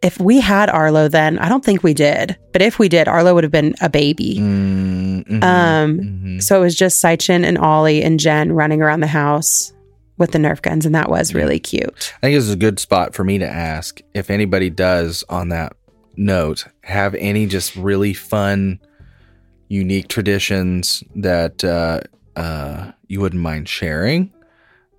[0.03, 2.37] If we had Arlo then, I don't think we did.
[2.53, 4.37] But if we did, Arlo would have been a baby.
[4.39, 6.43] Mm, mhm, Um, mhm.
[6.43, 9.73] So it was just Saichin and Ollie and Jen running around the house
[10.19, 12.13] with the Nerf guns, and that was really cute.
[12.21, 15.49] I think this is a good spot for me to ask if anybody does on
[15.49, 15.73] that
[16.15, 18.79] note have any just really fun,
[19.67, 22.01] unique traditions that uh,
[22.39, 24.31] uh, you wouldn't mind sharing.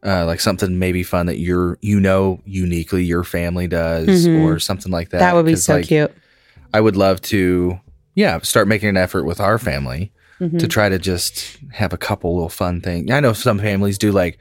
[0.05, 4.45] Uh, like something maybe fun that you're you know uniquely your family does Mhm.
[4.45, 5.19] or something like that.
[5.19, 6.11] That, would be so like, cute.
[6.73, 7.79] I would love to,
[8.15, 10.13] yeah, start making an effort with our family
[10.59, 13.11] to try to just have a couple little fun things.
[13.11, 14.39] I know some families do like,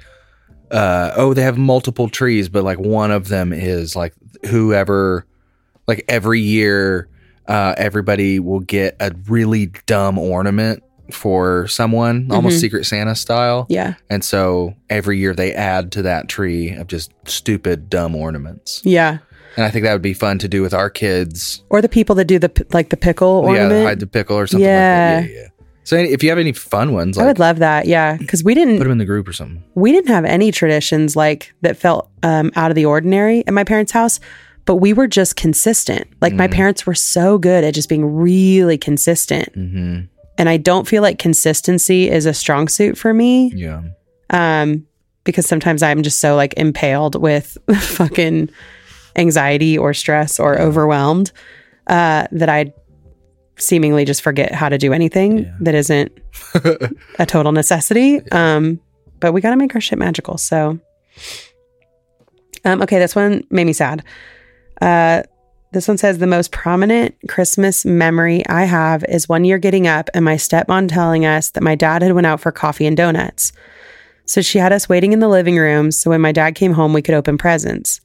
[0.71, 4.13] uh, oh, they have multiple trees, but like one of them is like
[4.49, 5.25] whoever,
[5.89, 7.09] like every year,
[7.49, 10.83] uh, everybody will get a really dumb ornament
[11.13, 13.65] for someone, almost Secret Santa style.
[13.69, 13.95] Yeah.
[14.09, 18.81] And so every year they add to that tree of just stupid, dumb ornaments.
[18.83, 19.19] Yeah.
[19.57, 21.63] And I think that would be fun to do with our kids.
[21.69, 23.85] Or the people that do the like the pickle Yeah, ornament.
[23.87, 25.15] hide the pickle or something Yeah.
[25.19, 25.33] like that.
[25.33, 25.47] Yeah, yeah.
[25.83, 27.87] So if you have any fun ones, I would love that.
[27.87, 29.63] Yeah, because we didn't put them in the group or something.
[29.73, 33.63] we didn't have any traditions like that felt um, out of the ordinary at my
[33.63, 34.19] parents' house,
[34.65, 36.05] but we were just consistent.
[36.21, 40.01] Like my parents were so good at just being really consistent, hmm
[40.39, 43.51] and I don't feel like consistency is a strong suit for me.
[43.55, 43.83] Yeah.
[44.31, 44.87] um,
[45.25, 48.49] because sometimes I'm just so like impaled with fucking
[49.15, 51.31] anxiety or stress or overwhelmed
[51.85, 52.73] uh, that I
[53.57, 55.53] seemingly just forget how to do anything Yeah.
[55.61, 56.11] that isn't
[57.19, 58.21] a total necessity.
[58.31, 58.79] Um,
[59.19, 60.37] but we got to make our shit magical.
[60.37, 60.79] So,
[62.65, 64.03] um, okay, this one made me sad.
[64.81, 65.23] Uh,
[65.71, 70.09] this one says the most prominent Christmas memory I have is one year getting up
[70.13, 73.51] and my stepmom telling us that my dad had went out for coffee and donuts.
[74.25, 76.93] So she had us waiting in the living room so when my dad came home
[76.93, 78.01] we could open presents.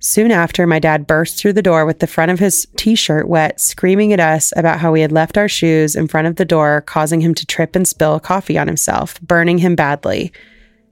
[0.00, 3.28] Soon after, my dad burst through the door with the front of his t shirt
[3.28, 6.44] wet, screaming at us about how we had left our shoes in front of the
[6.44, 10.32] door, causing him to trip and spill coffee on himself, burning him badly.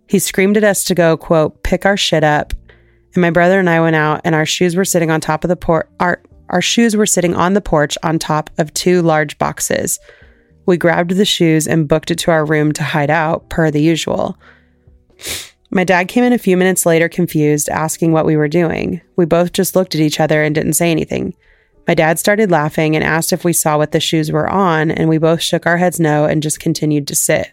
[0.08, 2.52] He screamed at us to go, quote, pick our shit up.
[3.16, 5.48] And my brother and I went out, and our shoes were sitting on top of
[5.48, 5.88] the porch.
[6.00, 9.98] Our, our shoes were sitting on the porch on top of two large boxes.
[10.66, 13.80] We grabbed the shoes and booked it to our room to hide out, per the
[13.80, 14.38] usual.
[15.70, 19.00] My dad came in a few minutes later, confused, asking what we were doing.
[19.16, 21.34] We both just looked at each other and didn't say anything.
[21.88, 25.08] My dad started laughing and asked if we saw what the shoes were on, and
[25.08, 27.50] we both shook our heads no and just continued to sit.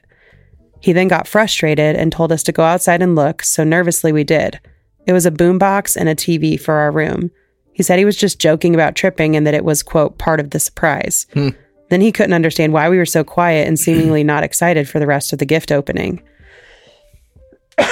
[0.82, 4.26] He then got frustrated and told us to go outside and look, so nervously we
[4.26, 4.60] did.
[5.06, 7.32] It was a boombox and a TV for our room.
[7.74, 10.52] He said he was just joking about tripping and that it was, quote, part of
[10.52, 11.28] the surprise.
[11.34, 11.50] Hmm.
[11.90, 15.08] Then he couldn't understand why we were so quiet and seemingly not excited for the
[15.08, 16.22] rest of the gift opening.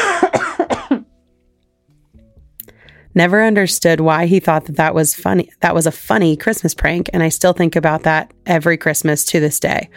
[3.14, 5.52] Never understood why he thought that that was funny.
[5.60, 9.42] That was a funny Christmas prank, and I still think about that every Christmas to
[9.42, 9.90] this day.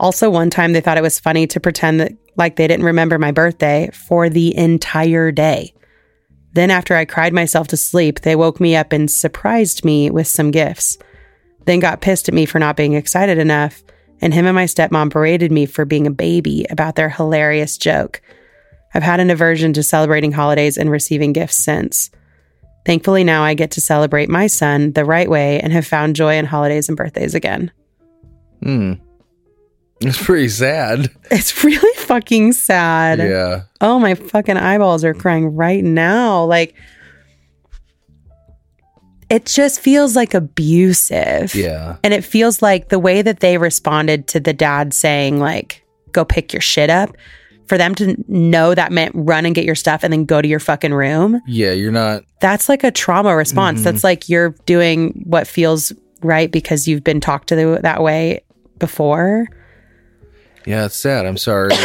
[0.00, 3.18] Also, one time they thought it was funny to pretend that like they didn't remember
[3.18, 5.72] my birthday for the entire day.
[6.54, 10.28] Then, after I cried myself to sleep, they woke me up and surprised me with
[10.28, 10.96] some gifts.
[11.66, 13.82] Then got pissed at me for not being excited enough,
[14.20, 18.22] and him and my stepmom berated me for being a baby about their hilarious joke.
[18.94, 22.10] I've had an aversion to celebrating holidays and receiving gifts since.
[22.86, 26.36] Thankfully, now I get to celebrate my son the right way and have found joy
[26.36, 27.72] in holidays and birthdays again.
[28.62, 28.94] Hmm.
[30.06, 31.10] It's pretty sad.
[31.30, 33.18] It's really fucking sad.
[33.18, 33.62] Yeah.
[33.80, 36.44] Oh, my fucking eyeballs are crying right now.
[36.44, 36.74] Like,
[39.30, 41.54] it just feels like abusive.
[41.54, 41.96] Yeah.
[42.04, 46.24] And it feels like the way that they responded to the dad saying, like, go
[46.24, 47.16] pick your shit up,
[47.66, 50.46] for them to know that meant run and get your stuff and then go to
[50.46, 51.40] your fucking room.
[51.46, 51.72] Yeah.
[51.72, 52.22] You're not.
[52.40, 53.78] That's like a trauma response.
[53.78, 53.84] Mm-hmm.
[53.84, 58.44] That's like you're doing what feels right because you've been talked to the, that way
[58.78, 59.46] before.
[60.66, 60.86] Yeah.
[60.86, 61.26] It's sad.
[61.26, 61.70] I'm sorry.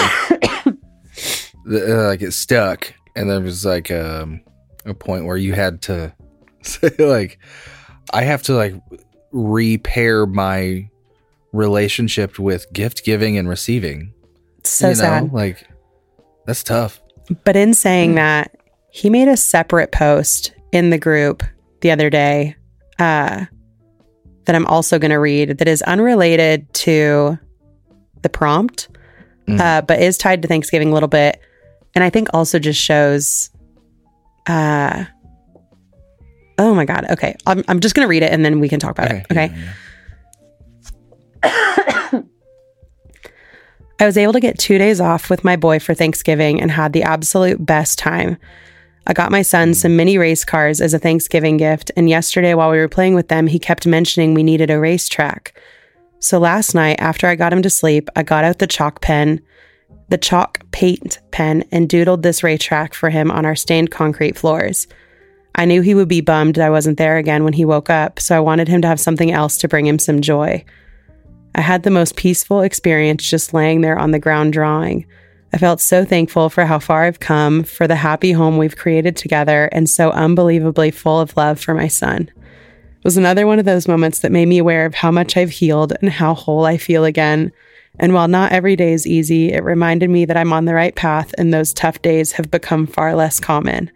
[1.65, 4.41] The- uh, like it stuck, and there was like um,
[4.85, 6.11] a point where you had to
[6.63, 7.37] say like,
[8.11, 8.73] I have to like
[9.31, 10.89] repair my
[11.51, 14.13] relationship with gift giving and receiving.
[14.63, 14.99] So you know?
[14.99, 15.33] sad.
[15.33, 15.67] Like
[16.45, 17.01] that's tough.
[17.43, 18.55] But in saying that,
[18.89, 21.43] he made a separate post in the group
[21.81, 22.55] the other day
[22.97, 23.45] uh,
[24.45, 27.37] that I'm also going to read that is unrelated to
[28.21, 28.87] the prompt,
[29.47, 29.59] Mm.
[29.59, 31.41] uh, but is tied to Thanksgiving a little bit.
[31.95, 33.49] And I think also just shows.
[34.45, 35.05] Uh,
[36.59, 37.05] oh my God.
[37.09, 37.35] Okay.
[37.47, 39.25] I'm, I'm just going to read it and then we can talk about it.
[39.31, 39.51] Okay.
[41.43, 42.21] yeah, yeah.
[43.99, 46.93] I was able to get two days off with my boy for Thanksgiving and had
[46.93, 48.37] the absolute best time.
[49.07, 52.69] I got my son some mini race cars as a Thanksgiving gift, and yesterday while
[52.71, 55.59] we were playing with them, he kept mentioning we needed a racetrack.
[56.19, 59.41] So last night, after I got him to sleep, I got out the chalk pen,
[60.09, 64.87] the chalk paint pen, and doodled this racetrack for him on our stained concrete floors.
[65.55, 68.19] I knew he would be bummed that I wasn't there again when he woke up,
[68.19, 70.63] so I wanted him to have something else to bring him some joy.
[71.55, 75.05] I had the most peaceful experience just laying there on the ground drawing.
[75.53, 79.15] I felt so thankful for how far I've come, for the happy home we've created
[79.15, 82.29] together, and so unbelievably full of love for my son.
[83.03, 85.93] Was another one of those moments that made me aware of how much I've healed
[86.01, 87.51] and how whole I feel again,
[87.97, 90.95] And while not every day is easy, it reminded me that I'm on the right
[90.95, 93.89] path and those tough days have become far less common.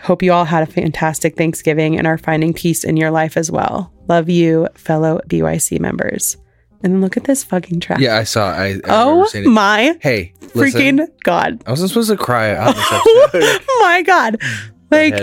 [0.00, 3.50] Hope you all had a fantastic Thanksgiving and are finding peace in your life as
[3.50, 3.92] well.
[4.08, 6.36] Love you, fellow BYC members.
[6.82, 8.00] And then look at this fucking track.
[8.00, 8.48] Yeah, I saw.
[8.50, 9.48] I, I Oh remember seeing it.
[9.50, 11.62] my Hey, listen, freaking God.
[11.64, 12.84] I wasn't supposed to cry on this.
[13.68, 14.42] Oh my God.
[14.90, 15.14] Like,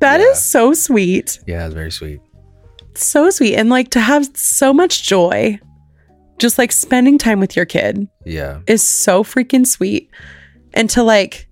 [0.00, 0.34] That is Yeah.
[0.34, 1.40] so sweet.
[1.46, 2.20] Yeah, it's very sweet.
[2.94, 3.56] So sweet.
[3.56, 5.58] And like to have so much joy,
[6.38, 8.60] just like spending time with your kid Yeah.
[8.66, 10.10] is so freaking sweet.
[10.74, 11.48] And to like,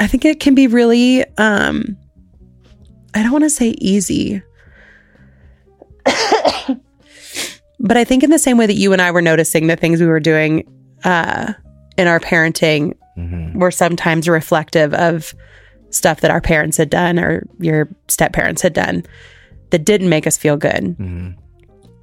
[0.00, 1.96] I think it can be really, um,
[3.14, 4.42] I don't want to say easy.
[7.78, 10.00] but I think in the same way that you and I were noticing the things
[10.00, 10.66] we were doing
[11.04, 11.52] uh,
[11.96, 15.34] in our parenting hmm were sometimes reflective of
[15.92, 19.04] stuff that our parents had done or your step parents had done
[19.70, 20.94] that didn't make us feel good.
[20.98, 21.30] hmm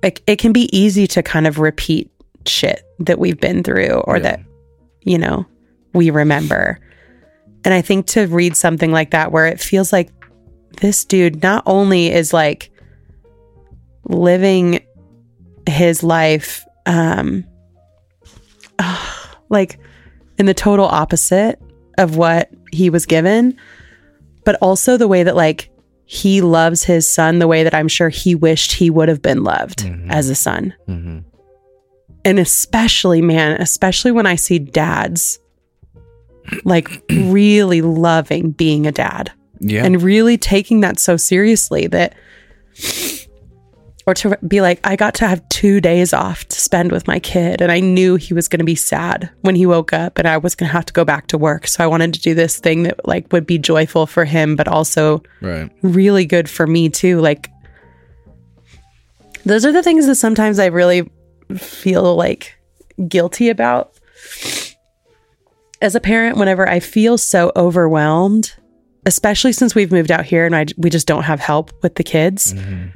[0.01, 2.09] Like it can be easy to kind of repeat
[2.45, 4.23] shit that we've been through or Yeah.
[4.23, 4.39] that,
[5.03, 5.45] you know,
[5.93, 6.79] we remember.
[7.65, 10.09] And I think to read something like that where it feels like
[10.81, 12.71] this dude not only is like
[14.05, 14.79] living
[15.67, 17.43] his life um
[19.49, 19.79] like
[20.37, 21.59] in the total opposite
[21.97, 23.57] of what he was given
[24.49, 25.69] but also the way that like
[26.05, 29.43] he loves his son the way that i'm sure he wished he would have been
[29.43, 30.09] loved Mhm.
[30.09, 31.19] as a son hmm
[32.25, 35.37] and especially man especially when i see dads
[36.65, 39.85] like really loving being a dad Yeah.
[39.85, 42.15] and really taking that so seriously that
[44.05, 47.19] or to be like i got to have two days off to spend with my
[47.19, 50.27] kid and i knew he was going to be sad when he woke up and
[50.27, 51.67] i was going to have to go back to work.
[51.67, 54.67] So i wanted to do this thing that like would be joyful for him but
[54.67, 55.71] also right.
[55.81, 57.19] really good for me too.
[57.19, 57.49] Like
[59.45, 61.09] those are the things that sometimes i really
[61.55, 62.57] feel like
[63.07, 63.93] guilty about.
[65.81, 68.53] As a parent whenever i feel so overwhelmed
[69.05, 72.03] especially since we've moved out here and I, we just don't have help with the
[72.03, 72.87] kids hmm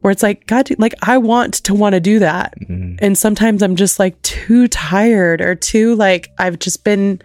[0.00, 2.54] where it's like god like i want to want to do that.
[2.66, 7.20] Hmm and sometimes i'm just like too tired or too like i've just been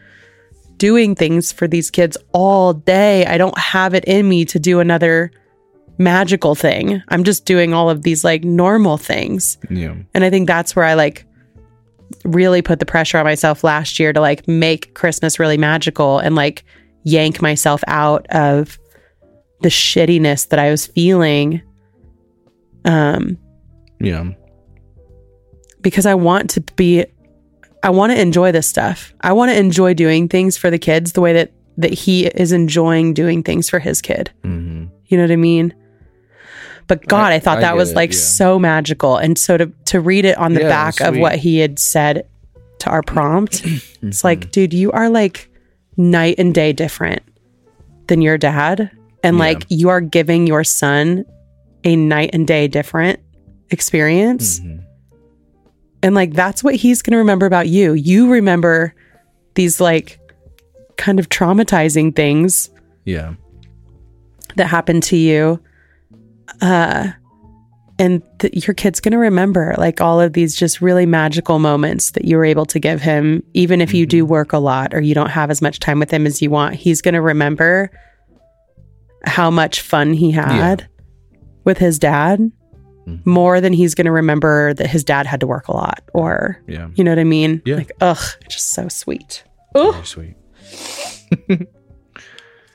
[0.77, 3.26] doing things for these kids all day.
[3.26, 5.31] I don't have it in me to do another
[5.97, 7.02] magical thing.
[7.07, 9.57] I'm just doing all of these like normal things.
[9.69, 9.95] Yeah.
[10.14, 11.26] and i think that's where i like
[12.23, 16.35] really put the pressure on myself last year to like make christmas really magical and
[16.35, 16.64] like
[17.03, 18.77] yank myself out of
[19.61, 21.61] the shittiness that i was feeling
[22.86, 23.38] um
[23.99, 24.32] Yeah.
[25.82, 27.06] because I want to be
[27.84, 29.14] I want to enjoy this stuff.
[29.22, 32.52] I want to enjoy doing things for the kids the way that that he is
[32.52, 34.32] enjoying doing things for his kid.
[34.44, 35.74] hmm You know what I mean?
[36.88, 38.18] But God, I, I- thought I that was it, like yeah.
[38.20, 39.18] so magical.
[39.18, 42.28] And so to to read it on the Yeah, back of what he had said
[42.80, 44.28] to our prompt, it's Mm-hmm.
[44.28, 45.49] like, dude, you are like
[45.98, 47.22] night and day different
[48.07, 48.91] than your dad.
[49.24, 49.44] And Yeah.
[49.44, 51.26] like you are giving your son
[51.86, 53.20] a night and day different
[53.70, 54.60] experience.
[54.60, 54.84] Mhm.
[56.03, 57.94] And like that's what he's going to remember about you.
[57.94, 58.94] You remember
[59.56, 60.20] these like
[60.98, 62.70] kind of traumatizing things
[63.06, 63.34] Yeah.
[64.56, 65.60] that happened to you.
[66.62, 67.12] Uh
[67.98, 72.12] and th- your kid's going to remember like all of these just really magical moments
[72.12, 74.99] that you were able to give him even if you do work a lot or
[74.99, 76.76] you don't have as much time with him as you want.
[76.76, 77.90] He's going to remember
[79.24, 80.88] how much fun he had
[81.66, 82.52] with his dad
[83.08, 83.24] Mhm.
[83.26, 86.60] more than he's going to remember that his dad had to work a lot or
[86.68, 86.88] Yeah.
[86.96, 87.62] you know what I mean?
[87.66, 87.76] Yeah.
[87.76, 88.18] Like, ugh,
[88.50, 89.44] just so sweet.
[89.76, 90.36] Very sweet.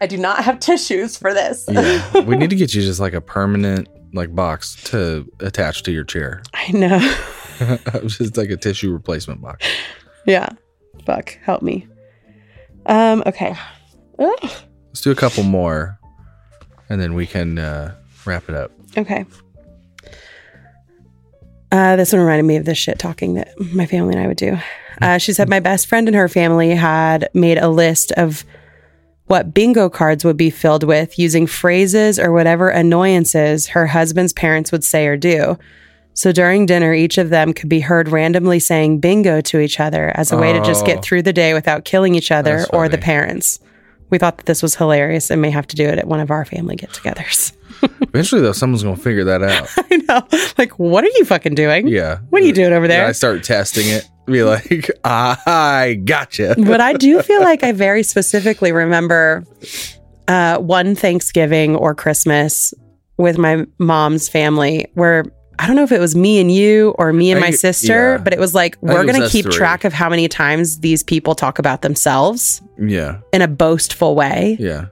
[0.01, 1.67] I do not have tissues for this.
[1.69, 2.21] Yeah.
[2.27, 6.05] we need to get you just like a permanent like box to attach to your
[6.05, 6.43] chair.
[6.55, 6.99] I know.
[8.07, 9.67] just like a tissue replacement box.
[10.27, 10.49] yeah.
[11.05, 11.39] Fuck.
[11.43, 11.87] Help me.
[12.87, 13.55] Um, okay.
[14.19, 14.51] Ugh.
[14.89, 15.99] Let's do a couple more
[16.89, 17.95] and then we can uh,
[18.25, 18.73] wrap it up.
[18.97, 19.25] Okay.
[21.73, 24.37] Uh, this one reminded me of the shit talking that my family and I would
[24.37, 24.59] do.
[25.01, 28.45] Uh, she said my best friend and her family had made a list of
[29.27, 34.73] what bingo cards would be filled with using phrases or whatever annoyances her husband's parents
[34.73, 35.57] would say or do.
[36.15, 40.11] So during dinner, each of them could be heard randomly saying bingo to each other
[40.17, 40.87] as a way to just Oh.
[40.87, 43.05] get through the day without killing each other That's or the funny.
[43.05, 43.61] parents.
[44.11, 46.33] We thought that this was hilarious and may have to do it at one of
[46.33, 47.53] our family get togethers.
[47.83, 49.69] Eventually though, someone's gonna figure that out.
[49.77, 50.51] I know.
[50.59, 51.87] Like, what are you fucking doing?
[51.89, 52.19] Yeah.
[52.31, 53.03] What are you doing over there?
[53.03, 54.09] Yeah, I start testing it.
[54.27, 56.55] Be like, I gotcha.
[56.59, 59.45] but I do feel like I very specifically remember
[60.29, 62.73] uh, one Thanksgiving or Christmas
[63.17, 65.25] with my mom's family where
[65.59, 68.13] I don't know if it was me and you or me and my think- sister,
[68.13, 68.19] yeah.
[68.19, 69.53] but it was like, we're going to keep three.
[69.53, 73.21] track of how many times these people talk about themselves Yeah.
[73.35, 74.57] in a boastful way.
[74.59, 74.87] Yeah.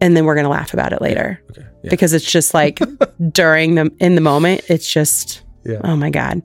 [0.00, 1.66] And then we're going to laugh about it later Okay.
[1.82, 1.90] Yeah.
[1.90, 2.80] because it's just like
[3.32, 5.80] during the, in the moment, it's just, Yeah.
[5.84, 6.42] oh my God.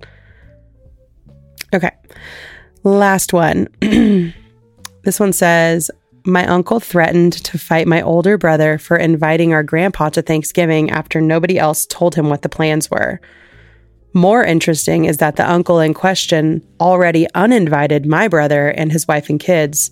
[1.74, 1.92] Okay.
[2.84, 3.68] Last one.
[3.82, 5.92] this one says,
[6.26, 11.22] my uncle threatened to fight my older brother for inviting our grandpa to Thanksgiving after
[11.22, 13.22] nobody else told him what the plans were.
[14.14, 19.30] More interesting is that the uncle in question already uninvited my brother and his wife
[19.30, 19.92] and kids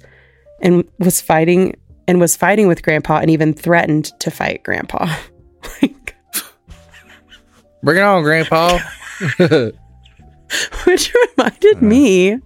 [0.61, 1.75] and was fighting
[2.07, 5.13] and was fighting with grandpa and even threatened to fight grandpa.
[7.83, 8.79] Bring it on, Grandpa.
[10.85, 12.39] which reminded me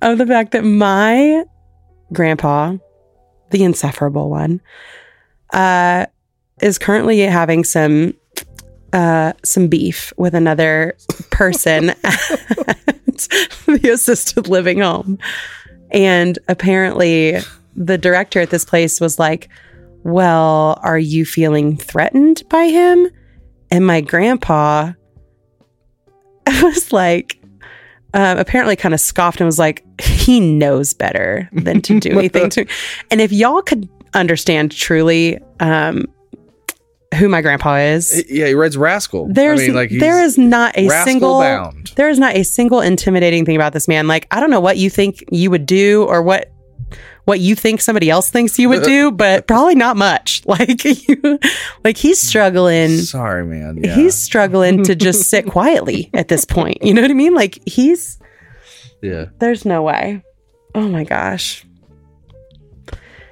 [0.00, 1.44] of the fact that my
[2.12, 2.76] grandpa,
[3.50, 4.60] the insufferable one,
[5.52, 6.06] uh,
[6.60, 8.14] is currently having some
[8.92, 10.94] uh, some beef with another
[11.30, 13.28] person at
[13.66, 15.18] the assisted living home,
[15.90, 17.38] and apparently
[17.74, 19.48] the director at this place was like,
[20.04, 23.08] "Well, are you feeling threatened by him?"
[23.70, 24.92] And my grandpa
[26.62, 27.42] was like,
[28.14, 32.50] um, apparently kind of scoffed and was like, he knows better than to do anything
[32.50, 32.70] to me.
[33.10, 36.04] And if y'all could understand truly um,
[37.14, 39.28] who my grandpa is, yeah, he reads Rascal.
[39.30, 41.92] there's I mean, like there is not a single bound.
[41.96, 44.06] there is not a single intimidating thing about this man.
[44.06, 46.52] Like I don't know what you think you would do or what
[47.24, 50.42] what you think somebody else thinks you would do, but probably not much.
[50.52, 51.38] Like you,
[51.82, 53.82] like he's struggling Sorry, man.
[53.82, 53.94] Yeah.
[53.94, 56.82] he's struggling to just sit quietly at this point.
[56.82, 57.34] You know what I mean?
[57.34, 58.18] Like he's
[59.00, 59.26] yeah.
[59.38, 60.22] there's no way.
[60.74, 61.64] Oh my gosh.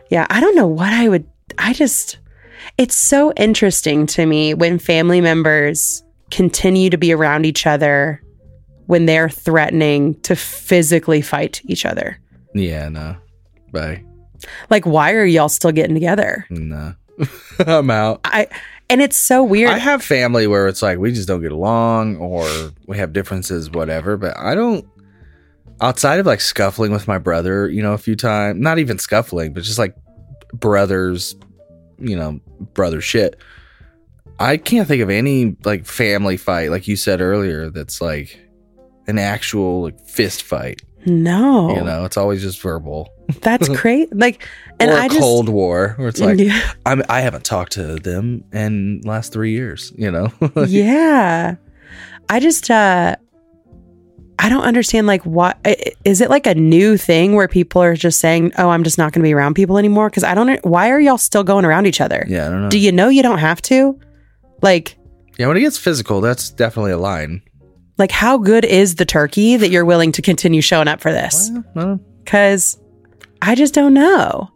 [0.09, 2.19] Yeah, I don't know what I would I just
[2.79, 8.23] it's so interesting to me when family members continue to be around each other
[8.87, 12.19] when they're threatening to physically fight each other.
[12.55, 13.17] Yeah, no.
[13.73, 14.05] Bye.
[14.71, 16.47] Like why are y'all still getting together?
[16.51, 16.95] No.
[17.59, 18.21] I'm out.
[18.25, 18.49] I
[18.91, 19.71] and it's so weird.
[19.71, 22.45] I have family where it's like we just don't get along or
[22.87, 24.17] we have differences, whatever.
[24.17, 24.85] But I don't,
[25.81, 29.53] outside of like scuffling with my brother, you know, a few times, not even scuffling,
[29.53, 29.95] but just like
[30.53, 31.37] brothers,
[31.99, 32.41] you know,
[32.75, 33.37] brother shit.
[34.41, 38.41] I can't think of any like family fight, like you said earlier, that's like
[39.07, 40.83] an actual like, fist fight.
[41.07, 41.77] no.
[41.77, 43.09] You know, it's always just verbal.
[43.43, 44.15] That's great.
[44.17, 44.47] Like
[44.79, 46.73] and or I a just Cold War, where it's like, Yeah.
[46.87, 50.33] I'm, I haven't talked to them in last three years, you know?
[50.67, 51.57] yeah.
[52.29, 53.17] I just uh
[54.39, 55.59] I don't understand like what
[56.05, 59.13] is it like a new thing where people are just saying, "Oh, I'm just not
[59.13, 61.85] going to be around people anymore" cuz I don't why are y'all still going around
[61.87, 62.25] each other?
[62.27, 62.71] yeah, I don't know.
[62.71, 63.99] Do you know you don't have to?
[64.63, 64.97] Like
[65.39, 67.43] Yeah, when it gets physical, that's definitely a line.
[67.99, 71.51] like how good is the turkey that you're willing to continue showing up for this?
[71.75, 72.01] Well,
[73.43, 74.51] I don't- Cuz I just don't know.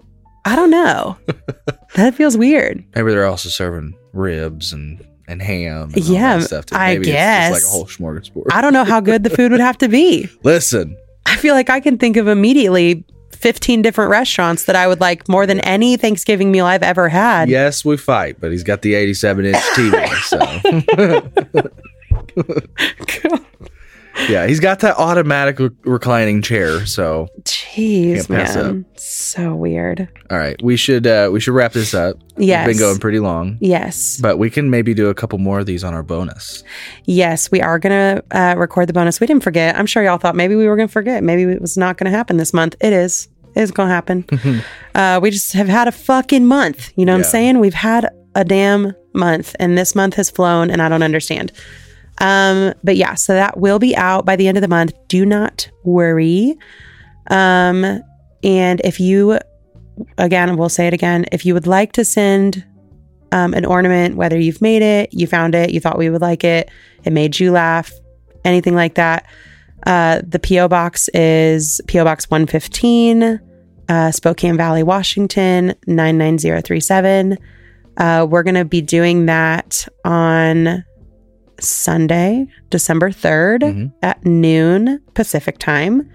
[0.45, 1.17] I don't know.
[1.97, 2.85] that feels weird.
[2.95, 5.91] maybe they're also serving ribs and and ham.
[5.95, 6.77] And all Yeah, that stuff too.
[6.77, 7.53] I Maybe It's guess.
[7.53, 8.47] like a whole smorgasbord.
[8.53, 10.29] I don't know how good the food would have to be.
[10.43, 15.01] Listen, I feel like I can think of immediately 15 different restaurants that I would
[15.01, 17.49] like more than any Thanksgiving meal I've ever had.
[17.49, 20.09] yes, we fight, but he's got the 87 inch TV.
[20.25, 20.39] So
[24.29, 26.87] yeah, he's got that automatic re- reclining chair.
[26.87, 28.85] So Jeez, man.
[28.97, 30.09] So weird.
[30.31, 32.17] all right, we should uh we should wrap this up.
[32.37, 32.67] Yes.
[32.67, 33.59] We've been going pretty long.
[33.61, 34.19] Yes.
[34.21, 36.63] But we can maybe do a couple more of these on our bonus.
[37.05, 39.21] Yes, we are going to uh, record the bonus.
[39.21, 39.77] We didn't forget.
[39.77, 41.23] I'm sure y'all thought maybe we were going to forget.
[41.23, 42.75] Maybe it was not going to happen this month.
[42.81, 43.29] It is.
[43.55, 44.25] It's going to happen.
[44.97, 46.93] uh, we just have had a fucking month.
[46.97, 47.25] You know what Yeah.
[47.27, 47.59] I'm saying?
[47.61, 51.53] We've had a damn month, and this month has flown, and I don't understand.
[52.19, 54.93] Um, but yeah, so that will be out by the end of the month.
[55.09, 56.57] Do not worry.
[57.31, 58.03] Um,
[58.43, 59.39] and if you,
[60.19, 62.65] again, we'll say it again, if you would like to send
[63.33, 66.45] um, an ornament, whether you've made it, you found it, you thought we would like
[66.45, 66.71] it,
[67.03, 67.93] it made you laugh,
[68.45, 69.27] anything like that,
[69.87, 70.69] uh, the P.O.
[70.69, 72.05] Box is P.O.
[72.05, 73.41] Box 115,
[73.89, 77.39] uh, Spokane Valley, Washington, 99037.
[77.97, 80.85] Uh, we're going to be doing that on
[81.67, 83.93] Sunday, December 3rd Mhm.
[84.03, 86.09] at noon Pacific time.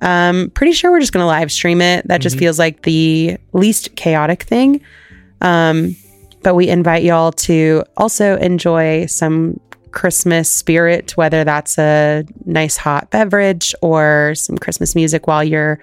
[0.00, 2.06] Um, pretty sure we're just going to live stream it.
[2.06, 4.80] That just feels like the least chaotic thing.
[5.40, 5.96] Um,
[6.42, 9.58] but we invite y'all to also enjoy some
[9.90, 15.80] Christmas spirit, whether that's a nice hot beverage or some Christmas music while you're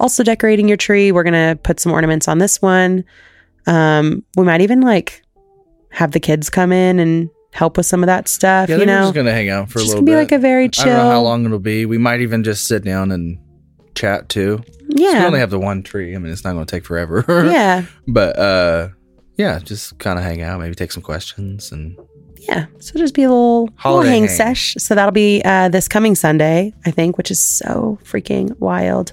[0.00, 1.12] also decorating your tree.
[1.12, 3.04] We're going to put some ornaments on this one.
[3.66, 5.22] Um, we might even like
[5.90, 8.68] have the kids come in and help with some of that stuff.
[8.68, 10.12] Yeah, you think we're know, just gonna hang out for a Just little gonna be
[10.12, 10.18] bit.
[10.18, 10.84] like a very chill.
[10.84, 11.86] I don't know how long it'll be.
[11.86, 13.38] We might even just sit down and
[13.94, 14.62] chat too.
[14.90, 16.14] Yeah, We only have the one tree.
[16.14, 17.24] I mean, it's not going to take forever.
[17.28, 18.88] yeah, But uh,
[19.36, 20.60] yeah, just kind of hang out.
[20.60, 21.98] Maybe take some questions and
[22.38, 22.66] yeah.
[22.78, 24.34] So just be a little, little hang hang.
[24.34, 24.74] sesh.
[24.78, 29.12] So that'll be uh, this coming Sunday, I think, which is so freaking wild.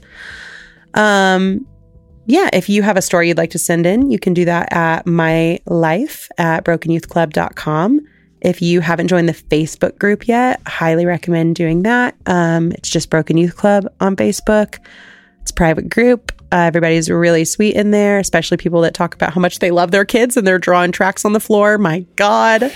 [0.94, 1.68] Um,
[2.28, 4.72] yeah, if you have a story you'd like to send in, you can do that
[4.72, 7.99] at my life at brokenyouthclub.com.
[8.46, 12.16] If you haven't joined the Facebook group yet, highly recommend doing that.
[12.28, 14.78] Um, it's just Broken Youth Club on Facebook.
[15.42, 16.32] It's a private group.
[16.52, 19.90] Uh, everybody's really sweet in there, especially people that talk about how much they love
[19.92, 21.78] their kids and they're drawing tracks on the floor.
[21.80, 22.72] My God.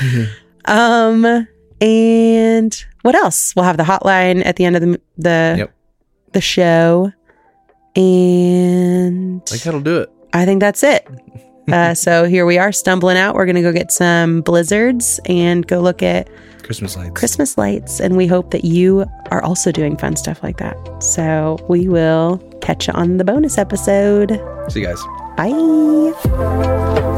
[0.66, 1.48] um,
[1.80, 3.56] and what else?
[3.56, 5.74] We'll have the hotline at the end of the the Yep.
[6.34, 7.12] the show,
[7.96, 10.10] and I think that'll do it.
[10.34, 11.08] I think that's it.
[11.80, 13.36] Uh, so here we are stumbling out.
[13.36, 16.28] We're gonna go get some blizzards and go look at
[16.64, 17.12] Christmas lights.
[17.16, 20.78] Christmas lights, and we hope that you are also doing fun stuff like that.
[21.02, 24.40] So we will catch you on the bonus episode.
[24.70, 25.02] See you guys.
[25.38, 27.16] Bye.